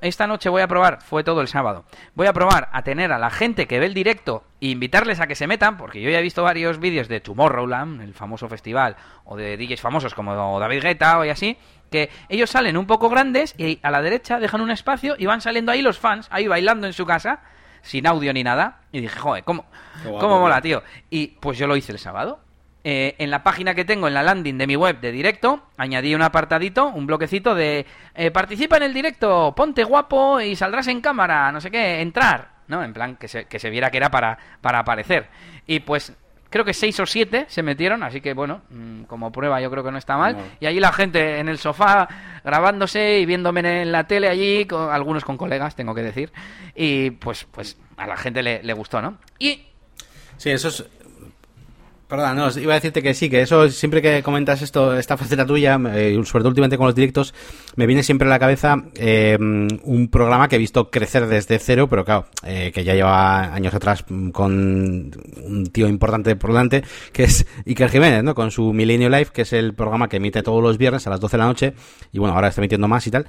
[0.00, 1.84] Esta noche voy a probar, fue todo el sábado.
[2.14, 5.26] Voy a probar a tener a la gente que ve el directo e invitarles a
[5.26, 8.94] que se metan, porque yo ya he visto varios vídeos de Tomorrowland, el famoso festival,
[9.24, 11.58] o de DJs famosos como David Guetta o y así,
[11.90, 15.40] que ellos salen un poco grandes y a la derecha dejan un espacio y van
[15.40, 17.40] saliendo ahí los fans, ahí bailando en su casa,
[17.82, 18.82] sin audio ni nada.
[18.92, 19.64] Y dije, joder, ¿cómo,
[20.20, 20.84] ¿cómo mola, tío?
[21.10, 22.38] Y pues yo lo hice el sábado.
[22.90, 26.14] Eh, en la página que tengo, en la landing de mi web de directo, añadí
[26.14, 27.84] un apartadito, un bloquecito de
[28.14, 32.48] eh, participa en el directo, ponte guapo y saldrás en cámara, no sé qué, entrar,
[32.66, 32.82] ¿no?
[32.82, 35.28] En plan, que se, que se viera que era para, para aparecer.
[35.66, 36.14] Y pues
[36.48, 39.84] creo que seis o siete se metieron, así que bueno, mm, como prueba yo creo
[39.84, 40.38] que no está mal.
[40.58, 42.08] Y allí la gente en el sofá
[42.42, 46.32] grabándose y viéndome en la tele allí, con, algunos con colegas, tengo que decir.
[46.74, 49.18] Y pues, pues a la gente le, le gustó, ¿no?
[49.38, 49.66] Y
[50.38, 50.84] Sí, eso es,
[52.08, 55.44] Perdón, no, iba a decirte que sí, que eso, siempre que comentas esto, esta faceta
[55.44, 57.34] tuya, eh, sobre todo últimamente con los directos,
[57.76, 61.86] me viene siempre a la cabeza eh, un programa que he visto crecer desde cero,
[61.86, 65.12] pero claro, eh, que ya lleva años atrás con
[65.44, 66.82] un tío importante por delante,
[67.12, 68.34] que es Iker Jiménez, ¿no?
[68.34, 71.20] Con su Milenio Live, que es el programa que emite todos los viernes a las
[71.20, 71.74] 12 de la noche,
[72.10, 73.26] y bueno, ahora está emitiendo más y tal.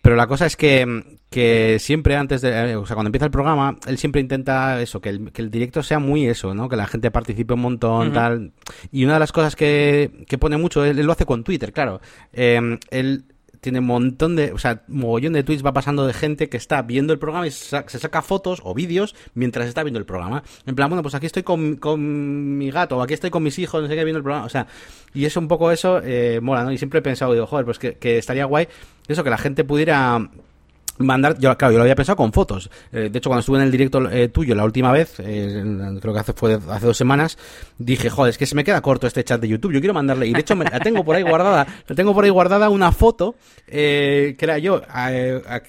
[0.00, 3.32] Pero la cosa es que, que siempre antes de, eh, o sea, cuando empieza el
[3.32, 6.68] programa, él siempre intenta eso, que el, que el directo sea muy eso, ¿no?
[6.68, 8.52] Que la gente participe un montón, tal.
[8.92, 12.00] Y una de las cosas que, que pone mucho, él, lo hace con Twitter, claro.
[12.32, 13.24] Eh, él
[13.62, 16.82] tiene un montón de, o sea, mogollón de tweets va pasando de gente que está
[16.82, 20.42] viendo el programa y se saca fotos o vídeos mientras está viendo el programa.
[20.66, 23.58] En plan, bueno, pues aquí estoy con, con mi gato, o aquí estoy con mis
[23.60, 24.46] hijos, no sé qué, viendo el programa.
[24.46, 24.66] O sea,
[25.14, 26.72] y eso un poco eso, eh, mola, ¿no?
[26.72, 28.66] Y siempre he pensado, digo, joder, pues que, que estaría guay
[29.06, 30.28] eso, que la gente pudiera
[31.02, 32.70] mandar, yo, claro, yo lo había pensado con fotos.
[32.92, 35.62] Eh, de hecho, cuando estuve en el directo eh, tuyo la última vez, eh,
[36.00, 37.38] creo que hace, fue hace dos semanas,
[37.78, 40.26] dije, joder, es que se me queda corto este chat de YouTube, yo quiero mandarle,
[40.26, 42.92] y de hecho me, la tengo por ahí guardada, la tengo por ahí guardada una
[42.92, 43.34] foto,
[43.66, 44.82] que era yo,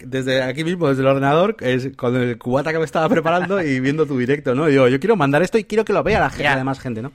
[0.06, 1.56] desde aquí mismo, desde el ordenador,
[1.96, 4.70] con el cubata que me estaba preparando y viendo tu directo, ¿no?
[4.70, 7.02] Y yo, yo quiero mandar esto y quiero que lo vea la gente, además gente,
[7.02, 7.12] ¿no?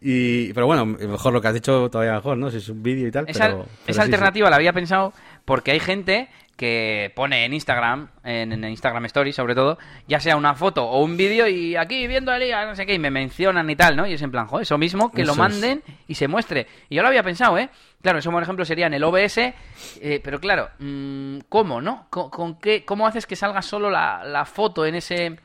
[0.00, 2.50] y, pero bueno, mejor lo que has dicho todavía mejor, ¿no?
[2.50, 3.26] Si es un vídeo y tal.
[3.28, 5.12] Esa, pero, esa alternativa la había pensado
[5.44, 6.28] porque hay gente
[6.60, 11.16] que pone en Instagram, en, Instagram Stories sobre todo, ya sea una foto o un
[11.16, 14.06] vídeo y aquí viendo a liga, no sé qué, y me mencionan y tal, ¿no?
[14.06, 16.66] Y es en plan, joder, eso mismo, que lo manden y se muestre.
[16.90, 17.70] Y yo lo había pensado, ¿eh?
[18.02, 22.08] Claro, eso por ejemplo sería en el OBS, eh, pero claro, mm, ¿cómo, no?
[22.10, 25.38] ¿Con, qué, ¿Cómo haces que salga solo la, la foto en ese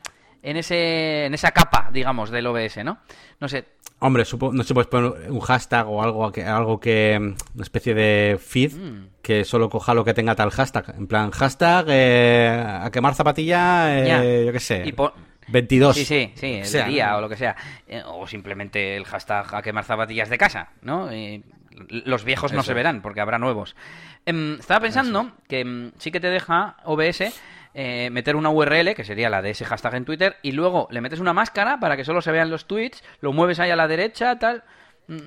[0.46, 2.98] en ese en esa capa, digamos, del OBS, ¿no?
[3.40, 3.66] No sé,
[3.98, 8.38] Hombre, no se puede poner un hashtag o algo que, algo que una especie de
[8.38, 9.08] feed mm.
[9.22, 10.94] que solo coja lo que tenga tal hashtag.
[10.98, 14.94] En plan, hashtag eh, a quemar zapatilla, eh, yo qué sé.
[15.48, 15.96] 22.
[15.96, 17.56] Sí, sí, sí, el día o lo que sea.
[17.86, 21.08] Eh, o simplemente el hashtag a quemar zapatillas de casa, ¿no?
[21.88, 23.76] los viejos no se verán porque habrá nuevos.
[24.24, 27.32] Em, estaba pensando que em, sí que te deja OBS
[27.78, 31.02] eh, meter una URL, que sería la de ese hashtag en Twitter, y luego le
[31.02, 33.86] metes una máscara para que solo se vean los tweets, lo mueves ahí a la
[33.86, 34.64] derecha, tal.
[35.08, 35.18] Mm,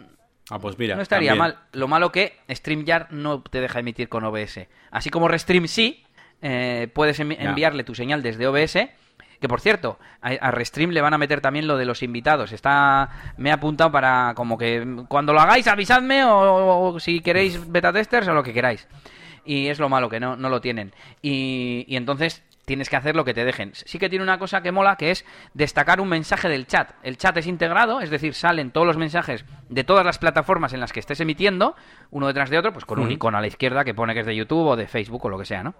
[0.49, 0.95] ah, pues mira.
[0.95, 1.59] No estaría mal.
[1.73, 4.67] Lo malo que StreamYard no te deja emitir con OBS.
[4.89, 6.03] Así como Restream sí,
[6.41, 8.89] eh, puedes enviarle tu señal desde OBS.
[9.39, 12.51] Que por cierto, a, Restream le van a meter también lo de los invitados.
[12.51, 17.93] Está, me he apuntado para como que cuando lo hagáis avisadme o, si queréis beta
[17.93, 18.87] testers o lo que queráis
[19.45, 20.93] y es lo malo que no, no lo tienen.
[21.21, 23.71] Y, y entonces tienes que hacer lo que te dejen.
[23.73, 25.25] Sí que tiene una cosa que mola, que es
[25.55, 26.91] destacar un mensaje del chat.
[27.01, 30.79] El chat es integrado, es decir, salen todos los mensajes de todas las plataformas en
[30.79, 31.75] las que estés emitiendo,
[32.11, 34.27] uno detrás de otro, pues con un icono a la izquierda que pone que es
[34.27, 35.73] de YouTube o de Facebook o lo que sea, ¿no?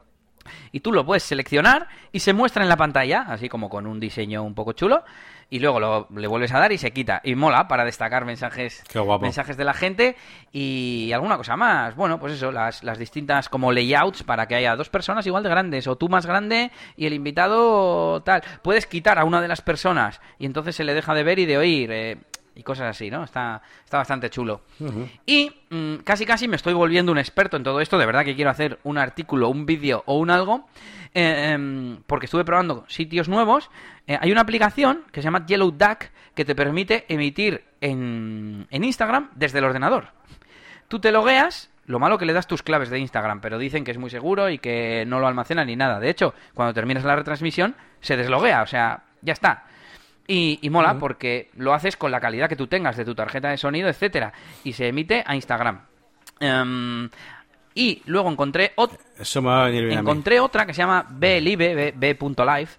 [0.72, 4.00] Y tú lo puedes seleccionar y se muestra en la pantalla, así como con un
[4.00, 5.04] diseño un poco chulo
[5.50, 7.22] y luego lo, le vuelves a dar y se quita.
[7.24, 8.84] Y mola para destacar mensajes,
[9.22, 10.16] mensajes de la gente
[10.52, 11.96] y alguna cosa más.
[11.96, 15.50] Bueno, pues eso, las, las distintas como layouts para que haya dos personas igual de
[15.50, 18.44] grandes o tú más grande y el invitado tal.
[18.62, 21.46] Puedes quitar a una de las personas y entonces se le deja de ver y
[21.46, 21.92] de oír.
[21.92, 22.18] Eh,
[22.60, 23.24] y cosas así, ¿no?
[23.24, 24.62] Está, está bastante chulo.
[25.26, 27.98] Y mm, casi casi me estoy volviendo un experto en todo esto.
[27.98, 30.68] De verdad que quiero hacer un artículo, un vídeo o un algo.
[31.14, 33.70] Eh, em, porque estuve probando sitios nuevos.
[34.08, 36.06] Eh, hay una aplicación que se llama Yellow Duck
[36.36, 40.10] que te permite emitir en, en Instagram desde el ordenador.
[40.88, 43.90] Tú te logueas lo malo que le das tus claves de Instagram, pero dicen que
[43.90, 46.00] es muy seguro y que no lo almacena ni nada.
[46.00, 49.66] De hecho, cuando terminas la retransmisión, se desloguea, o sea, ya está.
[50.28, 53.58] Y, mola porque lo haces con la calidad que tú tengas de tu tarjeta de
[53.58, 54.32] sonido, etcétera,
[54.64, 55.82] y se emite a Instagram.
[56.40, 57.10] Em,
[57.80, 58.74] y luego encontré,
[59.94, 62.70] encontré otra que se llama blive, b.live.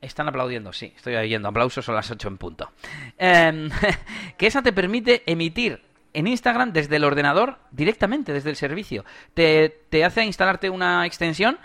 [0.00, 2.72] Están aplaudiendo, sí, estoy oyendo aplausos, son las 8 en punto.
[3.18, 3.68] Em,
[4.38, 5.82] que esa te permite emitir
[6.14, 9.04] en Instagram desde el ordenador directamente, desde el servicio.
[9.34, 11.58] Te, te hace instalarte una extensión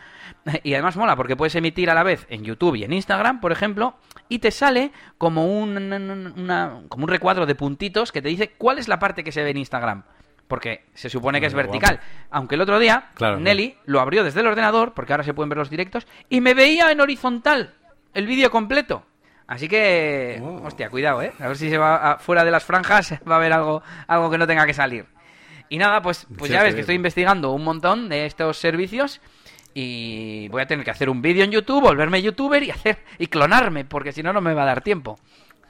[0.63, 3.53] y además mola porque puedes emitir a la vez en YouTube y en Instagram, por
[3.53, 3.95] ejemplo,
[4.27, 8.89] y te sale como un, como un recuadro de puntitos que te dice cuál es
[8.89, 10.03] la parte que se ve en Instagram.
[10.49, 11.99] Porque se supone que es vertical.
[12.31, 15.59] Aunque el otro día Nelly lo abrió desde el ordenador, porque ahora se pueden ver
[15.59, 17.75] los directos, y me veía en horizontal
[18.15, 19.05] el vídeo completo.
[19.45, 20.65] Así que, oh.
[20.65, 21.33] hostia, cuidado, ¿eh?
[21.39, 24.39] A ver si se va fuera de las franjas, va a haber algo, algo que
[24.39, 25.05] no tenga que salir.
[25.69, 29.21] Y nada, pues, pues ya ves que estoy investigando un montón de estos servicios
[29.75, 33.27] y voy a tener que hacer un vídeo en YouTube, volverme youtuber y hacer y
[33.27, 35.19] clonarme, porque si no no me va a dar tiempo.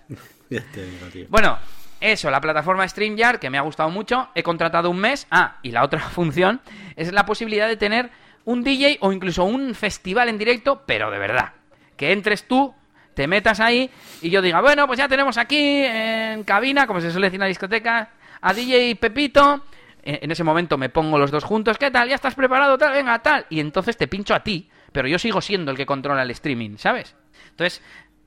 [1.29, 1.59] bueno,
[2.01, 5.27] eso, la plataforma StreamYard que me ha gustado mucho, he contratado un mes.
[5.31, 6.61] Ah, y la otra función
[6.95, 8.09] es la posibilidad de tener
[8.45, 11.53] un DJ o incluso un festival en directo, pero de verdad.
[11.97, 12.73] Que entres tú,
[13.13, 13.89] te metas ahí
[14.21, 17.41] y yo diga, bueno, pues ya tenemos aquí en cabina, como se suele decir en
[17.41, 18.11] la discoteca,
[18.41, 19.65] a DJ Pepito,
[20.03, 22.07] en ese momento me pongo los dos juntos, ¿qué tal?
[22.07, 22.77] ¿Ya estás preparado?
[22.77, 23.45] Tal, venga, tal.
[23.49, 26.77] Y entonces te pincho a ti, pero yo sigo siendo el que controla el streaming,
[26.77, 27.15] ¿sabes?
[27.49, 27.81] Entonces,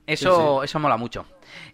[0.05, 1.25] eso, eso mola mucho.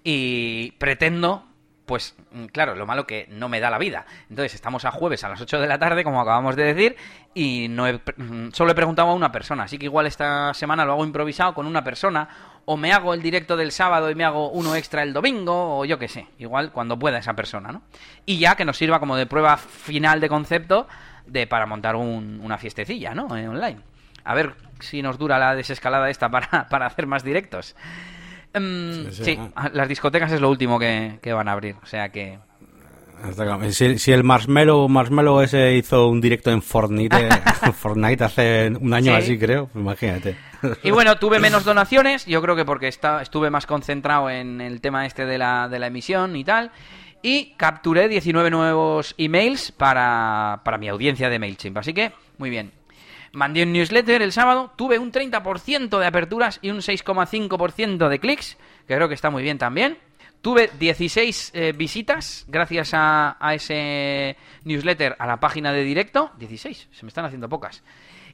[0.03, 1.48] Y pretendo
[1.89, 4.05] pues mm, claro, lo malo que no me da la vida.
[4.29, 6.95] Entonces estamos a jueves a las 8 de la tarde, como acabamos de decir,
[7.33, 9.63] y no mm, solo he preguntado a una persona.
[9.63, 12.29] Así que igual esta semana lo hago improvisado con una persona,
[12.65, 15.83] o me hago el directo del sábado y me hago uno extra el domingo, o
[15.83, 17.81] yo qué sé, igual cuando pueda esa persona, ¿no?
[18.23, 20.87] Y ya que nos sirva como de prueba final de concepto
[21.25, 23.35] de para montar una fiestecilla, ¿no?
[23.35, 23.79] En online.
[24.23, 27.75] A ver si nos dura la desescalada esta para, para hacer más directos.
[28.53, 29.37] Em, sí,
[29.73, 32.39] las discotecas es lo último que, van a abrir, o sea que...
[33.71, 37.27] Si, el Marshmallow, Marshmallow ese hizo un directo en Fortnite,
[37.73, 40.37] Fortnite hace un año así, creo, imagínate.
[40.83, 44.79] Y bueno, tuve menos donaciones, yo creo que porque está, estuve más concentrado en el
[44.79, 46.71] tema este de la, de la emisión y tal.
[47.21, 51.77] Y capturé 19 nuevos emails para, para mi audiencia de MailChimp.
[51.77, 52.71] Así que, muy bien.
[53.31, 58.57] Mandé un newsletter el sábado, tuve un 30% de aperturas y un 6,5% de clics,
[58.87, 59.97] que creo que está muy bien también.
[60.41, 66.31] Tuve 16 eh, visitas gracias a, ese newsletter a la página de directo.
[66.37, 67.83] 16, se me están haciendo pocas.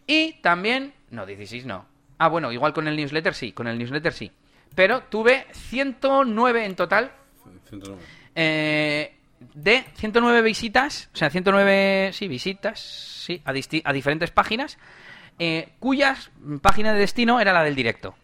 [0.06, 1.86] Y también, no, 16 no.
[2.20, 4.32] Ah, bueno, igual con el newsletter sí, con el newsletter sí.
[4.76, 7.12] Pero tuve 109 en total.
[7.70, 8.02] 109.
[8.36, 9.16] Eh,
[9.54, 14.78] de 109 visitas, o sea, 109, sí, visitas, sí, a, a diferentes páginas,
[15.38, 16.32] eh, cuyas
[16.62, 18.16] página de destino era la del directo.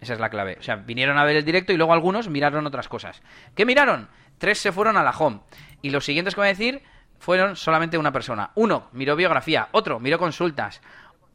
[0.00, 0.56] Esa es la clave.
[0.60, 3.22] O sea, vinieron a ver el directo y luego algunos miraron otras cosas.
[3.54, 4.08] ¿Qué miraron?
[4.38, 5.40] Tres se fueron a la home.
[5.82, 6.82] Y los siguientes que voy a decir
[7.18, 8.50] fueron solamente una persona.
[8.54, 10.82] Uno miró biografía, otro miró consultas,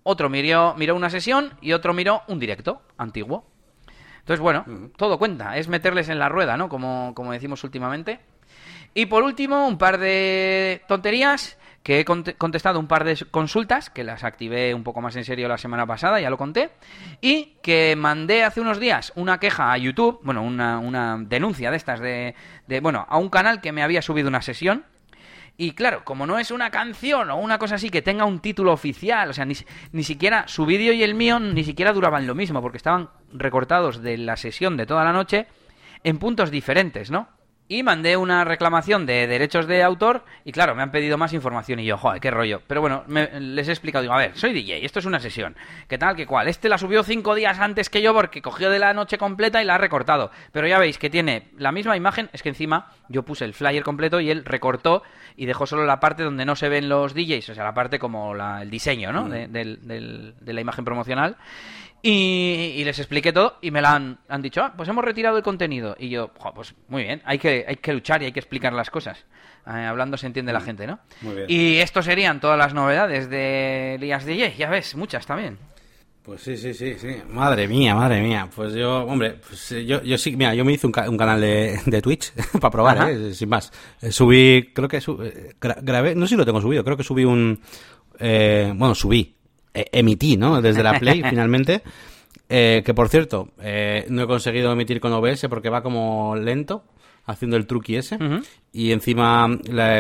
[0.04, 3.46] otro miró, miró una sesión y otro miró un directo antiguo.
[4.20, 4.66] Entonces, bueno,
[4.98, 5.58] todo cuenta.
[5.58, 6.70] Es meterles en la rueda, ¿no?
[6.70, 8.20] Como, como decimos últimamente.
[8.94, 14.04] Y por último, un par de tonterías que he contestado un par de consultas, que
[14.04, 16.70] las activé un poco más en serio la semana pasada, ya lo conté,
[17.22, 21.78] y que mandé hace unos días una queja a YouTube, bueno, una, una denuncia de
[21.78, 22.36] estas de,
[22.82, 24.86] bueno, a un canal que me había subido una sesión,
[25.58, 28.74] y claro, como no es una canción o una cosa así que tenga un título
[28.74, 29.56] oficial, o sea, ni,
[29.92, 34.04] ni siquiera su vídeo y el mío ni siquiera duraban lo mismo, porque estaban recortados
[34.04, 35.48] de la sesión de toda la noche
[36.04, 37.28] en puntos diferentes, ¿no?
[37.72, 41.80] Y mandé una reclamación de derechos de autor y claro, me han pedido más información
[41.80, 42.62] y yo, joder, qué rollo.
[42.68, 45.56] Pero bueno, les he explicado, digo, a ver, soy DJ, esto es una sesión,
[45.88, 46.50] ¿qué tal, qué cual?
[46.50, 49.66] Este la subió cinco días antes que yo porque cogió de la noche completa y
[49.66, 50.32] la ha recortado.
[50.52, 53.84] Pero ya veis que tiene la misma imagen, es que encima yo puse el flyer
[53.84, 55.04] completo y él recortó
[55.38, 58.00] y dejó solo la parte donde no se ven los DJs, o sea, la parte
[58.00, 59.28] como el diseño, ¿no?
[59.28, 59.54] Mm.
[59.54, 61.38] de la imagen promocional.
[62.04, 65.44] Y, les expliqué todo y me la han, han dicho, ah, pues hemos retirado el
[65.44, 65.96] contenido.
[66.00, 68.90] Y yo, pues muy bien, hay que, hay que luchar y hay que explicar las
[68.90, 69.26] cosas.
[69.68, 71.00] Eh, hablando se entiende la mm, gente, ¿no?
[71.22, 71.46] Muy bien.
[71.48, 75.60] Y esto serían todas las novedades de Lías DJ, ya ves, muchas también.
[76.24, 77.16] Pues sí, sí, sí, sí.
[77.30, 78.48] Madre mía, madre mía.
[78.56, 81.80] Pues yo, hombre, pues eh, yo, yo sí, mira, yo me hice un, canal de,
[81.84, 83.34] de Twitch para probar, ¿eh?
[83.34, 83.72] sin más.
[84.02, 85.02] Eh, subí, creo que
[85.60, 87.60] grabé, no sé si lo tengo subido, creo que subí un,
[88.20, 89.41] bueno, subí eh,
[89.74, 90.62] emití, ¿no?
[90.62, 91.82] Desde la Play, finalmente.
[92.50, 96.84] Eh, que por cierto, eh, no he conseguido emitir con OBS porque va como lento
[97.26, 98.18] haciendo el truqui ese.
[98.74, 99.48] Y encima,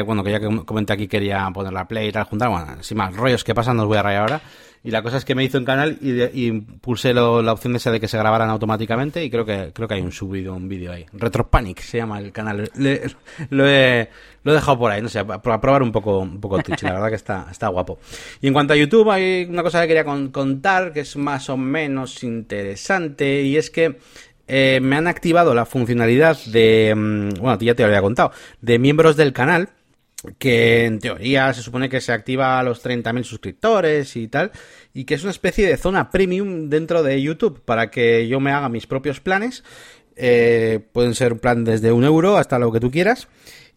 [0.06, 3.16] bueno, que ya que comenté aquí quería poner la play y tal, juntar, bueno, más
[3.16, 4.42] rollos que pasan, no os voy a rayar ahora.
[4.84, 7.92] Y la cosa es que me hizo un canal y, pulsé la opción de esa
[7.92, 10.92] de que se grabaran automáticamente y creo que creo que hay un subido, un vídeo
[10.92, 11.06] ahí.
[11.14, 12.72] Retropanic se llama el canal.
[12.74, 14.10] lo, he,
[14.44, 16.94] lo he dejado por ahí, no sé, para probar un poco, un poco Twitch, la
[16.94, 18.00] verdad que está, está guapo.
[18.42, 21.58] Y en cuanto a YouTube, hay una cosa que quería contar que es más o
[21.58, 23.98] menos interesante y es que
[24.48, 28.32] eh, me han activado la funcionalidad de, mm, bueno, ya te lo había contado,
[28.62, 29.70] de miembros del canal,
[30.38, 34.52] que en teoría se supone que se activa a los 30.000 suscriptores y tal,
[34.94, 38.52] y que es una especie de zona premium dentro de YouTube para que yo me
[38.52, 39.64] haga mis propios planes.
[40.16, 43.28] Eh, pueden ser un plan desde un euro hasta lo que tú quieras.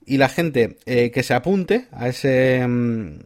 [0.07, 3.19] Y la gente eh, que se apunte a ese, mm,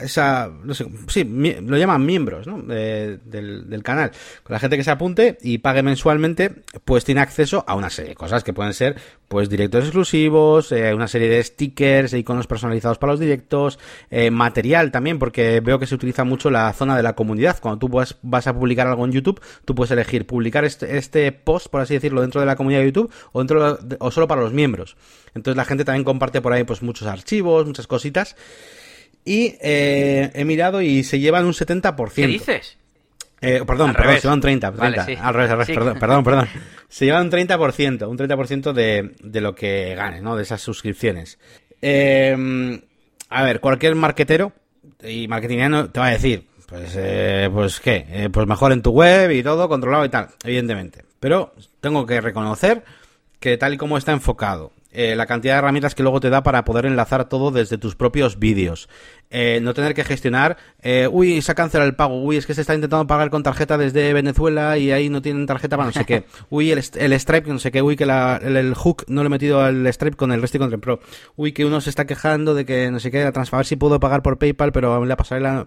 [0.00, 2.62] esa, no sé, sí, lo llaman miembros, ¿no?
[2.62, 4.10] del, del, canal.
[4.42, 6.52] Con la gente que se apunte y pague mensualmente,
[6.84, 8.96] pues tiene acceso a una serie de cosas que pueden ser,
[9.28, 13.78] pues, directos exclusivos, eh, una serie de stickers e iconos personalizados para los directos,
[14.10, 17.58] eh, material también, porque veo que se utiliza mucho la zona de la comunidad.
[17.60, 21.68] Cuando tú vas, a publicar algo en YouTube, tú puedes elegir publicar este, este post,
[21.68, 24.52] por así decirlo, dentro de la comunidad de YouTube o dentro o solo para los
[24.52, 24.96] miembros.
[25.34, 28.36] Entonces la gente también comparte por ahí, pues, muchos archivos, muchas cositas.
[29.28, 32.12] Y eh, he mirado y se llevan un 70%.
[32.14, 32.78] ¿Qué dices?
[33.40, 36.48] Eh, perdón, perdón, se llevan 30, 30 al revés, al revés, perdón, perdón, perdón.
[36.88, 40.34] Se llevan un 30%, un 30% de, de lo que gane, ¿no?
[40.34, 41.38] De esas suscripciones.
[41.82, 42.80] Eh,
[43.28, 44.52] a ver, cualquier marketero
[45.04, 48.90] y marketingiano te va a decir, pues, eh, pues qué, eh, pues mejor en tu
[48.90, 51.04] web y todo, controlado y tal, evidentemente.
[51.20, 52.82] Pero tengo que reconocer
[53.38, 56.42] que tal y como está enfocado eh, la cantidad de herramientas que luego te da
[56.42, 58.88] para poder enlazar todo desde tus propios vídeos.
[59.30, 62.54] Eh, no tener que gestionar, eh, uy, se ha cancelado el pago, uy, es que
[62.54, 65.92] se está intentando pagar con tarjeta desde Venezuela y ahí no tienen tarjeta para no
[65.92, 69.26] sé qué, uy, el, el Stripe, no sé qué, uy, que el, hook no le
[69.26, 71.00] he metido al Stripe con el Resti Content Pro,
[71.36, 74.00] uy, que uno se está quejando de que no sé qué, a ver si puedo
[74.00, 75.66] pagar por PayPal, pero le ha pasado la...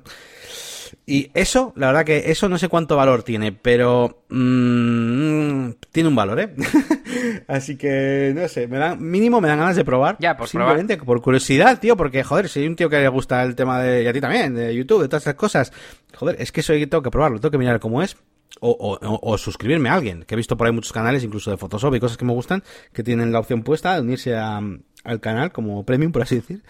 [1.06, 6.15] Y eso, la verdad que eso no sé cuánto valor tiene, pero mm, tiene un
[6.15, 6.56] valor, ¿eh?
[7.48, 10.18] Así que, no sé, me dan, mínimo me dan ganas de probar.
[10.19, 13.44] Ya, por Simplemente por curiosidad, tío, porque, joder, si hay un tío que le gusta
[13.44, 15.73] el tema de, y a ti también, de YouTube, de todas esas cosas,
[16.14, 18.15] joder, es que eso tengo que probarlo, tengo que mirar cómo es.
[18.60, 21.95] O, o, suscribirme a alguien, que he visto por ahí muchos canales, incluso de Photoshop
[21.95, 22.64] y cosas que me gustan,
[22.94, 26.61] que tienen la opción puesta de unirse al canal como premium, por así decir,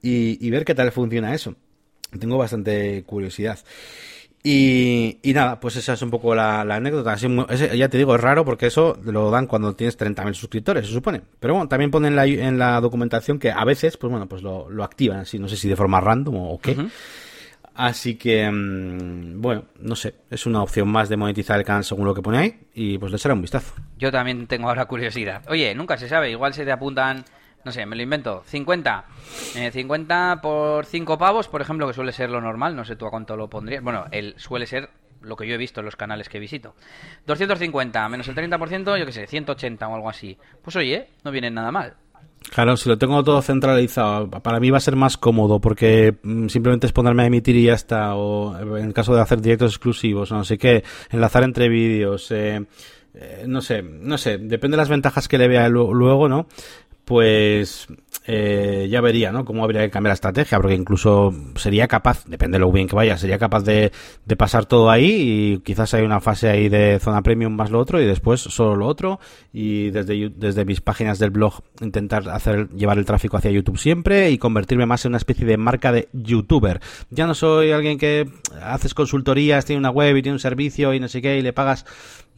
[0.00, 1.56] y, y ver qué tal funciona eso.
[2.18, 3.58] Tengo bastante curiosidad.
[4.44, 7.14] Y, y, nada, pues esa es un poco la, anécdota.
[7.14, 11.22] ya te digo, es raro porque eso lo dan cuando tienes 30.000 suscriptores, se supone.
[11.38, 14.42] Pero bueno, también ponen en la, en la documentación que a veces, pues bueno, pues
[14.42, 16.76] lo, lo activan así, no sé si de forma random o, qué.
[17.74, 22.04] Así que, mm, bueno, no sé, es una opción más de monetizar el canal según
[22.04, 23.74] lo que pone ahí y pues le será un vistazo.
[23.96, 25.42] Yo también tengo ahora curiosidad.
[25.48, 27.24] Oye, nunca se sabe, igual se te apuntan
[27.64, 29.04] no sé, me lo invento, 50.
[29.72, 33.06] 50 eh, por 5 pavos, por ejemplo, que suele ser lo normal, no sé tú
[33.06, 33.82] a cuánto lo pondrías.
[33.82, 34.90] Bueno, él suele ser
[35.22, 36.74] lo que yo he visto en los canales que visito.
[37.26, 40.36] 250 menos el 30%, yo qué sé, 180 o algo así.
[40.62, 41.94] Pues oye, no viene nada mal.
[42.50, 46.48] Claro, si lo tengo todo centralizado, para mí va a ser más cómodo porque mm,
[46.48, 48.14] simplemente es ponerme a emitir y ya está.
[48.14, 52.30] O en el caso de hacer directos exclusivos, o no sé qué, enlazar entre vídeos.
[52.30, 52.66] Eh,
[53.14, 56.46] eh, no sé, no sé, depende de las ventajas que le vea luego, ¿no?
[57.04, 57.88] Pues
[58.26, 59.44] eh, ya vería, ¿no?
[59.44, 62.94] Cómo habría que cambiar la estrategia, porque incluso sería capaz, depende de lo bien que
[62.94, 63.90] vaya, sería capaz de,
[64.24, 67.80] de pasar todo ahí y quizás hay una fase ahí de zona premium más lo
[67.80, 69.18] otro y después solo lo otro
[69.52, 74.30] y desde, desde mis páginas del blog intentar hacer, llevar el tráfico hacia YouTube siempre
[74.30, 76.80] y convertirme más en una especie de marca de youtuber.
[77.10, 78.30] Ya no soy alguien que
[78.62, 81.52] haces consultorías, tiene una web y tiene un servicio y no sé qué y le
[81.52, 81.84] pagas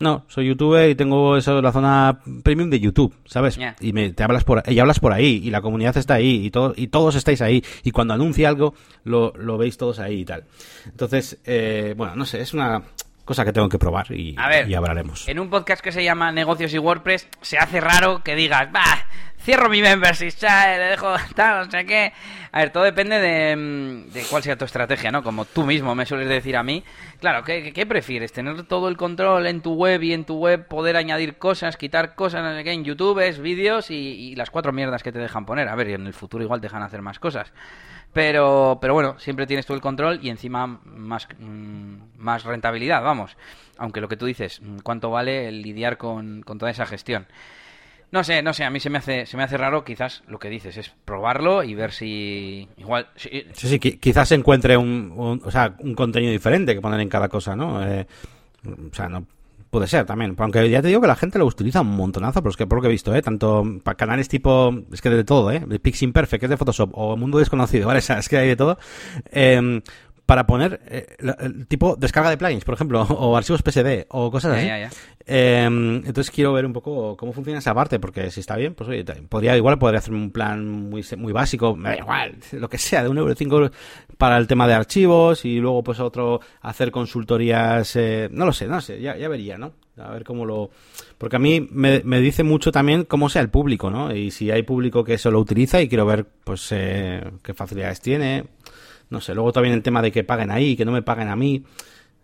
[0.00, 3.58] no, soy youtuber y tengo eso la zona premium de YouTube, ¿sabes?
[3.80, 6.50] Y me, te hablas por y hablas por ahí y la comunidad está ahí y
[6.50, 10.24] todo, y todos estáis ahí y cuando anuncia algo lo, lo veis todos ahí y
[10.24, 10.44] tal.
[10.86, 12.82] Entonces, eh, bueno, no sé, es una
[13.24, 14.36] cosa que tengo que probar y,
[14.66, 15.28] y hablaremos.
[15.28, 19.06] En un podcast que se llama Negocios y WordPress se hace raro que digas, bah,
[19.44, 22.12] cierro mi membership, le dejo tal, no sé qué.
[22.52, 25.22] A ver, todo depende de, de, cuál sea tu estrategia, ¿no?
[25.22, 26.84] Como tú mismo me sueles decir a mí.
[27.18, 28.32] Claro, ¿qué, ¿qué, prefieres?
[28.32, 32.14] ¿Tener todo el control en tu web y en tu web poder añadir cosas, quitar
[32.14, 35.46] cosas, no sé qué, en YouTube, vídeos y, y, las cuatro mierdas que te dejan
[35.46, 35.68] poner?
[35.68, 37.52] A ver, y en el futuro igual te dejan hacer más cosas.
[38.14, 43.36] Pero, pero bueno, siempre tienes tú el control y encima más, mm, más rentabilidad, vamos.
[43.76, 47.26] Aunque lo que tú dices, ¿cuánto vale lidiar con, con toda esa gestión?
[48.12, 50.38] No sé, no sé, a mí se me hace, se me hace raro quizás lo
[50.38, 53.08] que dices, es probarlo y ver si igual...
[53.16, 57.56] Sí, sí, quizás encuentre un, o sea, un contenido diferente que poner en cada cosa,
[57.56, 57.84] ¿no?
[57.84, 58.06] Eh,
[58.64, 59.26] o sea, no
[59.74, 62.50] puede ser también, aunque ya te digo que la gente lo utiliza un montonazo, pero
[62.50, 63.20] es que por lo que he visto, ¿eh?
[63.22, 65.66] Tanto para canales tipo, es que de todo, ¿eh?
[65.82, 67.98] Pixie Imperfect, que es de Photoshop, o Mundo Desconocido, ¿vale?
[67.98, 68.78] Es que hay de todo.
[69.32, 69.82] Eh,
[70.26, 74.56] para poner eh, el tipo descarga de plugins, por ejemplo, o archivos PSD o cosas
[74.56, 74.68] así.
[75.26, 78.88] Em, entonces quiero ver un poco cómo funciona esa parte, porque si está bien, pues
[78.90, 82.78] oye, podría igual podría hacer un plan muy muy básico, me da igual, lo que
[82.78, 83.70] sea, de un euro cinco
[84.18, 88.66] para el tema de archivos y luego pues otro hacer consultorías, eh, no lo sé,
[88.66, 89.72] no sé, ya, ya vería, ¿no?
[89.96, 90.70] A ver cómo lo...
[91.18, 94.14] Porque a mí me, me, dice mucho también cómo sea el público, ¿no?
[94.14, 98.00] Y si hay público que eso lo utiliza y quiero ver, pues, eh, qué facilidades
[98.00, 98.44] tiene.
[99.14, 101.36] No sé, luego también el tema de que paguen ahí, que no me paguen a
[101.36, 101.64] mí.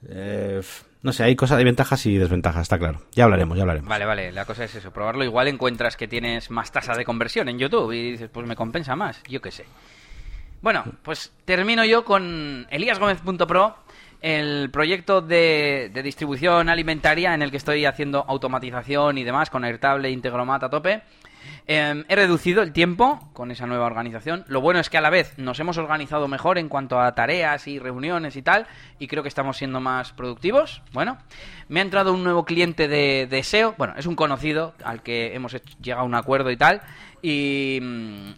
[0.09, 0.61] Eh,
[1.03, 3.03] no sé, hay cosas de ventajas y desventajas, está claro.
[3.13, 3.89] Ya hablaremos, ya hablaremos.
[3.89, 5.23] Vale, vale, la cosa es eso, probarlo.
[5.23, 8.97] Igual encuentras que tienes más tasa de conversión en YouTube y dices, pues me compensa
[8.97, 9.67] más, yo qué sé.
[10.63, 13.77] Bueno, pues termino yo con eliasgomez.pro,
[14.21, 19.65] el proyecto de, de, distribución alimentaria en el que estoy haciendo automatización y demás con
[19.65, 21.03] Airtable e Integromat a tope.
[21.67, 24.45] Em, he reducido el tiempo con esa nueva organización.
[24.49, 27.67] Lo bueno es que a la vez nos hemos organizado mejor en cuanto a tareas
[27.67, 28.67] y reuniones y tal,
[28.99, 30.83] y creo que estamos siendo más productivos.
[30.93, 31.19] Bueno,
[31.69, 33.75] me ha entrado un nuevo cliente de, de SEO.
[33.79, 36.83] Bueno, es un conocido al que hemos llegado a un acuerdo y tal.
[37.23, 37.81] Y,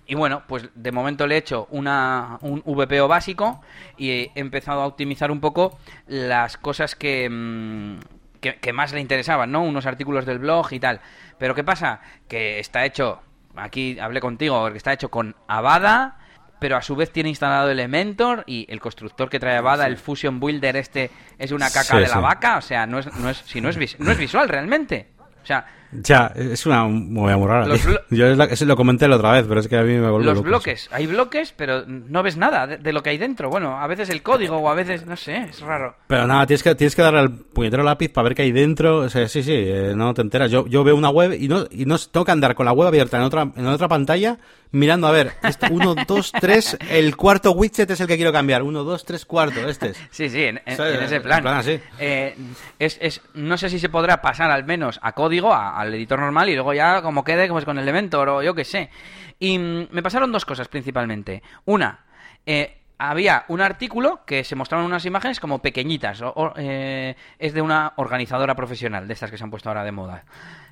[0.06, 3.60] y, bueno, pues de momento le he hecho un VPO básico
[3.96, 8.00] y he empezado a optimizar un poco las cosas que, mm,
[8.42, 9.62] que, que más le interesaban, ¿no?
[9.62, 11.00] Unos artículos del blog y tal.
[11.38, 12.00] Pero ¿qué pasa?
[12.28, 13.22] Que está hecho,
[13.56, 16.18] aquí hablé contigo, que está hecho con Avada,
[16.60, 20.38] pero a su vez tiene instalado Elementor y el constructor que trae Avada, el Fusion
[20.38, 22.58] Builder este, es una caca de la vaca.
[22.58, 25.08] O sea, no es, no es, si no es, no es visual realmente.
[25.42, 27.66] O sea, Ya, es una movida muy rara.
[28.10, 30.32] Yo es la- lo comenté la otra vez, pero es que a mí me volvió
[30.32, 33.50] Los bloques, hay bloques, pero no ves nada de, de lo que hay dentro.
[33.50, 35.94] Bueno, a veces el código o a veces, no sé, es raro.
[36.06, 38.98] Pero nada, tienes que, tienes que darle al puñetero lápiz para ver qué hay dentro.
[38.98, 40.50] O sea, sí, sí, eh, no te enteras.
[40.50, 42.88] Yo, yo veo una web y no, y no tengo que andar con la web
[42.88, 44.38] abierta en otra, en otra pantalla
[44.74, 48.62] mirando a ver, este, uno, dos, tres, el cuarto widget es el que quiero cambiar.
[48.62, 49.98] Uno, dos, tres, cuarto, este es.
[50.10, 51.46] Sí, sí, en, en- Sí, en ese en plan.
[51.46, 51.78] así.
[51.98, 52.34] Eh,
[52.78, 56.18] es, es- no sé si se podrá pasar al menos a código, a- al editor
[56.20, 58.90] normal, y luego ya como quede pues, con Elementor o yo qué sé.
[59.38, 61.42] Y mm, me pasaron dos cosas principalmente.
[61.64, 62.00] Una,
[62.46, 66.22] eh, había un artículo que se mostraron unas imágenes como pequeñitas.
[66.22, 69.82] o- o, eh, es de una organizadora profesional, de estas que se han puesto ahora
[69.84, 70.24] de moda.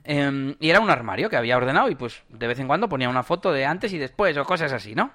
[0.05, 3.09] Eh, y era un armario que había ordenado y pues de vez en cuando ponía
[3.09, 5.11] una foto de antes y después o cosas así, ¿no?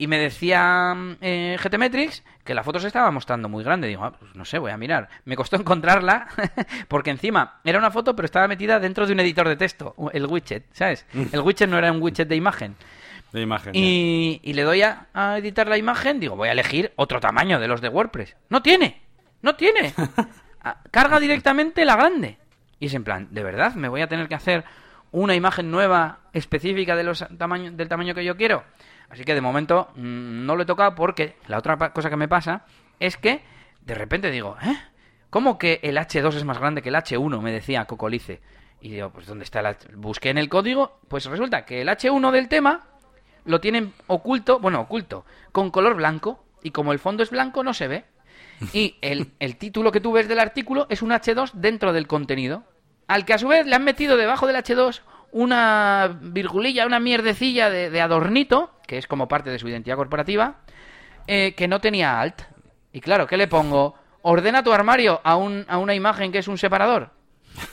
[0.00, 3.86] Y me decía eh, GTmetrix que la foto se estaba mostrando muy grande.
[3.86, 5.10] Digo, ah, pues no sé, voy a mirar.
[5.26, 6.26] Me costó encontrarla
[6.88, 10.24] porque encima era una foto pero estaba metida dentro de un editor de texto, el
[10.24, 11.04] widget, ¿sabes?
[11.12, 12.76] El widget no era un widget de imagen.
[13.30, 13.74] De imagen.
[13.74, 17.60] Y, y le doy a, a editar la imagen, digo, voy a elegir otro tamaño
[17.60, 18.36] de los de WordPress.
[18.48, 19.02] ¡No tiene!
[19.42, 19.92] ¡No tiene!
[20.62, 22.36] Ah, Carga directamente la grande.
[22.78, 24.62] Y es en plan, ¿de verdad me voy a tener que hacer
[25.10, 28.64] una imagen nueva específica de los tamaño, del tamaño que yo quiero?
[29.10, 32.28] Así que de momento mm, no lo he tocado porque la otra cosa que me
[32.28, 32.64] pasa
[33.00, 33.42] es que
[33.82, 34.76] de repente digo, ¿eh?
[35.30, 37.40] ¿Cómo que el H2 es más grande que el H1?
[37.40, 38.40] Me decía Cocolice.
[38.80, 39.88] Y digo, pues ¿dónde está el H?
[39.94, 42.86] Busqué en el código, pues resulta que el H1 del tema
[43.44, 47.74] lo tienen oculto, bueno, oculto, con color blanco, y como el fondo es blanco no
[47.74, 48.04] se ve.
[48.72, 52.64] Y el, el título que tú ves del artículo es un H2 dentro del contenido,
[53.06, 55.02] al que a su vez le han metido debajo del H2
[55.32, 60.56] una virgulilla, una mierdecilla de, de adornito, que es como parte de su identidad corporativa,
[61.26, 62.42] eh, que no tenía alt.
[62.92, 63.94] Y claro, ¿qué le pongo?
[64.22, 67.10] Ordena tu armario a, un, a una imagen que es un separador.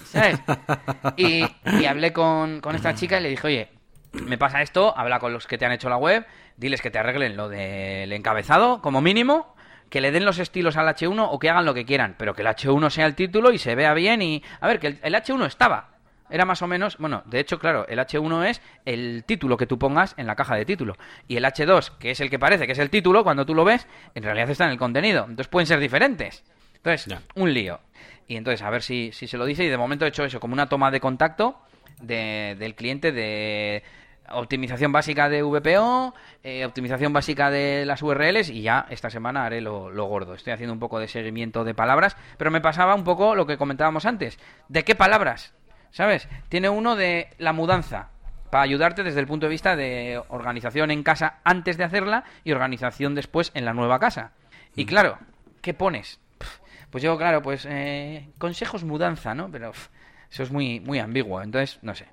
[0.05, 0.39] ¿Sabes?
[1.17, 3.69] Y, y hablé con, con esta chica y le dije, oye,
[4.11, 6.25] me pasa esto, habla con los que te han hecho la web,
[6.55, 9.55] diles que te arreglen lo del encabezado, como mínimo,
[9.89, 12.41] que le den los estilos al H1 o que hagan lo que quieran, pero que
[12.43, 14.43] el H1 sea el título y se vea bien y...
[14.59, 15.96] A ver, que el, el H1 estaba.
[16.29, 19.79] Era más o menos, bueno, de hecho, claro, el H1 es el título que tú
[19.79, 20.95] pongas en la caja de título.
[21.27, 23.63] Y el H2, que es el que parece que es el título, cuando tú lo
[23.63, 25.21] ves, en realidad está en el contenido.
[25.21, 26.43] Entonces pueden ser diferentes.
[26.75, 27.79] Entonces, un lío.
[28.27, 29.63] Y entonces, a ver si, si se lo dice.
[29.63, 31.59] Y de momento he hecho eso, como una toma de contacto
[32.01, 33.83] de- del cliente de
[34.29, 36.13] optimización básica de VPO,
[36.43, 40.33] eh, optimización básica de las URLs y ya esta semana haré lo, lo gordo.
[40.33, 43.57] Estoy haciendo un poco de seguimiento de palabras, pero me pasaba un poco lo que
[43.57, 44.37] comentábamos antes.
[44.67, 45.53] ¿De qué palabras?
[45.91, 46.27] ¿Sabes?
[46.49, 48.09] Tiene uno de la mudanza,
[48.49, 52.51] para ayudarte desde el punto de vista de organización en casa antes de hacerla y
[52.51, 54.31] organización después en la nueva casa.
[54.75, 55.17] Y claro,
[55.61, 56.19] ¿qué pones?
[56.89, 59.51] Pues yo, claro, pues eh, consejos mudanza, ¿no?
[59.51, 59.71] Pero
[60.31, 62.05] eso es muy, muy ambiguo, entonces no sé.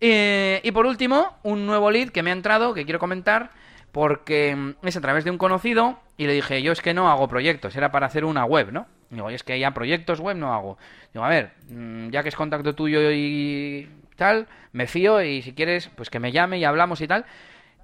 [0.00, 3.50] Eh, y por último, un nuevo lead que me ha entrado, que quiero comentar,
[3.92, 7.10] porque mm, es a través de un conocido y le dije, yo es que no
[7.10, 8.86] hago proyectos, era para hacer una web, ¿no?
[9.10, 10.78] Digo, es que ya proyectos web no hago.
[11.12, 15.52] Digo, a ver, mm, ya que es contacto tuyo y tal, me fío y si
[15.52, 17.24] quieres, pues que me llame y hablamos y tal.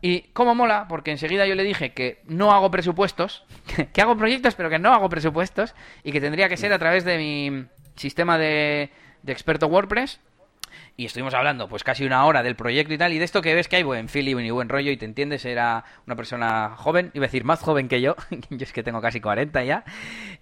[0.02, 3.44] Y cómo mola, porque enseguida yo le dije que no hago presupuestos,
[3.92, 5.74] que hago proyectos pero que no hago presupuestos
[6.04, 7.66] y que tendría que ser a través de mi
[7.96, 8.90] sistema de,
[9.22, 10.20] de experto WordPress
[10.96, 13.54] y estuvimos hablando pues casi una hora del proyecto y tal, y de esto que
[13.54, 17.10] ves que hay buen feeling y buen rollo y te entiendes, era una persona joven,
[17.14, 18.16] iba a decir más joven que yo,
[18.50, 19.84] yo es que tengo casi 40 ya,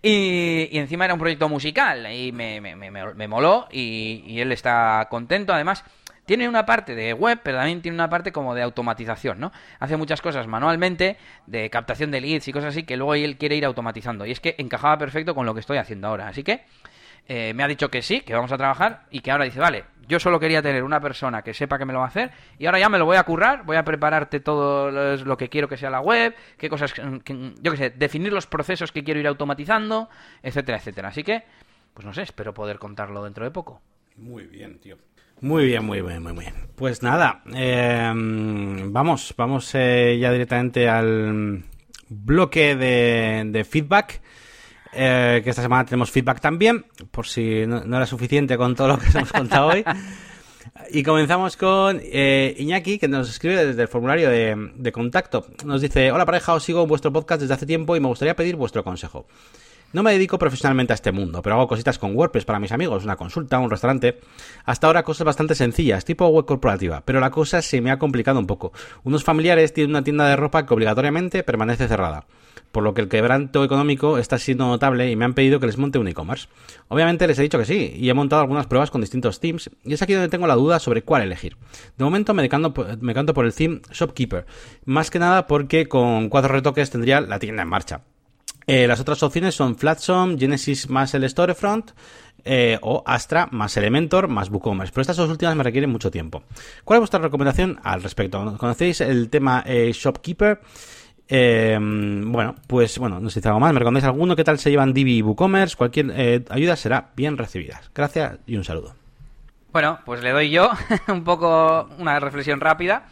[0.02, 4.40] y, encima era un proyecto musical y me, me, me, me- me moló y, y
[4.40, 5.84] él está contento, además
[6.26, 9.52] tiene una parte de web, pero también tiene una parte como de automatización, ¿no?
[9.78, 13.56] Hace muchas cosas manualmente, de captación de leads y cosas así, que luego él quiere
[13.56, 16.62] ir automatizando, y es que encajaba perfecto con lo que estoy haciendo ahora, así que...
[17.26, 19.84] Eh, me ha dicho que sí, que vamos a trabajar y que ahora dice, vale,
[20.06, 22.66] yo solo quería tener una persona que sepa que me lo va a hacer y
[22.66, 25.78] ahora ya me lo voy a currar, voy a prepararte todo lo, que quiero que
[25.78, 29.26] sea la web, qué cosas, que- yo qué sé, definir los procesos que quiero ir
[29.26, 30.10] automatizando,
[30.42, 31.08] etcétera, etcétera.
[31.08, 31.44] Así que,
[31.94, 33.80] pues no sé, espero poder contarlo dentro de poco.
[34.16, 34.98] Muy bien, tío.
[35.40, 36.54] Muy bien, muy bien, muy bien.
[36.76, 41.64] Pues nada, eh, vamos, vamos eh, ya directamente al
[42.08, 44.20] bloque de feedback.
[44.94, 48.98] Eh, que esta semana tenemos feedback también, por si no, era suficiente con todo lo
[48.98, 49.84] que os hemos contado hoy.
[50.90, 55.46] Y comenzamos con eh, Iñaki, que nos escribe desde el formulario de, contacto.
[55.64, 58.56] Nos dice, hola pareja, os sigo vuestro podcast desde hace tiempo y me gustaría pedir
[58.56, 59.26] vuestro consejo.
[59.92, 63.04] No me dedico profesionalmente a este mundo, pero hago cositas con WordPress para mis amigos,
[63.04, 64.18] una consulta, un restaurante.
[64.64, 68.40] Hasta ahora cosas bastante sencillas, tipo web corporativa, pero la cosa se me ha complicado
[68.40, 68.72] un poco.
[69.04, 72.26] Unos familiares tienen una tienda de ropa que obligatoriamente permanece cerrada
[72.74, 75.78] por lo que el quebranto económico está siendo notable y me han pedido que les
[75.78, 76.48] monte un e-commerce.
[76.88, 79.94] Obviamente les he dicho que sí, y he montado algunas pruebas con distintos themes, y
[79.94, 81.56] es aquí donde tengo la duda sobre cuál elegir.
[81.96, 84.44] De momento me decanto, me canto por el theme Shopkeeper,
[84.84, 88.02] más que nada porque con cuatro retoques tendría la tienda en marcha.
[88.66, 91.92] Eh, las otras opciones son Flatsome, Genesis más el Storefront,
[92.44, 94.92] eh, o Astra más Elementor más WooCommerce.
[94.92, 96.42] Pero estas dos últimas me requieren mucho tiempo.
[96.84, 98.56] ¿Cuál es vuestra recomendación al respecto?
[98.58, 100.60] ¿Conocéis el tema eh, Shopkeeper?
[101.28, 104.70] Eh, bueno, pues bueno, no sé si algo más, me recomendáis alguno, qué tal se
[104.70, 107.80] llevan Divi y WooCommerce, cualquier eh, ayuda será bien recibida.
[107.94, 108.94] Gracias y un saludo.
[109.72, 110.70] Bueno, pues le doy yo
[111.08, 113.06] un poco una reflexión rápida.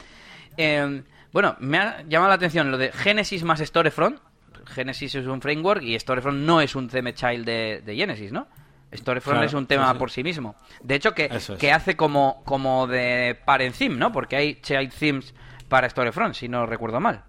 [0.56, 1.02] Eh,
[1.32, 4.20] bueno, me ha llamado la atención lo de Genesis más Storefront.
[4.66, 8.46] Genesis es un framework y Storefront no es un theme child de, Genesis, ¿no?
[8.94, 9.98] Storefront Claro, es un tema sí, sí.
[9.98, 10.54] por sí mismo.
[10.82, 11.50] De hecho, que, es.
[11.58, 14.12] que hace como, como de parent theme, ¿no?
[14.12, 15.34] Porque hay child themes
[15.68, 17.24] para Storefront, si no recuerdo mal.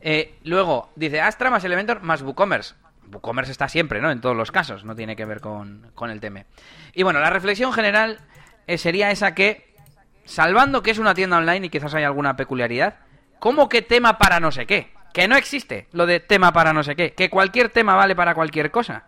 [0.00, 2.74] Eh, luego, dice Astra más Elementor más WooCommerce.
[3.10, 4.10] WooCommerce está siempre, ¿no?
[4.10, 6.44] En todos los casos, no tiene que ver con, con el tema.
[6.94, 8.18] Y bueno, la reflexión general
[8.66, 9.74] eh, sería esa que,
[10.24, 12.96] salvando que es una tienda online y quizás hay alguna peculiaridad,
[13.38, 14.92] ¿cómo que tema para no sé qué?
[15.12, 18.34] Que no existe lo de tema para no sé qué, que cualquier tema vale para
[18.34, 19.04] cualquier cosa.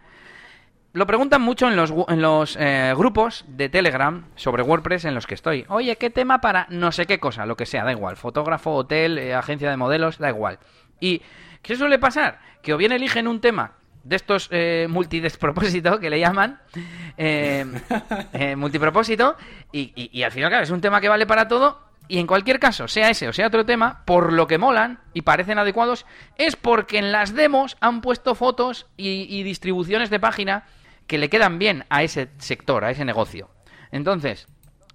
[0.95, 5.27] Lo preguntan mucho en los, en los eh, grupos de Telegram sobre WordPress en los
[5.27, 5.65] que estoy.
[5.69, 7.45] Oye, ¿qué tema para no sé qué cosa?
[7.47, 8.17] Lo que sea, da igual.
[8.17, 10.59] Fotógrafo, hotel, eh, agencia de modelos, da igual.
[10.99, 11.21] ¿Y
[11.63, 12.41] qué suele pasar?
[12.63, 16.59] Que o bien eligen un tema de estos eh, multidespropósito que le llaman,
[17.19, 17.67] eh,
[18.57, 19.37] multipropósito,
[19.71, 21.87] y, y- y al final, claro, es un tema que vale para todo.
[22.11, 25.21] Y en cualquier caso, sea ese o sea otro tema, por lo que molan y
[25.23, 26.07] parecen adecuados,
[26.39, 30.65] es porque en las demos han puesto fotos y, y distribuciones de página
[31.09, 33.51] que le quedan bien a ese sector, a ese negocio.
[33.91, 34.47] Entonces,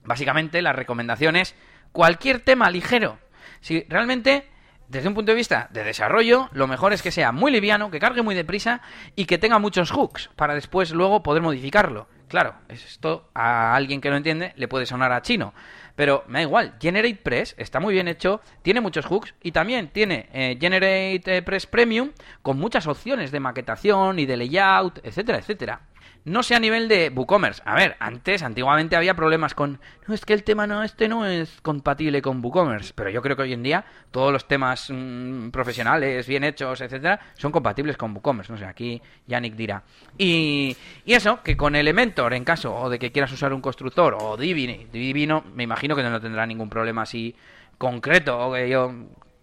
[0.06, 1.56] básicamente la recomendación es
[1.92, 3.20] cualquier tema ligero.
[3.60, 4.48] Si realmente,
[4.88, 8.00] desde un punto de vista de desarrollo, lo mejor es que sea muy liviano, que
[8.00, 8.82] cargue muy deprisa
[9.16, 12.08] y que tenga muchos hooks para después luego poder modificarlo.
[12.28, 15.54] Claro, esto a alguien que no entiende le puede sonar a chino.
[15.96, 20.30] Pero me da igual, GeneratePress está muy bien hecho, tiene muchos hooks y también tiene
[20.34, 22.12] eh, GeneratePress Premium
[22.42, 25.82] con muchas opciones de maquetación y de layout, etcétera, etcétera.
[26.26, 27.62] No sé a nivel de WooCommerce.
[27.66, 29.82] A ver, antes, antiguamente había problemas con.
[30.08, 32.94] No, es que el tema no, este no es compatible con WooCommerce.
[32.96, 37.20] Pero yo creo que hoy en día todos los temas mm, profesionales, bien hechos, etcétera,
[37.34, 38.54] son compatibles con WooCommerce.
[38.54, 39.84] No sé, aquí Yannick dirá.
[40.18, 44.38] Y, eso, que con Elementor, en caso o de que quieras usar un constructor o
[44.38, 47.36] Divi, Divi no, me imagino que no tendrá ningún problema así
[47.78, 48.94] concreto o que yo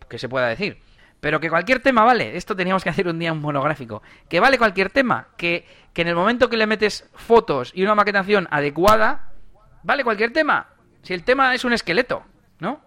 [0.08, 0.78] que se pueda decir.
[1.20, 2.36] Pero que cualquier tema vale.
[2.36, 4.02] Esto teníamos que hacer un día un monográfico.
[4.28, 5.28] Que vale cualquier tema.
[5.36, 9.32] Que, que en el momento que le metes fotos y una maquetación adecuada,
[9.82, 10.68] vale cualquier tema.
[11.02, 12.22] Si el tema es un esqueleto,
[12.58, 12.80] ¿no?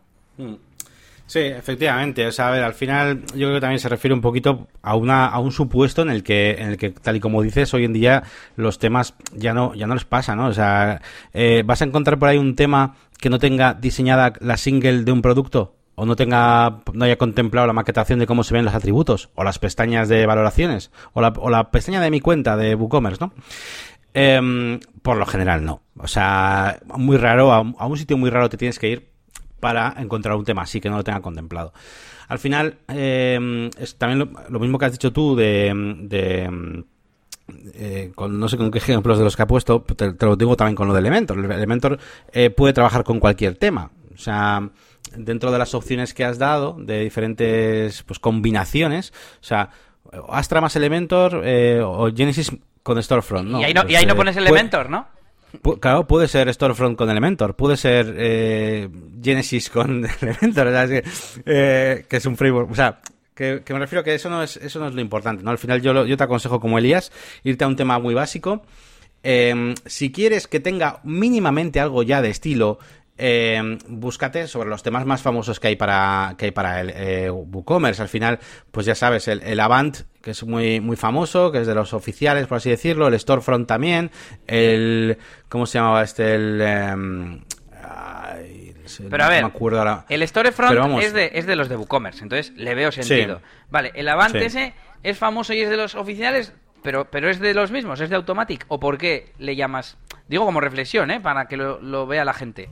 [1.26, 2.26] Sí, efectivamente.
[2.28, 4.96] O sea, a ver, al final yo creo que también se refiere un poquito a
[4.96, 7.86] una a un supuesto en el que en el que tal y como dices hoy
[7.86, 8.24] en día
[8.56, 10.48] los temas ya no ya no les pasa, ¿no?
[10.48, 11.02] O sea,
[11.34, 15.12] eh, vas a encontrar por ahí un tema que no tenga diseñada la single de
[15.12, 18.74] un producto o no tenga no haya contemplado la maquetación de cómo se ven los
[18.74, 22.76] atributos o las pestañas de valoraciones o la, o la pestaña de mi cuenta de
[22.76, 23.34] WooCommerce, ¿no?
[24.14, 25.82] Em, por lo general no.
[25.98, 29.10] O sea, muy raro, a un, sitio muy raro te tienes que ir
[29.60, 31.74] para encontrar un tema así que no lo tenga contemplado.
[32.28, 35.72] Al final, eh, también lo, mismo que has dicho tú de...
[36.02, 36.84] de,
[37.76, 40.36] eh, con, no sé con qué ejemplos de los que ha puesto, te, te lo
[40.36, 41.40] digo también con lo de Elementor.
[41.40, 42.00] El Elementor
[42.32, 43.92] eh, puede trabajar con cualquier tema.
[44.14, 44.70] O sea,
[45.18, 49.70] dentro de las opciones que has dado, de diferentes pues, combinaciones, o sea,
[50.30, 52.52] Astra más Elementor eh, o Genesis
[52.84, 53.50] con Storefront.
[53.50, 53.62] ¿no?
[53.62, 55.08] y ahí no, y ahí no pones Elementor, ¿no?
[55.62, 58.90] Pu- Claro, puede ser Storefront con Elementor, puede ser eh,
[59.24, 61.04] Genesis con Elementor, que,
[61.46, 63.00] eh, que es un framework, o sea,
[63.36, 65.50] que, que me refiero que eso no es eso no es lo importante, ¿no?
[65.52, 67.12] Al final yo, lo- yo te aconsejo como Elías
[67.44, 68.62] irte a un tema muy básico.
[69.24, 72.78] Eh, si quieres que tenga mínimamente algo ya de estilo,
[73.18, 77.30] eh, búscate sobre los temas más famosos que hay para que hay para el eh,
[77.30, 78.02] WooCommerce.
[78.02, 78.40] Al final,
[78.72, 81.94] pues ya sabes, el, el Avant, que es muy muy famoso, que es de los
[81.94, 84.10] oficiales, por así decirlo, el Storefront también,
[84.48, 85.18] el
[85.50, 86.36] ¿cómo se llamaba este?
[86.36, 87.42] El em,
[87.84, 88.74] ay,
[89.10, 90.06] Pero a ver, me acuerdo ahora.
[90.10, 91.04] El Storefront vamos.
[91.04, 93.42] es de, es de los de WooCommerce, entonces le veo sentido.
[93.70, 94.44] Vale, el Avant Sí.
[94.44, 94.74] ese
[95.04, 98.16] es famoso y es de los oficiales, pero, pero es de los mismos, es de
[98.16, 98.66] Automatic.
[98.70, 99.98] ¿O por qué le llamas?
[100.28, 101.20] Digo como reflexión, ¿eh?
[101.20, 102.70] Para que lo, lo vea la gente.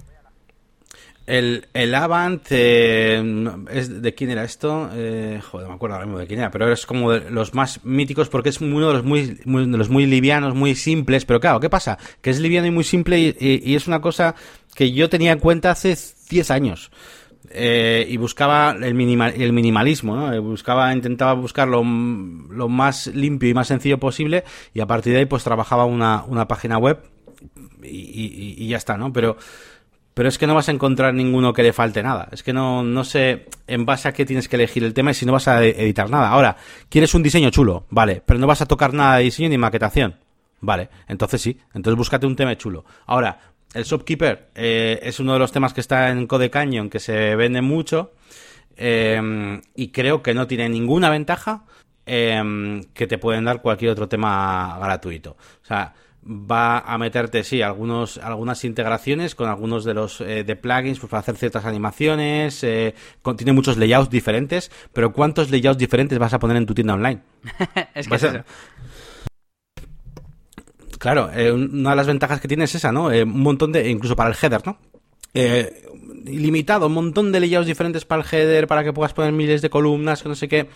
[1.27, 3.23] El, el Avant, eh,
[3.71, 4.89] es, ¿de quién era esto?
[4.93, 7.85] Eh, joder, me acuerdo ahora mismo de quién era, pero es como de los más
[7.85, 11.23] míticos porque es uno de los muy, de los muy livianos, muy simples.
[11.25, 11.97] Pero claro, ¿qué pasa?
[12.21, 14.35] Que es liviano y muy simple y, y- y es una cosa
[14.75, 15.95] que yo tenía en cuenta hace
[16.29, 16.91] 10 años.
[17.53, 20.33] Eh, y buscaba el, minima- el minimalismo, ¿no?
[20.33, 24.43] Eh, Buscaba, intentaba buscar lo, lo más limpio y más sencillo posible
[24.73, 26.99] y a partir de ahí pues trabajaba una, una página web
[27.83, 29.11] y, y- y ya está, ¿no?
[29.11, 29.37] Pero,
[30.13, 32.27] pero es que no vas a encontrar ninguno que le falte nada.
[32.31, 35.13] Es que no, no sé en base a qué tienes que elegir el tema y
[35.13, 36.29] si no vas a e- editar nada.
[36.29, 36.57] Ahora,
[36.89, 37.85] ¿quieres un diseño chulo?
[37.89, 40.15] Vale, pero no vas a tocar nada de diseño ni maquetación.
[40.59, 41.57] Vale, entonces sí.
[41.73, 42.85] Entonces búscate un tema chulo.
[43.05, 43.39] Ahora,
[43.73, 47.35] el Shopkeeper eh, es uno de los temas que está en Code Canyon que se
[47.35, 48.11] vende mucho
[48.75, 51.63] eh, y creo que no tiene ninguna ventaja
[52.05, 55.37] eh, que te pueden dar cualquier otro tema gratuito.
[55.63, 55.93] O sea,
[56.23, 61.09] va a meterte, sí, algunos, algunas integraciones con algunos de los eh, de plugins pues,
[61.09, 66.33] para hacer ciertas animaciones, eh, con- tiene muchos layouts diferentes, pero ¿cuántos layouts diferentes vas
[66.33, 67.21] a poner en tu tienda online?
[67.95, 68.43] es que es eso.
[70.99, 73.11] Claro, eh, una de las ventajas que tiene es esa, ¿no?
[73.11, 74.77] Eh, un montón de, incluso para el header, ¿no?
[75.33, 75.87] Eh,
[76.25, 79.71] ilimitado, un montón de layouts diferentes para el header, para que puedas poner miles de
[79.71, 80.67] columnas, que no sé qué.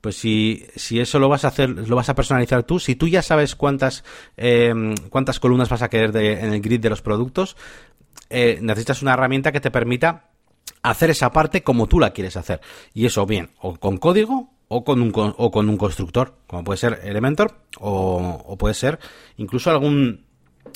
[0.00, 3.08] Pues si, si eso lo vas a hacer, lo vas a personalizar tú, si tú
[3.08, 4.04] ya sabes cuántas,
[4.36, 4.72] eh,
[5.10, 7.56] cuántas columnas vas a querer de- en el grid de los productos,
[8.30, 10.30] eh, necesitas una herramienta que te permita
[10.82, 12.60] hacer esa parte como tú la quieres hacer.
[12.94, 16.78] Y eso bien, o con código o con un, o con un constructor, como puede
[16.78, 18.98] ser Elementor o, o puede ser
[19.36, 20.24] incluso algún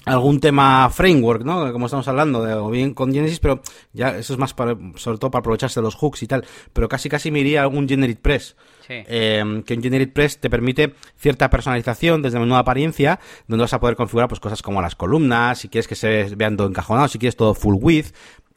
[0.06, 1.72] algún tema framework, ¿no?
[1.72, 3.60] Como estamos hablando, de, o bien con Genesis, pero
[3.92, 6.88] ya eso es más para, sobre todo para aprovecharse de los hooks y tal, pero
[6.88, 8.56] casi casi me iría a algún Generate Press.
[8.90, 9.04] Sí.
[9.06, 13.72] Eh, que un Generate Press te permite cierta personalización desde menú de apariencia, donde vas
[13.72, 17.06] a poder configurar pues cosas como las columnas, si quieres que se vean todo encajonado,
[17.06, 18.12] si quieres todo full width,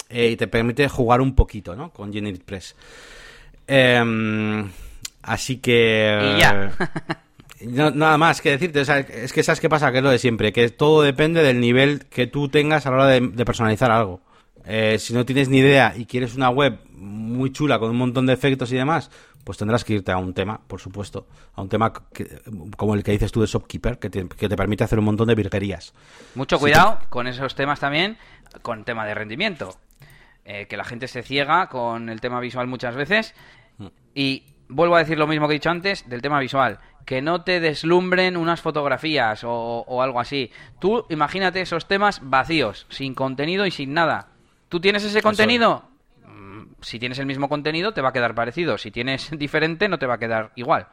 [0.09, 1.91] eh, y te permite jugar un poquito, ¿no?
[1.91, 2.75] Con Generate Press.
[3.67, 4.65] Eh,
[5.21, 6.33] así que...
[6.35, 6.71] Y ya.
[7.67, 10.09] No- nada más que decirte, o sea, es que sabes qué pasa, que es lo
[10.09, 13.45] de siempre, que todo depende del nivel que tú tengas a la hora de, de
[13.45, 14.19] personalizar algo.
[14.65, 18.25] Eh, si no tienes ni idea y quieres una web muy chula con un montón
[18.25, 19.11] de efectos y demás,
[19.43, 22.41] pues tendrás que irte a un tema, por supuesto, a un tema que-
[22.77, 25.27] como el que dices tú de Shopkeeper, que te, que te permite hacer un montón
[25.27, 25.93] de virguerías.
[26.35, 28.17] Mucho Sí, cuidado con esos temas también,
[28.61, 29.75] con tema de rendimiento.
[30.45, 33.33] Eh, que la gente se ciega con el tema visual muchas veces.
[33.77, 33.87] Mm.
[34.13, 36.79] Y vuelvo a decir lo mismo que he dicho antes del tema visual.
[37.05, 39.51] Que no te deslumbren unas fotografías o,
[39.87, 40.51] o algo así.
[40.79, 44.27] Tú imagínate esos temas vacíos, sin contenido y sin nada.
[44.69, 45.83] ¿Tú tienes ese contenido?
[46.83, 48.77] Si tienes el mismo contenido, te va a quedar parecido.
[48.77, 50.87] Si tienes diferente, no te va a quedar igual.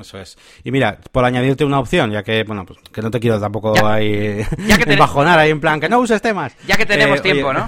[0.00, 0.38] Eso es.
[0.64, 3.74] Y mira, por añadirte una opción, ya que, bueno, pues que no te quiero tampoco
[3.74, 3.92] Ya.
[3.94, 6.56] ahí Ya que embajonar ahí en plan, que no uses temas.
[6.66, 7.66] Ya que tenemos Eh, oye, tiempo, ¿no?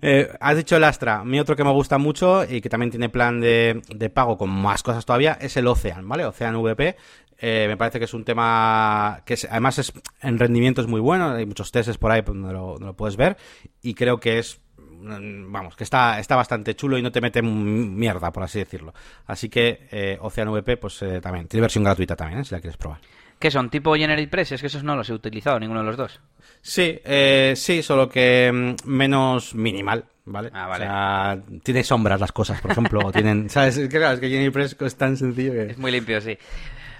[0.00, 1.24] Eh, has dicho el Astra.
[1.24, 4.48] Mi otro que me gusta mucho y que también tiene plan de, de pago con
[4.50, 6.24] más cosas todavía es el Ocean, ¿vale?
[6.24, 6.96] Ocean VP.
[7.42, 9.92] Eh, me parece que es un tema que es- además es
[10.22, 11.32] en rendimiento es muy bueno.
[11.32, 13.36] Hay muchos tests por ahí donde lo, donde lo puedes ver
[13.82, 14.60] y creo que es
[15.02, 18.94] vamos que está está bastante chulo y no te mete mierda por así decirlo.
[19.26, 22.44] Así que eh, Ocean VP pues eh, también tiene versión gratuita también ¿eh?
[22.44, 23.00] si la quieres probar.
[23.40, 23.70] ¿Qué son?
[23.70, 24.52] ¿Tipo Generate Press?
[24.52, 26.20] Es que esos no los he utilizado, ninguno de los dos.
[26.60, 30.50] Sí, eh, sí, solo que mm, menos minimal, ¿vale?
[30.52, 30.84] Ah, vale.
[30.84, 33.78] O sea, tiene sombras las cosas, por ejemplo, o tienen, ¿sabes?
[33.78, 35.70] Es que claro, es que Jenny Press es tan sencillo que...
[35.70, 36.36] Es muy limpio, sí.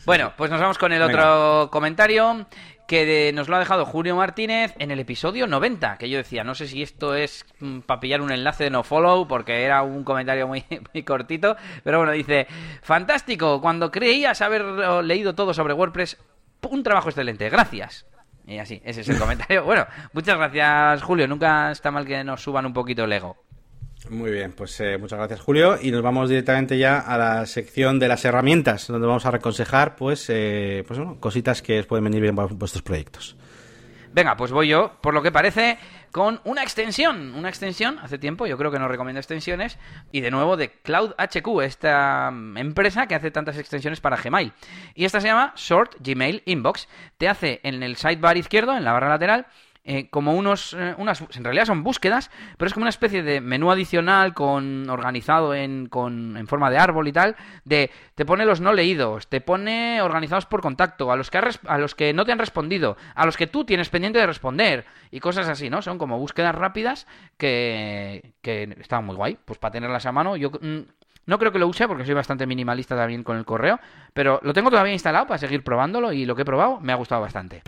[0.07, 1.13] Bueno, pues nos vamos con el Venga.
[1.13, 2.47] otro comentario
[2.91, 6.57] que nos lo ha dejado Julio Martínez en el episodio 90, que yo decía, no
[6.57, 7.47] sé si esto es
[7.87, 11.99] para pillar un enlace de no follow, porque era un comentario muy, muy cortito, pero
[11.99, 12.49] bueno, dice,
[12.83, 16.19] fantástico, cuando creías haber eh, leído todo sobre WordPress,
[16.69, 18.07] un trabajo excelente, gracias.
[18.45, 19.63] Y así, ese es el comentario.
[19.63, 23.37] Bueno, muchas gracias Julio, nunca está mal que nos suban un poquito el ego.
[24.09, 27.99] Muy bien, pues eh, muchas gracias Julio y nos vamos directamente ya a la sección
[27.99, 32.05] de las herramientas, donde vamos a reconsejar pues, eh, pues bueno, cositas que os pueden
[32.05, 33.37] venir bien para vuestros proyectos.
[34.13, 35.79] Venga, pues voy yo, por lo que parece,
[36.11, 37.33] con una extensión.
[37.37, 39.79] Una extensión, hace tiempo, yo creo que no recomiendo extensiones.
[40.11, 44.53] Y de nuevo de Cloud HQ, esta empresa que hace tantas extensiones para Gmail.
[44.97, 46.89] Y esta se llama Short Gmail Inbox.
[47.19, 49.47] Te hace en el sidebar izquierdo, en la barra lateral,
[49.93, 53.41] eh, como unos, eh, unas, en realidad son búsquedas, pero es como una especie de
[53.41, 57.35] menú adicional con organizado en, con, en forma de árbol y tal,
[57.65, 61.51] de te pone los no leídos, te pone organizados por contacto, a los que ha
[61.67, 64.85] a los que no te han respondido, a los que tú tienes pendiente de responder
[65.11, 65.83] y cosas así, ¿no?
[65.83, 70.37] Son como búsquedas rápidas que, que están muy guay, pues para tenerlas a mano.
[70.37, 70.83] Yo mm,
[71.27, 73.81] no creo que lo use porque soy bastante minimalista también con el correo,
[74.13, 76.97] pero lo tengo todavía instalado para seguir probándolo y lo que he probado me ha
[76.97, 77.65] gustado bastante.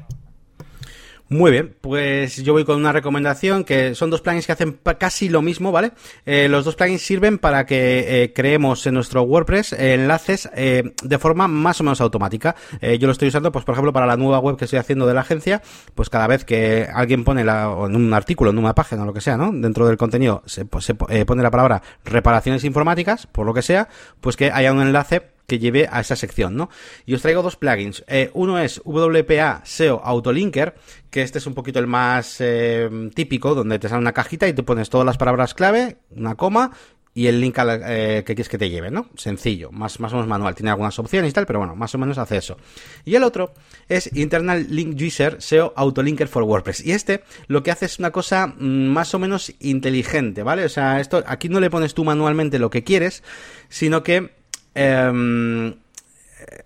[1.29, 5.31] Muy bien, pues yo voy con una recomendación que son dos plugins que hacen casi
[5.31, 5.93] lo mismo, ¿vale?
[6.27, 11.19] Eh, los dos plugins sirven para que eh, creemos en nuestro WordPress enlaces eh, de
[11.19, 12.55] forma más o menos automática.
[12.83, 15.15] yo lo estoy usando, pues por ejemplo, para la nueva web que estoy haciendo de
[15.15, 15.63] la agencia,
[15.95, 19.15] pues cada vez que alguien pone la, en un artículo, en una página o lo
[19.15, 19.51] que sea, ¿no?
[19.53, 23.89] Dentro del contenido se, pues, se pone la palabra reparaciones informáticas, por lo que sea,
[24.21, 26.71] pues que haya un enlace que lleve a esa sección, ¿no?
[27.07, 28.05] Y os traigo dos plugins.
[28.07, 30.75] Eh, uno es WPA SEO Autolinker,
[31.11, 34.53] que este es un poquito el más eh, típico, donde te sale una cajita y
[34.53, 36.73] tú pones todas las palabras clave, una coma
[37.15, 39.09] y el link eh, que quieres que te lleve, ¿no?
[39.17, 40.55] Sencillo, más, más o menos manual.
[40.55, 42.57] Tiene algunas opciones y tal, pero bueno, más o menos hace eso.
[43.05, 43.53] Y el otro
[43.89, 46.85] es Internal Link User SEO Autolinker for WordPress.
[46.85, 50.65] Y este lo que hace es una cosa mm, más o menos inteligente, ¿vale?
[50.65, 53.23] O sea, esto aquí no le pones tú manualmente lo que quieres,
[53.69, 54.42] sino que
[54.75, 55.75] Em,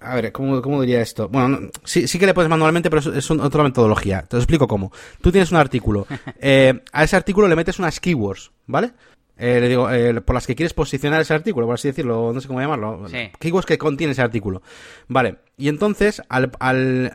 [0.01, 1.29] a ver, ¿cómo, diría esto?
[1.29, 4.23] Bueno, sí, sí, que le pones manualmente, pero es, otra metodología.
[4.23, 4.93] Te lo explico cómo.
[5.21, 6.07] Tú tienes un artículo.
[6.39, 8.93] Eh, a ese artículo le metes unas keywords, ¿vale?
[9.37, 12.41] Eh, le digo, eh, por las que quieres posicionar ese artículo, por así decirlo, no
[12.41, 13.07] sé cómo llamarlo.
[13.39, 14.63] Keywords que contiene ese artículo.
[15.09, 15.39] Vale.
[15.57, 17.13] Y entonces, al,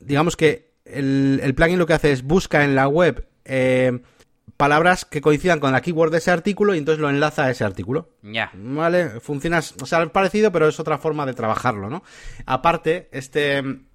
[0.00, 3.26] digamos que el, el plugin lo que hace es busca en la web
[4.56, 7.64] palabras que coincidan con la keyword de ese artículo y entonces lo enlaza a ese
[7.64, 8.10] artículo.
[8.22, 8.50] Ya.
[8.54, 9.20] ¿Vale?
[9.20, 12.02] Funciona, o sea, parecido, pero es otra forma de trabajarlo, ¿no?
[12.46, 13.86] Aparte, este mm,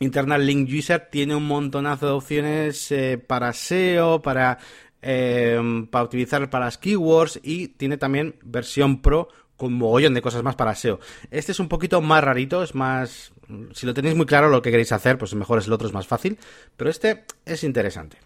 [0.00, 4.58] Internal Link User tiene un montonazo de opciones eh, para SEO, para,
[5.02, 5.60] eh,
[5.90, 9.28] para utilizar para las keywords y tiene también versión pro
[9.60, 11.00] con mogollón de cosas más para SEO.
[11.30, 13.32] Este es un poquito más rarito, es más...
[13.74, 15.92] Si lo tenéis muy claro lo que queréis hacer, pues mejor es el otro, es
[15.92, 16.38] más fácil.
[16.78, 18.16] Pero este es interesante.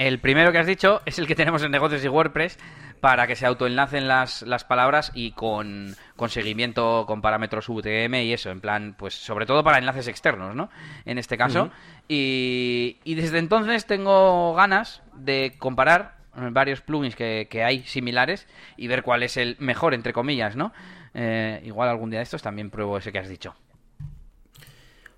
[0.00, 2.58] El primero que has dicho es el que tenemos en negocios y WordPress
[3.00, 5.94] para que se autoenlacen las, las palabras y con,
[6.28, 10.70] seguimiento con parámetros UTM y eso, en plan, pues sobre todo para enlaces externos, ¿no?
[11.04, 11.70] En este caso.
[12.08, 16.16] y, desde entonces tengo ganas de comparar
[16.50, 18.48] varios plugins que, que, hay similares
[18.78, 20.72] y ver cuál es el mejor, entre comillas, ¿no?
[21.12, 23.54] Eh, igual algún día de estos también pruebo ese que has dicho.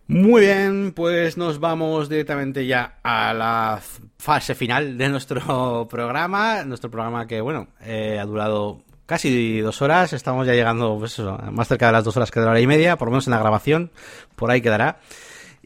[0.09, 3.81] Muy bien, pues nos vamos directamente ya a la
[4.23, 6.63] fase final de nuestro programa.
[6.65, 10.13] Nuestro programa que, bueno, eh, ha durado casi dos horas.
[10.13, 11.21] Estamos ya llegando pues
[11.51, 13.27] más cerca de las dos horas que de la hora y media, por lo menos
[13.27, 13.91] en la grabación.
[14.37, 15.01] Por ahí quedará.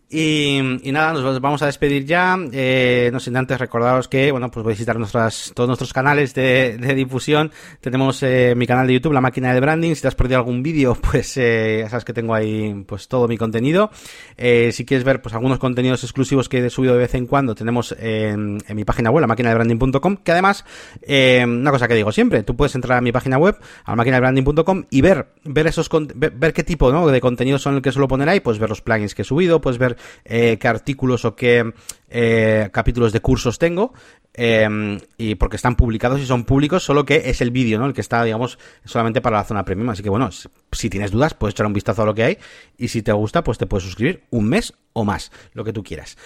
[0.09, 0.61] Y,
[0.93, 2.39] nada, nos vamos a despedir ya.
[2.53, 6.33] Eh, no sin antes recordaros que, bueno, pues voy a visitar nuestras, todos nuestros canales
[6.33, 7.51] de, difusión.
[7.81, 9.95] Tenemos eh, mi canal de YouTube, La Máquina de Branding.
[9.95, 13.27] Si te has perdido algún vídeo, pues eh, ya sabes que tengo ahí pues todo
[13.27, 13.91] mi contenido.
[14.37, 17.55] Eh, si quieres ver pues algunos contenidos exclusivos que he subido de vez en cuando,
[17.55, 20.65] tenemos en, mi página web, la máquina de branding.com, que además,
[21.03, 23.97] eh, una cosa que digo siempre, tú puedes entrar a mi página web, a la
[23.97, 27.09] máquina de branding.com y ver, ver esos, ver, ver qué tipo ¿no?
[27.09, 29.61] de contenidos son el que suelo poner ahí, pues ver los plugins que he subido,
[29.61, 31.73] pues ver eh, qué artículos o qué
[32.09, 33.93] eh, capítulos de cursos tengo.
[34.39, 37.87] Eh, y porque están publicados y son públicos, solo que es el vídeo, ¿no?
[37.87, 39.89] El que está, digamos, solamente para la zona premium.
[39.89, 40.29] Así que bueno,
[40.73, 42.39] si tienes dudas, puedes echar un vistazo a lo que hay.
[42.77, 45.83] Y si te gusta, pues te puedes suscribir un mes o más, lo que tú
[45.83, 46.19] quieras.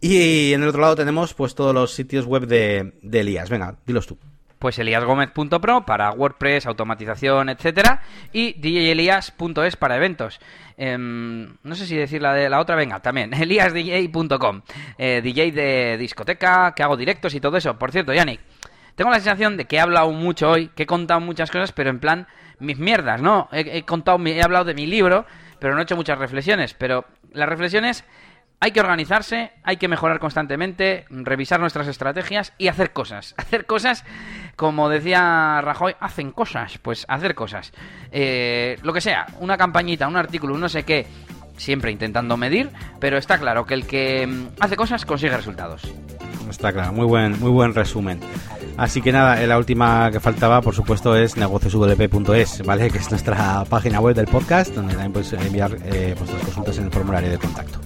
[0.00, 3.48] Y en el otro lado tenemos pues todos los sitios web de, de Elías.
[3.48, 4.18] Venga, dilos tú
[4.64, 8.00] pues eliasgomez.pro para WordPress, automatización, etcétera,
[8.32, 10.40] y djelias.es para eventos.
[10.78, 14.62] Em, no sé si decir la de la otra, venga, también, eliasdj.com,
[14.96, 17.78] eh, DJ de discoteca, que hago directos y todo eso.
[17.78, 18.40] Por cierto, Yannick,
[18.94, 21.90] tengo la sensación de que he hablado mucho hoy, que he contado muchas cosas, pero
[21.90, 22.26] en plan,
[22.58, 23.50] mis mierdas, ¿no?
[23.52, 25.26] He, contado, he hablado de mi libro,
[25.58, 27.04] pero no he hecho muchas reflexiones, pero
[27.34, 28.06] las reflexiones
[28.64, 33.34] hay que organizarse, hay que mejorar constantemente, revisar nuestras estrategias y hacer cosas.
[33.38, 34.06] Hacer cosas,
[34.56, 37.72] como decía Rajoy, hacen cosas, pues hacer cosas.
[38.12, 41.06] Eh, lo que sea, una campañita, un artículo, no sé qué,
[41.56, 42.70] siempre intentando medir,
[43.00, 45.82] pero está claro que el que mm, hace cosas consigue resultados.
[46.48, 48.20] Está claro, muy buen, muy buen resumen.
[48.76, 52.90] Así que nada, la última que faltaba, por supuesto, es negocioswp.es, ¿vale?
[52.92, 56.84] Que es nuestra página web del podcast, donde también puedes enviar eh, vuestras consultas en
[56.84, 57.78] el formulario de contacto.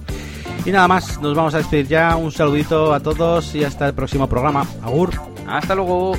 [0.65, 2.15] Y nada más, nos vamos a despedir ya.
[2.15, 4.65] Un saludito a todos y hasta el próximo programa.
[4.83, 5.11] Agur.
[5.47, 6.13] Hasta luego.